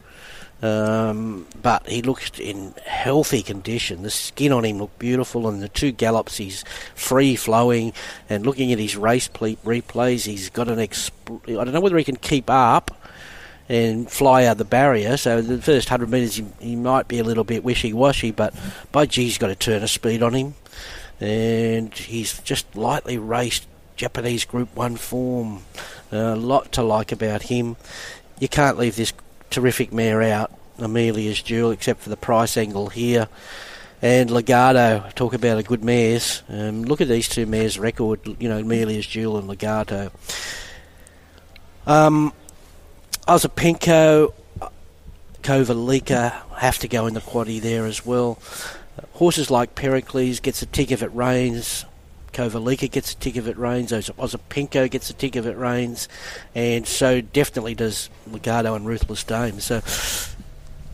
Um, 0.65 1.47
but 1.61 1.87
he 1.87 2.01
looked 2.01 2.41
in 2.41 2.73
healthy 2.87 3.43
condition. 3.43 4.03
The 4.03 4.09
skin 4.09 4.51
on 4.51 4.65
him 4.65 4.79
looked 4.79 4.99
beautiful, 4.99 5.47
and 5.47 5.63
the 5.63 5.69
two 5.69 5.93
gallops, 5.93 6.39
he's 6.39 6.65
free 6.95 7.37
flowing. 7.37 7.93
And 8.31 8.47
looking 8.47 8.73
at 8.73 8.79
his 8.79 8.97
race 8.97 9.29
ple- 9.29 9.57
replays, 9.57 10.25
he's 10.25 10.49
got 10.49 10.69
an. 10.69 10.79
Exp- 10.79 11.11
I 11.51 11.65
don't 11.65 11.75
know 11.75 11.83
whether 11.83 11.99
he 11.99 12.05
can 12.05 12.17
keep 12.17 12.49
up 12.49 12.91
and 13.69 14.11
fly 14.11 14.47
out 14.47 14.57
the 14.57 14.65
barrier. 14.65 15.19
So 15.19 15.43
the 15.43 15.61
first 15.61 15.91
hundred 15.91 16.09
metres, 16.09 16.37
he, 16.37 16.47
he 16.61 16.77
might 16.77 17.09
be 17.09 17.19
a 17.19 17.25
little 17.25 17.45
bit 17.45 17.63
wishy-washy, 17.63 18.31
but 18.31 18.55
by 18.91 19.05
gee, 19.05 19.25
he's 19.25 19.37
got 19.37 19.51
a 19.51 19.55
turn 19.55 19.83
of 19.83 19.91
speed 19.91 20.23
on 20.23 20.33
him, 20.33 20.55
and 21.21 21.93
he's 21.93 22.39
just 22.39 22.75
lightly 22.75 23.19
raced 23.19 23.67
Japanese 23.97 24.47
Group 24.47 24.75
One 24.75 24.97
form. 24.97 25.65
A 26.11 26.37
lot 26.37 26.73
to 26.73 26.83
like 26.83 27.13
about 27.13 27.43
him. 27.43 27.77
You 28.39 28.49
can't 28.49 28.79
leave 28.79 28.97
this 28.97 29.13
terrific 29.55 29.93
mare 29.93 30.21
out, 30.23 30.51
Amelia's 30.79 31.41
Jewel, 31.41 31.71
except 31.71 32.01
for 32.01 32.11
the 32.11 32.17
price 32.17 32.57
angle 32.57 32.89
here. 32.89 33.29
And 34.03 34.29
Legato, 34.31 35.09
talk 35.15 35.33
about 35.33 35.59
a 35.59 35.63
good 35.63 35.85
mares. 35.85 36.43
Um, 36.49 36.83
look 36.83 37.01
at 37.01 37.09
these 37.09 37.29
two 37.29 37.47
mares' 37.47 37.79
record, 37.79 38.21
you 38.41 38.49
know, 38.49 38.59
Amelia's 38.59 39.07
Jewel 39.07 39.39
and 39.39 39.47
Legato. 39.47 40.11
Um, 41.87 42.33
Osipenko, 43.29 44.35
Kovalica 45.43 46.33
have 46.57 46.79
to 46.81 46.89
go 46.89 47.07
in 47.07 47.15
the 47.15 47.21
quaddy 47.21 47.61
there 47.61 47.87
as 47.87 48.05
well. 48.05 48.39
Horses 49.13 49.51
like 49.51 49.77
Pericles 49.77 50.41
gets 50.41 50.63
a 50.63 50.67
tick 50.67 50.91
if 50.91 51.03
it 51.03 51.15
rains. 51.15 51.85
Kovalica 52.35 52.91
gets 52.91 53.13
a 53.13 53.17
tick 53.17 53.37
if 53.37 53.47
it 53.47 53.57
rains. 53.57 53.93
Osipenko 53.93 54.91
gets 54.91 55.09
a 55.09 55.15
tick 55.15 55.37
if 55.37 55.47
it 55.47 55.57
rains. 55.57 56.09
And 56.55 56.87
so 56.87 57.21
definitely 57.21 57.75
does 57.75 58.11
Legato 58.31 58.75
and 58.75 58.85
Ruthless 58.85 59.25
Dame. 59.25 59.61
So 59.61 59.81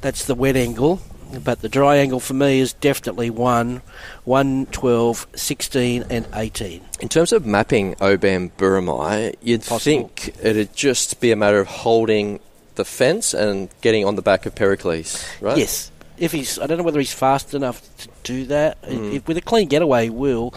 that's 0.00 0.26
the 0.26 0.34
wet 0.34 0.56
angle. 0.56 1.00
But 1.44 1.60
the 1.60 1.68
dry 1.68 1.96
angle 1.96 2.18
for 2.18 2.34
me 2.34 2.58
is 2.58 2.72
definitely 2.72 3.30
1, 3.30 3.82
1, 4.24 4.66
12, 4.66 5.26
16, 5.34 6.04
and 6.10 6.26
18. 6.34 6.82
In 7.00 7.08
terms 7.08 7.32
of 7.32 7.46
mapping 7.46 7.94
Obamburumai, 7.96 9.36
you'd 9.40 9.60
Possible. 9.60 9.78
think 9.78 10.34
it'd 10.42 10.74
just 10.74 11.20
be 11.20 11.30
a 11.30 11.36
matter 11.36 11.60
of 11.60 11.68
holding 11.68 12.40
the 12.74 12.84
fence 12.84 13.32
and 13.32 13.68
getting 13.80 14.04
on 14.04 14.16
the 14.16 14.22
back 14.22 14.44
of 14.44 14.56
Pericles, 14.56 15.24
right? 15.40 15.56
Yes. 15.56 15.92
If 16.18 16.32
he's, 16.32 16.58
I 16.58 16.66
don't 16.66 16.78
know 16.78 16.84
whether 16.84 16.98
he's 16.98 17.14
fast 17.14 17.54
enough 17.54 17.80
to 17.98 18.08
do 18.24 18.46
that. 18.46 18.82
Mm. 18.82 19.14
If, 19.14 19.28
with 19.28 19.36
a 19.36 19.40
clean 19.40 19.68
getaway, 19.68 20.08
will. 20.08 20.52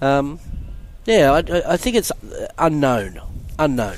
Um, 0.00 0.38
yeah, 1.04 1.32
I, 1.32 1.72
I 1.72 1.76
think 1.76 1.96
it's 1.96 2.12
unknown. 2.58 3.20
Unknown. 3.58 3.96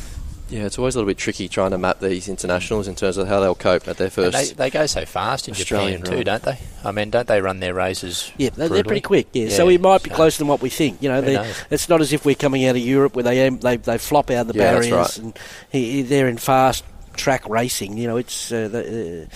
Yeah, 0.51 0.65
it's 0.65 0.79
always 0.79 0.97
a 0.97 0.99
little 0.99 1.09
bit 1.09 1.19
tricky 1.19 1.49
trying 1.49 1.71
to 1.71 1.79
map 1.79 2.01
these 2.01 2.29
internationals 2.29 2.89
in 2.89 2.97
terms 2.97 3.17
of 3.17 3.29
how 3.29 3.39
they'll 3.39 3.55
cope 3.55 3.87
at 3.87 3.99
their 3.99 4.11
first. 4.11 4.37
They, 4.37 4.65
they, 4.65 4.71
go 4.71 4.87
so 4.87 5.05
fast 5.05 5.47
in 5.47 5.53
Australian 5.53 6.01
Japan 6.01 6.11
too, 6.11 6.17
run. 6.17 6.25
don't 6.25 6.43
they? 6.43 6.59
I 6.85 6.91
mean, 6.91 7.11
don't 7.11 7.29
they 7.29 7.41
run 7.41 7.61
their 7.61 7.73
races? 7.73 8.33
Yeah, 8.37 8.51
they're, 8.51 8.69
they're 8.69 8.83
pretty 8.83 9.01
quick. 9.01 9.29
Yeah. 9.33 9.45
yeah. 9.45 9.57
so 9.57 9.67
we 9.67 9.79
might 9.79 10.03
be 10.03 10.11
so 10.11 10.17
closer 10.17 10.39
than 10.39 10.49
what 10.49 10.61
we 10.61 10.69
think. 10.69 11.03
You 11.03 11.09
know, 11.09 11.53
it's 11.71 11.89
not 11.89 12.01
as 12.01 12.13
if 12.13 12.25
we're 12.25 12.35
coming 12.35 12.67
out 12.67 12.75
of 12.75 12.83
Europe 12.83 13.15
where 13.15 13.23
they 13.23 13.49
they, 13.49 13.77
they 13.77 13.99
flop 13.99 14.31
out 14.31 14.49
the 14.49 14.55
yeah, 14.55 14.73
barriers 14.73 14.91
right. 14.91 15.19
and 15.19 15.39
he, 15.71 16.03
they're 16.03 16.29
in 16.29 16.37
fast 16.37 16.85
track 17.15 17.49
racing. 17.49 17.97
You 17.97 18.09
know, 18.09 18.17
it's 18.17 18.51
uh, 18.51 18.67
the, 18.69 19.29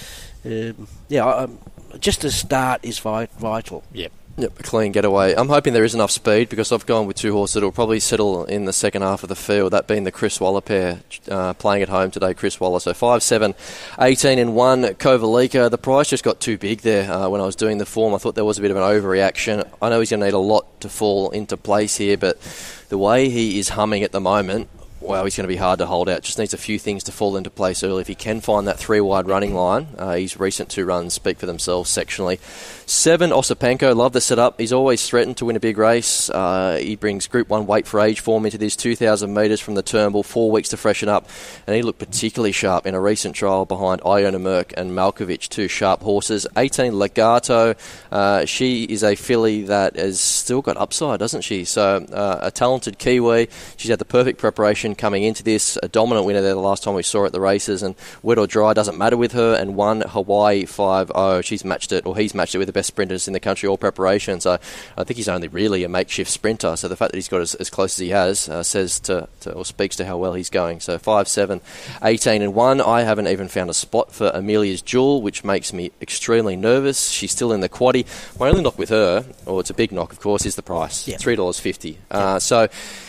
uh, 0.45 0.71
um, 0.81 0.89
yeah. 1.09 1.27
Um, 1.27 1.59
just 2.01 2.25
a 2.25 2.31
start 2.31 2.85
is 2.85 2.99
vital. 2.99 3.85
Yep. 3.93 4.12
Yep, 4.37 4.59
a 4.59 4.62
clean 4.64 4.91
getaway. 4.91 5.32
I'm 5.32 5.49
hoping 5.49 5.74
there 5.74 5.85
is 5.85 5.95
enough 5.95 6.11
speed 6.11 6.49
because 6.49 6.72
I've 6.72 6.87
gone 6.87 7.07
with 7.07 7.16
two 7.16 7.32
horses 7.32 7.55
that 7.55 7.62
will 7.62 7.70
probably 7.70 8.01
settle 8.01 8.45
in 8.47 8.64
the 8.64 8.72
second 8.72 9.03
half 9.03 9.22
of 9.22 9.28
the 9.28 9.37
field. 9.37 9.72
That 9.72 9.87
being 9.87 10.03
the 10.03 10.11
Chris 10.11 10.41
Waller 10.41 10.61
pair 10.61 11.03
uh, 11.30 11.55
playing 11.55 11.85
at 11.85 11.89
home 11.89 12.11
today, 12.11 12.35
Chris 12.35 12.59
Waller. 12.59 12.80
So 12.80 12.93
5 12.93 13.22
7, 13.22 13.55
18 14.01 14.41
and 14.41 14.57
1. 14.57 14.82
Kovalica. 14.95 15.70
The 15.70 15.78
price 15.78 16.11
just 16.11 16.24
got 16.24 16.41
too 16.41 16.59
big 16.59 16.80
there 16.80 17.09
uh, 17.12 17.28
when 17.28 17.41
I 17.41 17.47
was 17.47 17.55
doing 17.55 17.78
the 17.78 17.87
form. 17.87 18.12
I 18.12 18.18
thought 18.18 18.35
there 18.35 18.45
was 18.45 18.59
a 18.59 18.61
bit 18.61 18.72
of 18.72 18.76
an 18.76 18.82
overreaction. 18.82 19.68
I 19.80 19.89
know 19.89 20.01
he's 20.01 20.11
going 20.11 20.18
to 20.18 20.26
need 20.26 20.35
a 20.35 20.39
lot 20.39 20.80
to 20.80 20.89
fall 20.89 21.30
into 21.30 21.57
place 21.57 21.97
here, 21.97 22.16
but 22.16 22.41
the 22.89 22.99
way 22.99 23.28
he 23.28 23.61
is 23.61 23.68
humming 23.68 24.03
at 24.03 24.11
the 24.11 24.20
moment, 24.20 24.68
wow, 25.05 25.22
he's 25.24 25.37
going 25.37 25.45
to 25.45 25.53
be 25.53 25.57
hard 25.57 25.78
to 25.78 25.87
hold 25.87 26.09
out. 26.09 26.22
Just 26.22 26.39
needs 26.39 26.55
a 26.55 26.59
few 26.59 26.78
things 26.78 27.05
to 27.05 27.12
fall 27.12 27.37
into 27.37 27.51
place 27.51 27.85
early. 27.85 28.01
If 28.01 28.09
he 28.09 28.14
can 28.14 28.41
find 28.41 28.66
that 28.66 28.78
three 28.78 29.01
wide 29.01 29.26
running 29.26 29.55
line, 29.55 29.89
uh, 29.99 30.14
his 30.14 30.39
recent 30.41 30.70
two 30.70 30.85
runs 30.85 31.14
speak 31.14 31.39
for 31.39 31.47
themselves 31.47 31.91
sectionally. 31.91 32.41
Seven, 32.87 33.30
Osipenko, 33.30 33.97
love 33.97 34.12
the 34.12 34.20
setup. 34.20 34.61
He's 34.61 34.72
always 34.72 35.09
threatened 35.09 35.39
to 35.39 35.47
win 35.47 35.57
a 35.57 35.61
big 35.61 35.78
race. 35.78 36.28
Uh, 36.28 36.78
he 36.82 36.97
brings 36.97 37.26
Group 37.26 37.49
1 37.49 37.66
weight 37.66 37.87
for 37.87 37.99
age 37.99 38.20
form 38.20 38.45
into 38.45 38.59
this 38.59 38.76
2,000 38.76 39.32
metres 39.32 39.59
from 39.59 39.74
the 39.74 39.82
Turnbull, 39.82 40.22
four 40.22 40.51
weeks 40.51 40.68
to 40.68 40.76
freshen 40.76 41.09
up, 41.09 41.26
and 41.66 41.74
he 41.74 41.80
looked 41.80 41.99
particularly 41.99 42.53
sharp 42.53 42.87
in 42.87 42.95
a 42.95 43.01
recent 43.01 43.35
trial 43.35 43.64
behind 43.64 44.03
Iona 44.05 44.39
Merck 44.39 44.74
and 44.76 44.91
Malkovich, 44.91 45.49
two 45.49 45.66
sharp 45.66 46.03
horses. 46.03 46.47
18, 46.59 46.99
Legato, 46.99 47.74
uh, 48.12 48.45
she 48.45 48.85
is 48.85 49.03
a 49.03 49.14
filly 49.14 49.62
that 49.62 49.97
has 49.97 50.20
still 50.20 50.61
got 50.61 50.76
upside, 50.76 51.18
doesn't 51.18 51.41
she? 51.41 51.64
So 51.64 52.05
uh, 52.12 52.41
a 52.43 52.51
talented 52.51 52.99
Kiwi. 52.99 53.49
She's 53.78 53.89
had 53.89 53.99
the 53.99 54.05
perfect 54.05 54.39
preparation 54.39 54.95
coming 54.95 55.22
into 55.22 55.43
this, 55.43 55.78
a 55.82 55.89
dominant 55.89 56.26
winner 56.26 56.43
there 56.43 56.53
the 56.53 56.61
last 56.61 56.82
time 56.82 56.93
we 56.93 57.03
saw 57.03 57.20
her 57.20 57.26
at 57.26 57.32
the 57.32 57.41
races, 57.41 57.82
and 57.82 57.95
wet 58.22 58.37
or 58.37 58.47
dry 58.47 58.74
doesn't 58.74 58.99
matter 58.99 59.16
with 59.16 59.32
her, 59.32 59.55
and 59.55 59.74
one, 59.74 60.03
Hawaii 60.03 60.64
5-0. 60.64 61.43
She's 61.43 61.64
matched 61.64 61.91
it, 61.91 62.05
or 62.05 62.14
he's 62.18 62.35
matched 62.35 62.55
it 62.55 62.59
with 62.59 62.66
the 62.66 62.74
best 62.75 62.89
sprinters 62.89 63.27
in 63.27 63.33
the 63.33 63.41
country 63.41 63.66
all 63.66 63.79
preparation. 63.79 64.41
So 64.41 64.59
I 64.99 65.05
think 65.05 65.16
he's 65.16 65.29
only 65.29 65.49
really 65.49 65.85
a 65.85 65.89
makeshift 65.89 66.31
sprinter. 66.31 66.77
So 66.77 66.89
the 66.89 66.97
fact 66.97 67.12
that 67.12 67.16
he's 67.16 67.29
got 67.29 67.41
as, 67.41 67.55
as 67.55 67.70
close 67.70 67.95
as 67.95 67.99
he 68.01 68.11
has 68.11 68.49
uh, 68.49 68.62
says 68.62 69.01
to, 69.01 69.29
to, 69.41 69.53
or 69.53 69.64
speaks 69.64 69.97
to 69.97 70.05
how 70.05 70.18
well 70.18 70.35
he's 70.35 70.51
going. 70.51 70.81
So 70.81 70.99
5, 70.99 71.27
7, 71.27 71.62
18 72.03 72.43
and 72.43 72.55
1. 72.55 72.81
I 72.83 73.03
haven't 73.03 73.29
even 73.29 73.49
found 73.49 73.70
a 73.70 73.75
spot 73.75 74.12
for 74.12 74.31
Amelia's 74.35 74.83
Jewel, 74.83 75.22
which 75.22 75.43
makes 75.45 75.72
me 75.72 75.91
extremely 76.03 76.57
nervous. 76.57 77.09
She's 77.09 77.33
still 77.33 77.53
in 77.53 77.61
the 77.61 77.68
quaddy. 77.70 78.05
My 78.39 78.51
only 78.51 78.62
knock 78.62 78.79
with 78.79 78.91
her, 78.91 79.25
or 79.47 79.61
it's 79.61 79.70
a 79.70 79.75
big 79.75 79.93
knock, 79.93 80.12
of 80.12 80.20
course, 80.20 80.45
is 80.45 80.57
the 80.57 80.62
price. 80.62 81.09
Yeah. 81.09 81.16
$3.50. 81.16 81.97
Uh, 82.11 82.39
so 82.39 82.68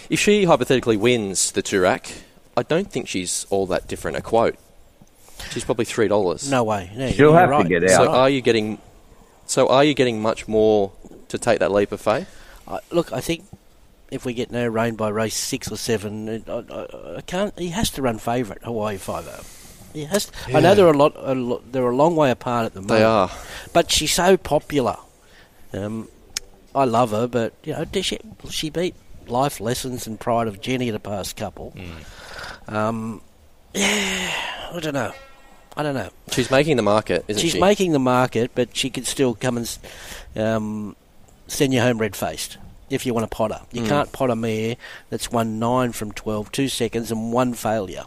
if 0.10 0.20
she 0.20 0.46
hypothetically 0.46 0.96
wins 0.96 1.52
the 1.52 1.64
Turak, 1.64 2.22
I 2.56 2.64
don't 2.64 2.90
think 2.90 3.08
she's 3.08 3.46
all 3.50 3.66
that 3.68 3.88
different 3.88 4.18
a 4.18 4.22
quote. 4.22 4.56
She's 5.52 5.66
probably 5.66 5.86
three 5.86 6.08
dollars. 6.08 6.50
No 6.50 6.64
way. 6.64 6.90
No, 6.96 7.12
She'll 7.12 7.34
have 7.34 7.50
right. 7.50 7.64
to 7.64 7.70
get 7.70 7.84
out. 7.84 8.06
So 8.06 8.12
are 8.12 8.30
you 8.30 8.42
getting? 8.42 8.80
So 9.46 9.68
are 9.68 9.84
you 9.84 9.94
getting 9.94 10.22
much 10.22 10.48
more 10.48 10.92
to 11.30 11.38
take 11.38 11.60
that 11.60 11.72
leap 11.72 11.92
of 11.92 12.02
faith? 12.02 12.28
I, 12.68 12.80
look, 12.92 13.12
I 13.14 13.22
think 13.22 13.46
if 14.12 14.26
we 14.26 14.34
get 14.34 14.52
no 14.52 14.68
rain 14.68 14.96
by 14.96 15.10
race 15.10 15.36
six 15.36 15.72
or 15.72 15.78
seven, 15.78 16.28
it, 16.28 16.50
I, 16.50 16.64
I, 16.70 17.16
I 17.18 17.22
can't. 17.22 17.58
He 17.60 17.70
has 17.70 17.90
to 17.92 18.02
run 18.02 18.18
favourite 18.18 18.64
Hawaii 18.64 18.98
Five 18.98 19.28
O. 19.28 19.44
He 19.94 20.06
has. 20.06 20.32
I 20.48 20.52
Yeah. 20.52 20.60
know 20.62 20.76
they're 20.76 20.88
a 20.88 20.98
lot, 20.98 21.14
a 21.18 21.36
lot. 21.36 21.72
They're 21.72 21.90
a 21.90 21.96
long 21.96 22.16
way 22.16 22.32
apart 22.32 22.66
at 22.66 22.74
the 22.74 22.82
moment. 22.82 22.98
They 23.00 23.04
are. 23.04 23.30
but 23.74 23.92
she's 23.92 24.14
so 24.14 24.36
popular. 24.38 24.98
Um, 25.74 26.08
I 26.74 26.84
love 26.86 27.12
her, 27.12 27.28
but 27.28 27.54
you 27.64 27.74
know, 27.74 27.86
did 27.86 28.04
she 28.06 28.20
she 28.50 28.70
beat 28.70 28.96
Life 29.28 29.60
Lessons 29.60 30.06
and 30.08 30.20
Pride 30.20 30.48
of 30.48 30.60
Jenny 30.62 30.90
the 30.90 31.00
past 31.00 31.36
couple. 31.38 31.74
Um, 32.68 33.22
yeah, 33.74 34.32
I 34.74 34.80
don't 34.80 34.94
know. 34.94 35.14
I 35.78 35.84
don't 35.84 35.94
know. 35.96 36.10
She's 36.32 36.50
making 36.50 36.78
the 36.78 36.84
market, 36.84 37.26
isn't 37.28 37.42
She's 37.42 37.52
she? 37.52 37.56
She's 37.58 37.62
making 37.62 37.92
the 37.92 38.00
market, 38.00 38.52
but 38.56 38.76
she 38.76 38.90
could 38.90 39.06
still 39.06 39.34
come 39.34 39.58
and 39.58 39.78
um, 40.36 40.96
send 41.48 41.74
you 41.74 41.82
home 41.82 41.98
red 41.98 42.16
faced 42.16 42.58
if 42.90 43.06
you 43.06 43.14
want 43.14 43.30
to 43.30 43.36
potter. 43.36 43.60
You 43.72 43.82
Mm. 43.82 43.90
can't 43.90 44.12
pot 44.12 44.30
a 44.30 44.36
mare 44.36 44.76
that's 45.10 45.32
won 45.32 45.60
nine 45.60 45.92
from 45.92 46.12
12, 46.14 46.52
two 46.52 46.70
seconds, 46.70 47.12
and 47.12 47.34
one 47.34 47.54
failure, 47.54 48.06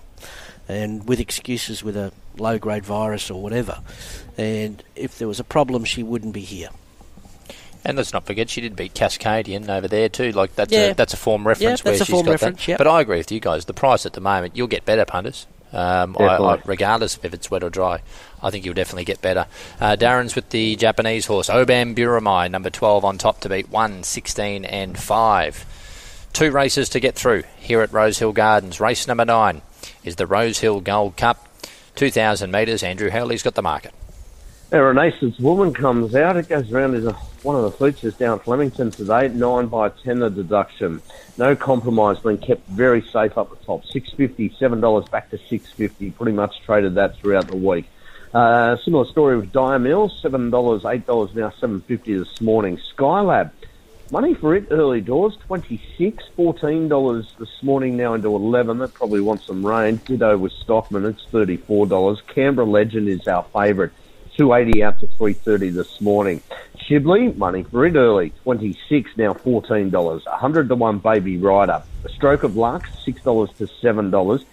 and 0.69 1.07
with 1.07 1.21
excuses 1.21 1.83
with 1.85 1.97
a 1.97 2.12
low 2.39 2.59
grade 2.59 2.85
virus 2.87 3.31
or 3.31 3.43
whatever. 3.43 3.81
And 4.39 4.83
if 4.97 5.19
there 5.19 5.29
was 5.29 5.41
a 5.41 5.45
problem, 5.45 5.85
she 5.85 6.03
wouldn't 6.03 6.33
be 6.33 6.41
here. 6.43 6.69
And 7.85 7.97
let's 7.97 8.12
not 8.12 8.27
forget, 8.27 8.51
she 8.51 8.61
did 8.61 8.77
beat 8.77 8.95
Cascadian 8.95 9.69
over 9.69 9.89
there 9.89 10.09
too. 10.09 10.33
Like 10.33 10.55
that's 10.57 10.73
Yeah. 10.73 10.87
a 10.91 10.95
that's 10.95 11.12
a 11.14 11.16
form 11.16 11.47
reference 11.47 11.81
Yeah, 11.81 11.85
where 11.85 11.93
that's 11.99 12.03
a 12.03 12.05
she's 12.07 12.12
form 12.12 12.27
got 12.27 12.33
reference, 12.33 12.59
that. 12.61 12.69
yep. 12.69 12.79
But 12.79 12.87
I 12.87 13.01
agree 13.01 13.19
with 13.19 13.31
you 13.33 13.41
guys. 13.41 13.64
The 13.66 13.73
price 13.75 14.05
at 14.07 14.12
the 14.14 14.21
moment, 14.21 14.57
you'll 14.57 14.66
get 14.69 14.85
better 14.85 15.05
punters. 15.05 15.47
Um, 15.73 16.16
I, 16.19 16.25
I, 16.25 16.62
regardless 16.64 17.16
of 17.16 17.25
if 17.25 17.35
it's 17.35 17.51
wet 17.51 17.62
or 17.62 17.71
dry, 17.71 18.01
I 18.43 18.51
think 18.51 18.64
you'll 18.64 18.75
definitely 18.75 19.05
get 19.05 19.21
better. 19.21 19.47
Uh, 19.81 19.97
Darren's 19.97 20.35
with 20.35 20.51
the 20.51 20.77
Japanese 20.77 21.27
horse 21.27 21.49
Obamburumai, 21.49 22.51
number 22.51 22.71
twelve 22.71 23.05
on 23.05 23.19
top 23.19 23.41
to 23.41 23.49
beat 23.49 23.69
one, 23.69 24.03
16 24.03 24.64
and 24.64 24.99
five. 24.99 25.66
Two 26.33 26.51
races 26.51 26.89
to 26.91 27.01
get 27.01 27.14
through 27.14 27.45
here 27.59 27.81
at 27.83 27.93
Rosehill 27.93 28.33
Gardens. 28.33 28.81
Race 28.81 29.07
number 29.07 29.25
nine 29.25 29.62
is 30.05 30.16
the 30.16 30.27
Rosehill 30.27 30.81
Gold 30.81 31.16
Cup, 31.16 31.47
two 31.95 32.11
thousand 32.11 32.51
metres. 32.51 32.83
Andrew 32.83 33.11
Hurley's 33.11 33.43
got 33.43 33.55
the 33.55 33.62
market. 33.62 33.93
A 34.71 34.83
Renaissance 34.83 35.39
woman 35.39 35.73
comes 35.73 36.14
out. 36.14 36.37
It 36.37 36.47
goes 36.47 36.71
around 36.71 36.95
as 36.95 37.07
a, 37.07 37.14
one 37.43 37.57
of 37.57 37.62
the 37.62 37.71
features 37.71 38.14
down 38.19 38.39
Flemington 38.39 38.91
today. 38.91 39.29
Nine 39.29 39.66
by 39.66 39.89
ten 39.89 40.19
the 40.19 40.29
deduction. 40.29 41.01
No 41.39 41.57
compromise. 41.57 42.19
Been 42.19 42.37
kept 42.37 42.69
very 42.69 43.01
safe 43.01 43.39
up 43.39 43.49
the 43.49 43.64
top. 43.64 43.87
Six 43.87 44.11
fifty, 44.12 44.55
seven 44.59 44.83
dollars 44.83 45.09
back 45.09 45.31
to 45.31 45.39
six 45.39 45.73
fifty. 45.73 46.11
Pretty 46.11 46.33
much 46.33 46.61
traded 46.66 46.97
that 46.97 47.16
throughout 47.16 47.49
the 47.49 47.57
week. 47.57 47.89
Uh, 48.35 48.77
similar 48.85 49.07
story 49.07 49.39
with 49.39 49.53
Dire 49.53 49.79
Mills. 49.79 50.19
Seven 50.21 50.51
dollars, 50.51 50.85
eight 50.85 51.07
dollars 51.07 51.35
now, 51.35 51.49
seven 51.59 51.81
fifty 51.81 52.12
this 52.12 52.43
morning. 52.43 52.79
Skylab. 52.95 53.51
Money 54.11 54.35
for 54.35 54.55
it 54.55 54.69
early 54.71 55.03
doors, 55.03 55.37
26 55.49 56.25
$14 56.37 57.37
this 57.37 57.62
morning, 57.62 57.95
now 57.95 58.14
into 58.14 58.35
11 58.35 58.79
That 58.79 58.95
probably 58.95 59.21
wants 59.21 59.47
some 59.47 59.66
rain. 59.66 60.01
Ditto 60.07 60.39
with 60.39 60.53
Stockman, 60.53 61.05
it's 61.05 61.27
$34. 61.27 62.27
Canberra 62.27 62.66
Legend 62.66 63.07
is 63.07 63.29
our 63.29 63.45
favourite, 63.53 63.93
280 64.43 64.84
out 64.84 65.01
to 65.01 65.07
330 65.09 65.70
this 65.70 66.01
morning. 66.01 66.41
Shibley, 66.76 67.36
money 67.36 67.64
for 67.64 67.84
it 67.84 67.97
early, 67.97 68.32
26 68.45 69.11
now 69.16 69.34
$14. 69.34 69.91
100 69.93 70.68
to 70.68 70.74
1 70.76 70.99
Baby 70.99 71.36
Rider. 71.39 71.82
A 72.05 72.09
Stroke 72.11 72.45
of 72.45 72.57
Luck, 72.57 72.86
$6 73.05 73.57
to 73.57 73.66
$7. 73.66 74.45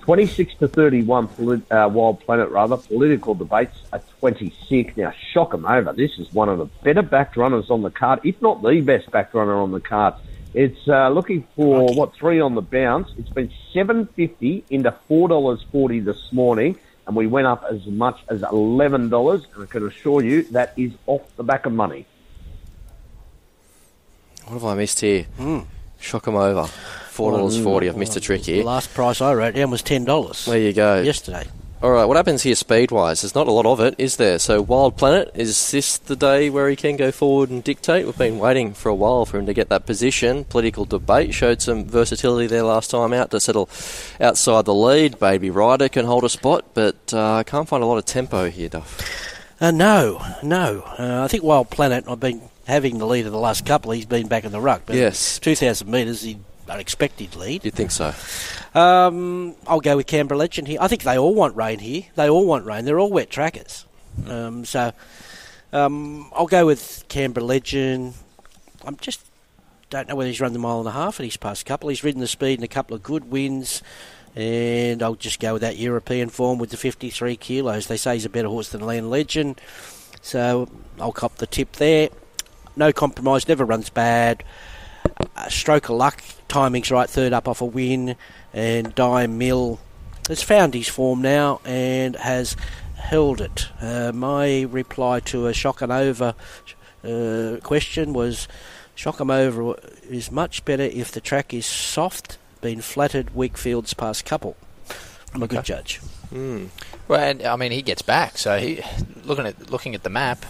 26 0.00 0.54
to 0.56 0.66
31 0.66 1.28
polit- 1.28 1.70
uh, 1.70 1.88
Wild 1.92 2.18
Planet, 2.20 2.48
rather, 2.50 2.76
political 2.76 3.34
debates 3.34 3.78
at 3.92 4.02
26. 4.18 4.96
Now, 4.96 5.12
shock 5.32 5.54
'em 5.54 5.64
over. 5.64 5.92
This 5.92 6.18
is 6.18 6.32
one 6.34 6.48
of 6.48 6.58
the 6.58 6.66
better 6.82 7.02
backed 7.02 7.36
runners 7.36 7.70
on 7.70 7.82
the 7.82 7.90
card, 7.90 8.18
if 8.24 8.40
not 8.42 8.62
the 8.62 8.80
best 8.80 9.10
backed 9.12 9.34
runner 9.34 9.54
on 9.54 9.70
the 9.70 9.80
card. 9.80 10.14
It's 10.54 10.88
uh, 10.88 11.08
looking 11.10 11.46
for, 11.54 11.94
what, 11.94 12.14
three 12.14 12.40
on 12.40 12.56
the 12.56 12.62
bounce. 12.62 13.10
It's 13.16 13.28
been 13.28 13.52
750 13.72 14.64
into 14.70 14.92
$4.40 15.08 16.04
this 16.04 16.32
morning, 16.32 16.76
and 17.10 17.16
we 17.16 17.26
went 17.26 17.48
up 17.48 17.64
as 17.68 17.84
much 17.86 18.20
as 18.28 18.40
$11, 18.42 19.44
and 19.54 19.62
I 19.64 19.66
can 19.66 19.84
assure 19.88 20.22
you 20.22 20.44
that 20.52 20.72
is 20.76 20.92
off 21.08 21.22
the 21.36 21.42
back 21.42 21.66
of 21.66 21.72
money. 21.72 22.06
What 24.44 24.52
have 24.54 24.64
I 24.64 24.74
missed 24.76 25.00
here? 25.00 25.26
Shock 25.36 25.66
Shock 25.98 26.28
'em 26.28 26.36
over. 26.36 26.66
Four 27.10 27.32
dollars 27.32 27.60
forty. 27.60 27.88
I've 27.88 27.96
missed 27.96 28.14
a 28.16 28.20
trick 28.20 28.44
The 28.44 28.52
here. 28.54 28.64
last 28.64 28.94
price 28.94 29.20
I 29.20 29.34
wrote 29.34 29.54
down 29.56 29.70
was 29.72 29.82
ten 29.82 30.04
dollars 30.04 30.44
There 30.44 30.56
you 30.58 30.72
go. 30.72 31.02
yesterday. 31.02 31.46
All 31.82 31.90
right. 31.90 32.04
What 32.04 32.18
happens 32.18 32.42
here 32.42 32.54
speed 32.54 32.90
wise? 32.90 33.22
There's 33.22 33.34
not 33.34 33.48
a 33.48 33.52
lot 33.52 33.64
of 33.64 33.80
it, 33.80 33.94
is 33.96 34.16
there? 34.16 34.38
So 34.38 34.60
Wild 34.60 34.98
Planet 34.98 35.30
is 35.34 35.70
this 35.70 35.96
the 35.96 36.14
day 36.14 36.50
where 36.50 36.68
he 36.68 36.76
can 36.76 36.96
go 36.96 37.10
forward 37.10 37.48
and 37.48 37.64
dictate? 37.64 38.04
We've 38.04 38.18
been 38.18 38.38
waiting 38.38 38.74
for 38.74 38.90
a 38.90 38.94
while 38.94 39.24
for 39.24 39.38
him 39.38 39.46
to 39.46 39.54
get 39.54 39.70
that 39.70 39.86
position. 39.86 40.44
Political 40.44 40.84
debate 40.84 41.32
showed 41.32 41.62
some 41.62 41.86
versatility 41.86 42.46
there 42.48 42.64
last 42.64 42.90
time 42.90 43.14
out 43.14 43.30
to 43.30 43.40
settle 43.40 43.70
outside 44.20 44.66
the 44.66 44.74
lead. 44.74 45.18
Baby 45.18 45.48
Rider 45.48 45.88
can 45.88 46.04
hold 46.04 46.22
a 46.24 46.28
spot, 46.28 46.66
but 46.74 47.14
uh, 47.14 47.36
I 47.36 47.44
can't 47.44 47.66
find 47.66 47.82
a 47.82 47.86
lot 47.86 47.96
of 47.96 48.04
tempo 48.04 48.50
here, 48.50 48.68
Duff. 48.68 49.00
Uh, 49.58 49.70
no, 49.70 50.22
no. 50.42 50.82
Uh, 50.98 51.22
I 51.24 51.28
think 51.28 51.42
Wild 51.44 51.70
Planet, 51.70 52.04
I've 52.06 52.20
been 52.20 52.42
having 52.66 52.98
the 52.98 53.06
lead 53.06 53.24
of 53.24 53.32
the 53.32 53.38
last 53.38 53.64
couple. 53.64 53.92
He's 53.92 54.04
been 54.04 54.28
back 54.28 54.44
in 54.44 54.52
the 54.52 54.60
ruck. 54.60 54.82
But 54.84 54.96
Yes. 54.96 55.38
2,000 55.38 55.90
metres, 55.90 56.20
the 56.20 56.36
unexpected 56.70 57.36
lead. 57.36 57.62
Do 57.62 57.66
You'd 57.66 57.74
think 57.74 57.90
so. 57.90 58.14
Um, 58.74 59.54
I'll 59.66 59.80
go 59.80 59.96
with 59.96 60.06
Canberra 60.06 60.38
Legend 60.38 60.68
here. 60.68 60.78
I 60.80 60.88
think 60.88 61.02
they 61.02 61.18
all 61.18 61.34
want 61.34 61.56
rain 61.56 61.78
here. 61.78 62.04
They 62.14 62.28
all 62.28 62.46
want 62.46 62.64
rain. 62.64 62.84
They're 62.84 62.98
all 62.98 63.10
wet 63.10 63.30
trackers. 63.30 63.84
Um, 64.26 64.64
so 64.64 64.92
um, 65.72 66.30
I'll 66.34 66.46
go 66.46 66.66
with 66.66 67.04
Canberra 67.08 67.44
Legend. 67.44 68.14
I'm 68.84 68.96
just 68.96 69.20
don't 69.90 70.08
know 70.08 70.14
whether 70.14 70.28
he's 70.28 70.40
run 70.40 70.52
the 70.52 70.58
mile 70.58 70.78
and 70.78 70.88
a 70.88 70.92
half 70.92 71.18
in 71.18 71.24
his 71.24 71.36
past 71.36 71.66
couple. 71.66 71.88
He's 71.88 72.04
ridden 72.04 72.20
the 72.20 72.28
speed 72.28 72.58
in 72.58 72.64
a 72.64 72.68
couple 72.68 72.94
of 72.94 73.02
good 73.02 73.30
wins. 73.30 73.82
And 74.36 75.02
I'll 75.02 75.16
just 75.16 75.40
go 75.40 75.54
with 75.54 75.62
that 75.62 75.76
European 75.76 76.28
form 76.28 76.60
with 76.60 76.70
the 76.70 76.76
53 76.76 77.36
kilos. 77.36 77.88
They 77.88 77.96
say 77.96 78.14
he's 78.14 78.24
a 78.24 78.30
better 78.30 78.46
horse 78.46 78.68
than 78.68 78.80
Land 78.82 79.10
Legend. 79.10 79.60
So 80.22 80.68
I'll 81.00 81.12
cop 81.12 81.36
the 81.36 81.46
tip 81.46 81.72
there. 81.72 82.10
No 82.76 82.92
compromise, 82.92 83.48
never 83.48 83.64
runs 83.64 83.90
bad. 83.90 84.44
Uh, 85.36 85.48
stroke 85.48 85.88
of 85.88 85.96
luck, 85.96 86.22
timing's 86.48 86.90
right, 86.90 87.08
third 87.08 87.32
up 87.32 87.48
off 87.48 87.60
a 87.60 87.64
win. 87.64 88.16
And 88.52 88.94
Di 88.94 89.26
Mill 89.26 89.78
has 90.28 90.42
found 90.42 90.74
his 90.74 90.88
form 90.88 91.22
now 91.22 91.60
and 91.64 92.16
has 92.16 92.56
held 92.96 93.40
it. 93.40 93.68
Uh, 93.80 94.12
my 94.12 94.62
reply 94.62 95.20
to 95.20 95.46
a 95.46 95.52
shock 95.54 95.80
and 95.82 95.90
over 95.92 96.34
uh, 97.04 97.56
question 97.62 98.12
was 98.12 98.46
shock 98.94 99.20
'em 99.20 99.30
over 99.30 99.74
is 100.08 100.30
much 100.30 100.64
better 100.64 100.82
if 100.82 101.10
the 101.10 101.20
track 101.20 101.54
is 101.54 101.64
soft, 101.64 102.36
been 102.60 102.80
flattered, 102.82 103.34
weak 103.34 103.56
fields 103.56 103.94
past 103.94 104.24
couple. 104.26 104.56
I'm 105.32 105.42
a 105.42 105.46
good 105.46 105.64
judge. 105.64 106.00
Well, 107.08 107.20
and 107.20 107.42
I 107.42 107.56
mean, 107.56 107.72
he 107.72 107.82
gets 107.82 108.02
back, 108.02 108.36
so 108.36 108.58
he 108.58 108.82
looking 109.24 109.46
at 109.46 109.70
looking 109.70 109.94
at 109.94 110.02
the 110.02 110.10
map. 110.10 110.44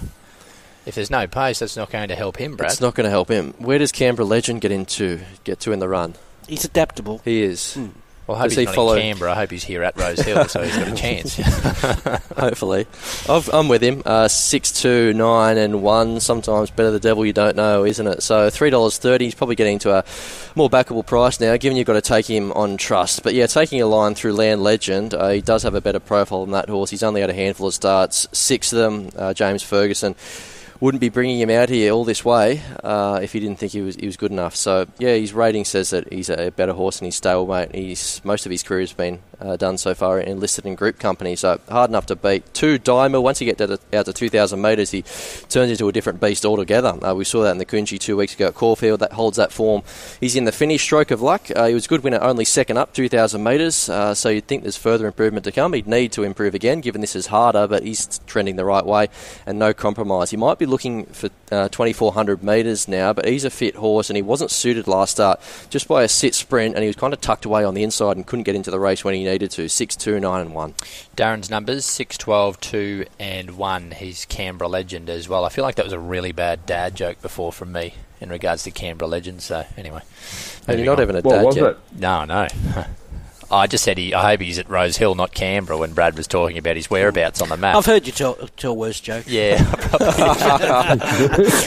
If 0.86 0.94
there's 0.94 1.10
no 1.10 1.26
pace, 1.26 1.58
that's 1.58 1.76
not 1.76 1.90
going 1.90 2.08
to 2.08 2.16
help 2.16 2.36
him, 2.36 2.56
Brad. 2.56 2.70
It's 2.72 2.80
not 2.80 2.94
going 2.94 3.04
to 3.04 3.10
help 3.10 3.28
him. 3.28 3.54
Where 3.58 3.78
does 3.78 3.92
Canberra 3.92 4.26
Legend 4.26 4.60
get 4.60 4.72
into? 4.72 5.20
Get 5.44 5.60
to 5.60 5.72
in 5.72 5.78
the 5.78 5.88
run? 5.88 6.14
He's 6.48 6.64
adaptable. 6.64 7.20
He 7.24 7.42
is. 7.42 7.78
Well, 8.26 8.36
I 8.36 8.40
hope 8.42 8.48
Does 8.50 8.52
he's 8.52 8.58
he 8.60 8.64
not 8.66 8.74
follow- 8.76 8.92
in 8.94 9.02
Canberra. 9.02 9.32
I 9.32 9.34
hope 9.34 9.50
he's 9.50 9.64
here 9.64 9.82
at 9.82 9.96
Rosehill, 9.98 10.46
so 10.48 10.62
he's 10.62 10.76
got 10.76 10.88
a 10.88 10.94
chance. 10.94 11.36
Hopefully, 12.36 12.86
I've, 13.28 13.48
I'm 13.52 13.68
with 13.68 13.82
him. 13.82 14.02
Uh, 14.06 14.28
six, 14.28 14.70
two, 14.72 15.12
nine, 15.14 15.58
and 15.58 15.82
one. 15.82 16.20
Sometimes 16.20 16.70
better 16.70 16.90
the 16.92 17.00
devil 17.00 17.26
you 17.26 17.32
don't 17.32 17.56
know, 17.56 17.84
isn't 17.84 18.06
it? 18.06 18.22
So 18.22 18.48
three 18.48 18.70
dollars 18.70 18.98
thirty. 18.98 19.24
He's 19.24 19.34
probably 19.34 19.56
getting 19.56 19.78
to 19.80 19.94
a 19.96 20.04
more 20.54 20.70
backable 20.70 21.04
price 21.04 21.40
now, 21.40 21.56
given 21.56 21.76
you've 21.76 21.86
got 21.88 21.94
to 21.94 22.00
take 22.00 22.26
him 22.26 22.52
on 22.52 22.76
trust. 22.76 23.22
But 23.24 23.34
yeah, 23.34 23.46
taking 23.46 23.82
a 23.82 23.86
line 23.86 24.14
through 24.14 24.34
Land 24.34 24.62
Legend, 24.62 25.12
uh, 25.14 25.30
he 25.30 25.40
does 25.40 25.62
have 25.64 25.74
a 25.74 25.80
better 25.80 26.00
profile 26.00 26.42
than 26.44 26.52
that 26.52 26.68
horse. 26.68 26.90
He's 26.90 27.02
only 27.02 27.20
had 27.22 27.30
a 27.30 27.34
handful 27.34 27.66
of 27.68 27.74
starts, 27.74 28.28
six 28.32 28.72
of 28.72 28.78
them. 28.78 29.10
Uh, 29.16 29.34
James 29.34 29.62
Ferguson 29.64 30.14
wouldn't 30.80 31.00
be 31.00 31.10
bringing 31.10 31.38
him 31.38 31.50
out 31.50 31.68
here 31.68 31.92
all 31.92 32.04
this 32.04 32.24
way 32.24 32.62
uh, 32.82 33.20
if 33.22 33.32
he 33.32 33.40
didn't 33.40 33.58
think 33.58 33.72
he 33.72 33.82
was 33.82 33.96
he 33.96 34.06
was 34.06 34.16
good 34.16 34.32
enough. 34.32 34.56
So 34.56 34.86
yeah, 34.98 35.14
his 35.14 35.32
rating 35.32 35.64
says 35.64 35.90
that 35.90 36.12
he's 36.12 36.30
a 36.30 36.50
better 36.50 36.72
horse 36.72 36.98
than 36.98 37.06
his 37.06 37.20
stablemate. 37.20 37.74
He's 37.74 38.20
most 38.24 38.46
of 38.46 38.52
his 38.52 38.62
career 38.62 38.80
has 38.80 38.92
been 38.92 39.20
uh, 39.40 39.56
done 39.56 39.78
so 39.78 39.94
far 39.94 40.20
in 40.20 40.40
listed 40.40 40.66
in 40.66 40.74
group 40.74 40.98
company, 40.98 41.36
so 41.36 41.60
hard 41.68 41.90
enough 41.90 42.06
to 42.06 42.16
beat. 42.16 42.52
Two 42.54 42.78
Dimer. 42.78 43.22
Once 43.22 43.40
you 43.40 43.44
get 43.44 43.58
to, 43.58 43.78
out 43.92 44.06
to 44.06 44.12
2,000 44.12 44.60
metres, 44.60 44.90
he 44.90 45.02
turns 45.48 45.70
into 45.70 45.88
a 45.88 45.92
different 45.92 46.20
beast 46.20 46.44
altogether. 46.44 46.96
Uh, 47.04 47.14
we 47.14 47.24
saw 47.24 47.42
that 47.42 47.52
in 47.52 47.58
the 47.58 47.66
Coongy 47.66 47.98
two 47.98 48.16
weeks 48.16 48.34
ago 48.34 48.48
at 48.48 48.54
Caulfield. 48.54 49.00
That 49.00 49.12
holds 49.12 49.36
that 49.36 49.52
form. 49.52 49.82
He's 50.20 50.36
in 50.36 50.44
the 50.44 50.52
finish 50.52 50.82
stroke 50.82 51.10
of 51.10 51.22
luck. 51.22 51.48
Uh, 51.54 51.66
he 51.66 51.74
was 51.74 51.86
a 51.86 51.88
good 51.88 52.02
winner, 52.02 52.20
only 52.20 52.44
second 52.44 52.76
up 52.76 52.92
2,000 52.92 53.42
metres. 53.42 53.88
Uh, 53.88 54.14
so 54.14 54.28
you'd 54.28 54.46
think 54.46 54.62
there's 54.62 54.76
further 54.76 55.06
improvement 55.06 55.44
to 55.44 55.52
come. 55.52 55.72
He'd 55.72 55.86
need 55.86 56.12
to 56.12 56.22
improve 56.22 56.54
again, 56.54 56.80
given 56.80 57.00
this 57.00 57.16
is 57.16 57.26
harder, 57.26 57.66
but 57.66 57.82
he's 57.82 58.20
trending 58.26 58.56
the 58.56 58.64
right 58.64 58.84
way 58.84 59.08
and 59.46 59.58
no 59.58 59.72
compromise. 59.72 60.30
He 60.30 60.36
might 60.36 60.58
be 60.58 60.66
looking 60.66 61.06
for 61.06 61.30
uh, 61.50 61.68
2,400 61.68 62.42
metres 62.42 62.88
now, 62.88 63.12
but 63.12 63.26
he's 63.26 63.44
a 63.44 63.50
fit 63.50 63.76
horse 63.76 64.10
and 64.10 64.16
he 64.16 64.22
wasn't 64.22 64.50
suited 64.50 64.86
last 64.86 65.12
start 65.12 65.40
just 65.68 65.88
by 65.88 66.02
a 66.02 66.08
sit 66.08 66.34
sprint, 66.34 66.74
and 66.74 66.82
he 66.82 66.88
was 66.88 66.96
kind 66.96 67.12
of 67.12 67.20
tucked 67.20 67.44
away 67.44 67.64
on 67.64 67.74
the 67.74 67.82
inside 67.82 68.16
and 68.16 68.26
couldn't 68.26 68.44
get 68.44 68.54
into 68.54 68.70
the 68.70 68.80
race 68.80 69.04
when 69.04 69.14
he 69.14 69.29
needed 69.30 69.50
to. 69.52 69.68
6, 69.68 69.96
2, 69.96 70.20
9, 70.20 70.40
and 70.40 70.54
1. 70.54 70.74
Darren's 71.16 71.50
numbers 71.50 71.84
6, 71.84 72.18
12, 72.18 72.60
2, 72.60 73.06
and 73.18 73.56
1. 73.56 73.90
He's 73.92 74.24
Canberra 74.26 74.68
legend 74.68 75.08
as 75.10 75.28
well. 75.28 75.44
I 75.44 75.48
feel 75.48 75.64
like 75.64 75.76
that 75.76 75.84
was 75.84 75.92
a 75.92 75.98
really 75.98 76.32
bad 76.32 76.66
dad 76.66 76.94
joke 76.94 77.20
before 77.22 77.52
from 77.52 77.72
me 77.72 77.94
in 78.20 78.28
regards 78.30 78.62
to 78.64 78.70
Canberra 78.70 79.08
legend. 79.08 79.42
So, 79.42 79.64
anyway. 79.76 80.02
And 80.66 80.78
you're 80.78 80.86
not 80.86 80.98
on. 80.98 81.02
even 81.02 81.16
a 81.16 81.20
What 81.20 81.34
dad 81.36 81.44
was 81.44 81.56
yet. 81.56 81.64
it? 81.64 81.78
No, 81.98 82.24
no. 82.24 82.46
I 83.50 83.66
just 83.66 83.84
said 83.84 83.98
he, 83.98 84.14
I 84.14 84.30
hope 84.30 84.40
he's 84.40 84.58
at 84.58 84.68
Rosehill, 84.68 85.14
not 85.14 85.32
Canberra, 85.32 85.78
when 85.78 85.92
Brad 85.92 86.16
was 86.16 86.26
talking 86.26 86.56
about 86.58 86.76
his 86.76 86.88
whereabouts 86.88 87.42
on 87.42 87.48
the 87.48 87.56
map. 87.56 87.76
I've 87.76 87.86
heard 87.86 88.06
you 88.06 88.12
tell, 88.12 88.34
tell 88.56 88.76
worse 88.76 89.00
jokes. 89.00 89.26
Yeah, 89.26 89.58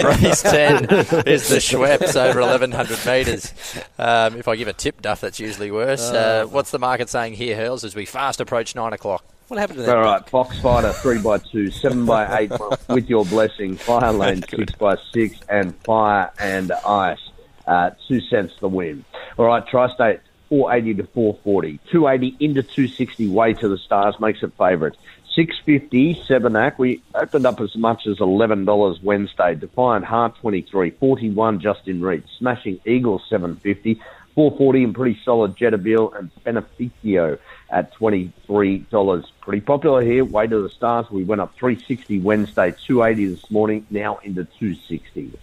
Race 0.04 0.42
10 0.42 0.86
is 1.28 1.50
the 1.50 1.60
Schweppes 1.60 2.16
over 2.16 2.40
1100 2.42 3.06
metres. 3.06 3.54
Um, 3.98 4.38
if 4.38 4.48
I 4.48 4.56
give 4.56 4.68
a 4.68 4.74
tip, 4.74 5.02
Duff, 5.02 5.22
that's 5.22 5.40
usually 5.40 5.72
worse. 5.72 6.10
Uh, 6.10 6.46
what's 6.50 6.72
the 6.72 6.80
market 6.80 7.10
saying 7.10 7.34
here, 7.34 7.56
Hurls, 7.56 7.84
as 7.84 7.96
we 7.96 8.06
fast 8.06 8.40
approach 8.40 8.76
9 8.76 8.94
o'clock? 8.94 9.26
What 9.50 9.60
happened 9.60 9.80
to 9.80 9.86
that? 9.86 9.98
All 9.98 10.04
right, 10.04 10.30
Fox 10.30 10.60
Fighter 10.62 10.94
three 10.94 11.22
by 11.22 11.38
two, 11.38 11.70
seven 11.70 12.06
by 12.06 12.40
eight 12.40 12.52
with 12.90 13.10
your 13.10 13.26
blessing. 13.26 13.76
Fire 13.76 14.14
Lane 14.14 14.42
six 14.50 14.74
by 14.76 14.96
six, 15.12 15.38
and 15.50 15.76
Fire 15.84 16.32
and 16.40 16.72
Ice 16.72 17.20
uh, 17.68 17.92
two 18.08 18.22
cents 18.22 18.54
the 18.60 18.68
win. 18.68 19.04
All 19.38 19.46
right, 19.46 19.66
Tri-State 19.68 20.22
four 20.54 20.72
eighty 20.72 20.94
to 20.94 21.04
440. 21.04 21.80
280 21.90 22.38
into 22.40 22.62
two 22.62 22.88
sixty. 22.88 23.28
Way 23.28 23.54
to 23.56 23.68
the 23.68 23.78
stars 23.80 24.20
makes 24.20 24.44
it 24.44 24.54
favourite. 24.56 24.96
Six 25.36 25.58
fifty 25.66 26.14
Sevenac. 26.14 26.78
We 26.78 27.02
opened 27.16 27.48
up 27.48 27.60
as 27.60 27.76
much 27.76 28.06
as 28.06 28.20
eleven 28.20 28.64
dollars 28.64 29.02
Wednesday. 29.02 29.56
Defiant 29.56 30.06
Heart 30.06 30.36
twenty 30.36 30.62
three, 30.62 30.92
forty 30.92 31.32
one 31.32 31.60
just 31.60 31.88
in 31.88 32.02
reach. 32.02 32.26
Smashing 32.38 32.80
Eagle 32.86 33.20
seven 33.30 33.56
fifty. 33.56 34.00
440 34.36 34.84
and 34.86 34.96
pretty 34.96 35.20
solid 35.24 35.56
Jetabil 35.56 36.18
and 36.18 36.32
Beneficio 36.44 37.38
at 37.70 37.94
$23. 37.94 39.26
Pretty 39.42 39.62
popular 39.62 40.02
here. 40.02 40.26
Way 40.26 40.48
to 40.48 40.64
the 40.64 40.70
stars. 40.70 41.06
We 41.12 41.24
went 41.24 41.40
up 41.40 41.54
360 41.56 42.20
Wednesday, 42.20 42.74
280 42.88 43.36
this 43.36 43.52
morning, 43.52 43.86
now 43.92 44.18
into 44.24 44.44
260. 44.44 45.34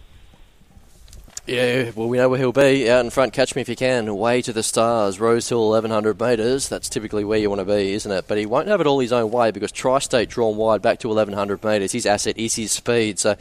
Yeah, 1.50 1.90
well, 1.96 2.08
we 2.08 2.16
know 2.16 2.28
where 2.28 2.38
he'll 2.38 2.52
be. 2.52 2.88
Out 2.88 3.04
in 3.04 3.10
front, 3.10 3.32
catch 3.32 3.56
me 3.56 3.62
if 3.62 3.68
you 3.68 3.74
can. 3.74 4.06
Away 4.06 4.40
to 4.42 4.52
the 4.52 4.62
stars, 4.62 5.18
Rosehill, 5.18 5.70
1100 5.70 6.20
metres. 6.20 6.68
That's 6.68 6.88
typically 6.88 7.24
where 7.24 7.40
you 7.40 7.50
want 7.50 7.58
to 7.58 7.64
be, 7.64 7.92
isn't 7.92 8.12
it? 8.12 8.26
But 8.28 8.38
he 8.38 8.46
won't 8.46 8.68
have 8.68 8.80
it 8.80 8.86
all 8.86 9.00
his 9.00 9.12
own 9.12 9.32
way 9.32 9.50
because 9.50 9.72
Tri 9.72 9.98
State 9.98 10.28
drawn 10.28 10.56
wide 10.56 10.80
back 10.80 11.00
to 11.00 11.08
1100 11.08 11.64
metres. 11.64 11.90
His 11.90 12.06
asset 12.06 12.38
is 12.38 12.54
his 12.54 12.70
speed. 12.70 13.18
So 13.18 13.34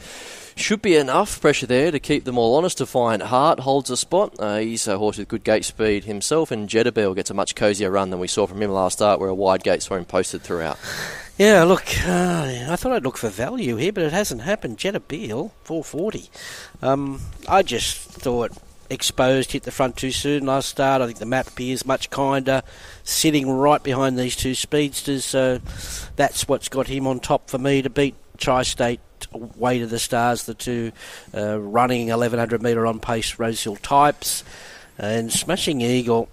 should 0.54 0.82
be 0.82 0.96
enough 0.96 1.40
pressure 1.40 1.66
there 1.66 1.90
to 1.90 2.00
keep 2.00 2.24
them 2.24 2.38
all 2.38 2.56
honest. 2.56 2.78
Defiant 2.78 3.24
Heart 3.24 3.60
holds 3.60 3.90
a 3.90 3.96
spot. 3.96 4.34
Uh, 4.38 4.58
he's 4.58 4.86
a 4.86 4.98
horse 4.98 5.18
with 5.18 5.28
good 5.28 5.44
gate 5.44 5.64
speed 5.64 6.04
himself, 6.04 6.50
and 6.50 6.68
Jetabil 6.68 7.14
gets 7.14 7.30
a 7.30 7.34
much 7.34 7.54
cosier 7.54 7.90
run 7.90 8.10
than 8.10 8.20
we 8.20 8.28
saw 8.28 8.46
from 8.46 8.62
him 8.62 8.70
last 8.70 8.94
start, 8.94 9.20
where 9.20 9.28
a 9.28 9.34
wide 9.34 9.62
gate 9.62 9.82
saw 9.82 9.96
him 9.96 10.04
posted 10.04 10.42
throughout. 10.42 10.78
Yeah, 11.38 11.64
look, 11.64 11.86
uh, 12.06 12.66
I 12.68 12.76
thought 12.76 12.92
I'd 12.92 13.02
look 13.02 13.16
for 13.16 13.30
value 13.30 13.76
here, 13.76 13.92
but 13.92 14.04
it 14.04 14.12
hasn't 14.12 14.42
happened. 14.42 14.76
Jetta 14.76 15.00
Beal, 15.00 15.54
440. 15.64 16.28
Um, 16.82 17.20
I 17.48 17.62
just 17.62 17.96
thought 17.96 18.52
exposed 18.90 19.52
hit 19.52 19.62
the 19.62 19.70
front 19.70 19.96
too 19.96 20.10
soon 20.10 20.44
last 20.44 20.68
start. 20.68 21.00
I 21.00 21.06
think 21.06 21.18
the 21.18 21.26
map 21.26 21.46
appears 21.46 21.86
much 21.86 22.10
kinder, 22.10 22.62
sitting 23.04 23.48
right 23.48 23.82
behind 23.82 24.18
these 24.18 24.36
two 24.36 24.54
speedsters. 24.54 25.24
So 25.24 25.60
that's 26.16 26.46
what's 26.48 26.68
got 26.68 26.88
him 26.88 27.06
on 27.06 27.20
top 27.20 27.48
for 27.48 27.58
me 27.58 27.80
to 27.82 27.88
beat 27.88 28.16
Tri-State. 28.40 29.00
Way 29.32 29.78
to 29.78 29.86
the 29.86 29.98
stars, 29.98 30.44
the 30.44 30.54
two 30.54 30.92
uh, 31.34 31.60
running 31.60 32.08
1100 32.08 32.62
metre 32.62 32.86
on 32.86 32.98
pace 32.98 33.38
Rosehill 33.38 33.76
types, 33.76 34.42
and 34.98 35.30
Smashing 35.30 35.82
Eagle. 35.82 36.28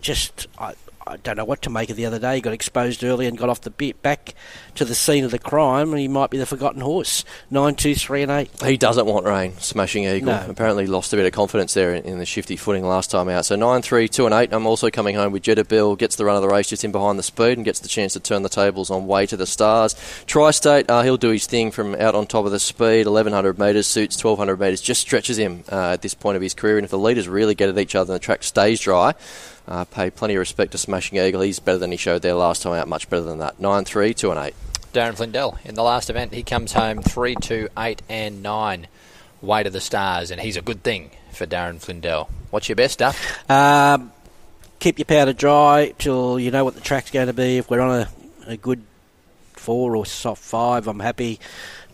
Just 0.00 0.46
I, 0.56 0.74
I 1.06 1.16
don't 1.18 1.36
know 1.36 1.44
what 1.44 1.60
to 1.62 1.70
make 1.70 1.90
of 1.90 1.96
the 1.96 2.06
other 2.06 2.18
day. 2.18 2.36
He 2.36 2.40
got 2.40 2.54
exposed 2.54 3.04
early 3.04 3.26
and 3.26 3.36
got 3.36 3.50
off 3.50 3.60
the 3.60 3.70
bit 3.70 4.00
back 4.00 4.34
to 4.76 4.84
the 4.86 4.94
scene 4.94 5.24
of 5.24 5.30
the 5.30 5.38
crime, 5.38 5.90
and 5.90 5.98
he 5.98 6.08
might 6.08 6.30
be 6.30 6.38
the 6.38 6.46
forgotten 6.46 6.80
horse. 6.80 7.24
Nine, 7.50 7.74
two, 7.74 7.94
three, 7.94 8.22
and 8.22 8.30
eight. 8.30 8.50
He 8.62 8.78
doesn't 8.78 9.04
want 9.06 9.26
rain. 9.26 9.56
Smashing 9.58 10.04
Eagle. 10.04 10.32
No. 10.32 10.46
Apparently 10.48 10.86
lost 10.86 11.12
a 11.12 11.16
bit 11.16 11.26
of 11.26 11.32
confidence 11.32 11.74
there 11.74 11.94
in, 11.94 12.04
in 12.04 12.18
the 12.18 12.24
shifty 12.24 12.56
footing 12.56 12.84
last 12.84 13.10
time 13.10 13.28
out. 13.28 13.44
So 13.44 13.56
9 13.56 13.82
3, 13.82 14.08
2 14.08 14.26
and 14.26 14.34
8. 14.34 14.52
I'm 14.52 14.66
also 14.66 14.90
coming 14.90 15.14
home 15.14 15.32
with 15.32 15.42
Jetta 15.42 15.64
Bill. 15.64 15.94
Gets 15.94 16.16
the 16.16 16.24
run 16.24 16.36
of 16.36 16.42
the 16.42 16.48
race 16.48 16.68
just 16.68 16.84
in 16.84 16.92
behind 16.92 17.18
the 17.18 17.22
speed 17.22 17.58
and 17.58 17.64
gets 17.64 17.80
the 17.80 17.88
chance 17.88 18.14
to 18.14 18.20
turn 18.20 18.42
the 18.42 18.48
tables 18.48 18.90
on 18.90 19.06
way 19.06 19.26
to 19.26 19.36
the 19.36 19.46
stars. 19.46 19.94
Tri 20.26 20.52
State, 20.52 20.88
uh, 20.88 21.02
he'll 21.02 21.18
do 21.18 21.30
his 21.30 21.46
thing 21.46 21.70
from 21.70 21.94
out 21.96 22.14
on 22.14 22.26
top 22.26 22.46
of 22.46 22.50
the 22.50 22.60
speed. 22.60 23.06
1100 23.06 23.58
metres, 23.58 23.86
suits 23.86 24.22
1200 24.22 24.58
metres. 24.58 24.80
Just 24.80 25.02
stretches 25.02 25.38
him 25.38 25.64
uh, 25.70 25.90
at 25.92 26.02
this 26.02 26.14
point 26.14 26.36
of 26.36 26.42
his 26.42 26.54
career. 26.54 26.78
And 26.78 26.84
if 26.84 26.90
the 26.90 26.98
leaders 26.98 27.28
really 27.28 27.54
get 27.54 27.68
at 27.68 27.78
each 27.78 27.94
other 27.94 28.12
and 28.12 28.20
the 28.20 28.24
track 28.24 28.42
stays 28.42 28.80
dry, 28.80 29.14
uh, 29.66 29.84
pay 29.84 30.10
plenty 30.10 30.34
of 30.34 30.40
respect 30.40 30.72
to 30.72 30.78
Smashing 30.78 31.18
Eagle. 31.18 31.42
He's 31.42 31.58
better 31.58 31.78
than 31.78 31.90
he 31.90 31.96
showed 31.96 32.22
there 32.22 32.34
last 32.34 32.62
time 32.62 32.74
out. 32.74 32.88
Much 32.88 33.08
better 33.08 33.22
than 33.22 33.38
that. 33.38 33.58
9 33.58 33.84
3, 33.84 34.14
2 34.14 34.30
and 34.30 34.40
8. 34.40 34.54
Darren 34.92 35.16
Flindell. 35.16 35.58
In 35.64 35.74
the 35.74 35.82
last 35.82 36.10
event, 36.10 36.32
he 36.32 36.42
comes 36.42 36.72
home 36.72 37.02
3, 37.02 37.34
2, 37.34 37.68
8, 37.76 38.02
and 38.08 38.42
9. 38.42 38.86
Way 39.42 39.62
to 39.62 39.70
the 39.70 39.80
stars, 39.80 40.30
and 40.30 40.40
he's 40.40 40.56
a 40.56 40.62
good 40.62 40.82
thing 40.82 41.10
for 41.32 41.46
Darren 41.46 41.78
Flindell. 41.78 42.28
What's 42.50 42.68
your 42.68 42.76
best, 42.76 43.00
Duff? 43.00 43.50
Um, 43.50 44.12
keep 44.78 44.98
your 44.98 45.04
powder 45.04 45.32
dry 45.32 45.92
till 45.98 46.38
you 46.38 46.50
know 46.50 46.64
what 46.64 46.74
the 46.74 46.80
track's 46.80 47.10
going 47.10 47.26
to 47.26 47.32
be. 47.32 47.58
If 47.58 47.68
we're 47.68 47.80
on 47.80 48.00
a, 48.00 48.08
a 48.52 48.56
good 48.56 48.82
four 49.52 49.96
or 49.96 50.06
soft 50.06 50.42
five, 50.42 50.86
I'm 50.86 51.00
happy 51.00 51.40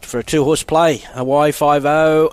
for 0.01 0.21
a 0.21 0.25
two 0.25 0.45
horse 0.45 0.63
play. 0.63 0.99
Hawaii 0.99 1.53
5 1.53 1.83
0 1.83 2.31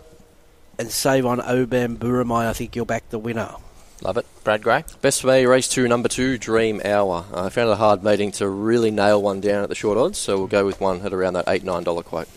and 0.79 0.91
save 0.91 1.25
on 1.25 1.39
Obamburumai. 1.39 2.47
I 2.47 2.53
think 2.53 2.75
you'll 2.75 2.85
back 2.85 3.09
the 3.09 3.19
winner. 3.19 3.55
Love 4.01 4.17
it. 4.17 4.25
Brad 4.43 4.61
Gray? 4.61 4.83
Best 5.01 5.21
for 5.21 5.27
me, 5.27 5.45
race 5.45 5.67
two, 5.67 5.87
number 5.87 6.07
two, 6.07 6.37
Dream 6.37 6.81
Hour. 6.85 7.25
Uh, 7.33 7.45
I 7.45 7.49
found 7.49 7.69
it 7.69 7.73
a 7.73 7.75
hard 7.77 8.03
meeting 8.03 8.31
to 8.33 8.47
really 8.47 8.91
nail 8.91 9.21
one 9.21 9.41
down 9.41 9.63
at 9.63 9.69
the 9.69 9.75
short 9.75 9.97
odds, 9.97 10.17
so 10.17 10.37
we'll 10.37 10.47
go 10.47 10.65
with 10.65 10.79
one 10.79 11.01
at 11.01 11.13
around 11.13 11.33
that 11.33 11.45
eight 11.47 11.63
nine 11.63 11.83
dollar 11.83 12.03
quote. 12.03 12.27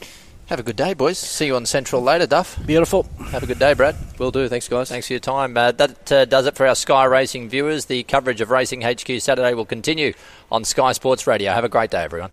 Have 0.46 0.58
a 0.58 0.64
good 0.64 0.74
day, 0.74 0.94
boys. 0.94 1.16
See 1.16 1.46
you 1.46 1.54
on 1.54 1.64
Central 1.64 2.02
later, 2.02 2.26
Duff. 2.26 2.58
Beautiful. 2.66 3.04
Have 3.30 3.44
a 3.44 3.46
good 3.46 3.60
day, 3.60 3.72
Brad. 3.72 3.94
Will 4.18 4.32
do. 4.32 4.48
Thanks, 4.48 4.66
guys. 4.66 4.88
Thanks 4.88 5.06
for 5.06 5.12
your 5.12 5.20
time. 5.20 5.56
Uh, 5.56 5.70
that 5.72 6.10
uh, 6.10 6.24
does 6.24 6.46
it 6.46 6.56
for 6.56 6.66
our 6.66 6.74
Sky 6.74 7.04
Racing 7.04 7.48
viewers. 7.48 7.84
The 7.86 8.02
coverage 8.02 8.40
of 8.40 8.50
Racing 8.50 8.82
HQ 8.82 9.20
Saturday 9.20 9.54
will 9.54 9.64
continue 9.64 10.12
on 10.50 10.64
Sky 10.64 10.92
Sports 10.92 11.26
Radio. 11.26 11.52
Have 11.52 11.64
a 11.64 11.68
great 11.68 11.90
day, 11.90 12.02
everyone. 12.02 12.28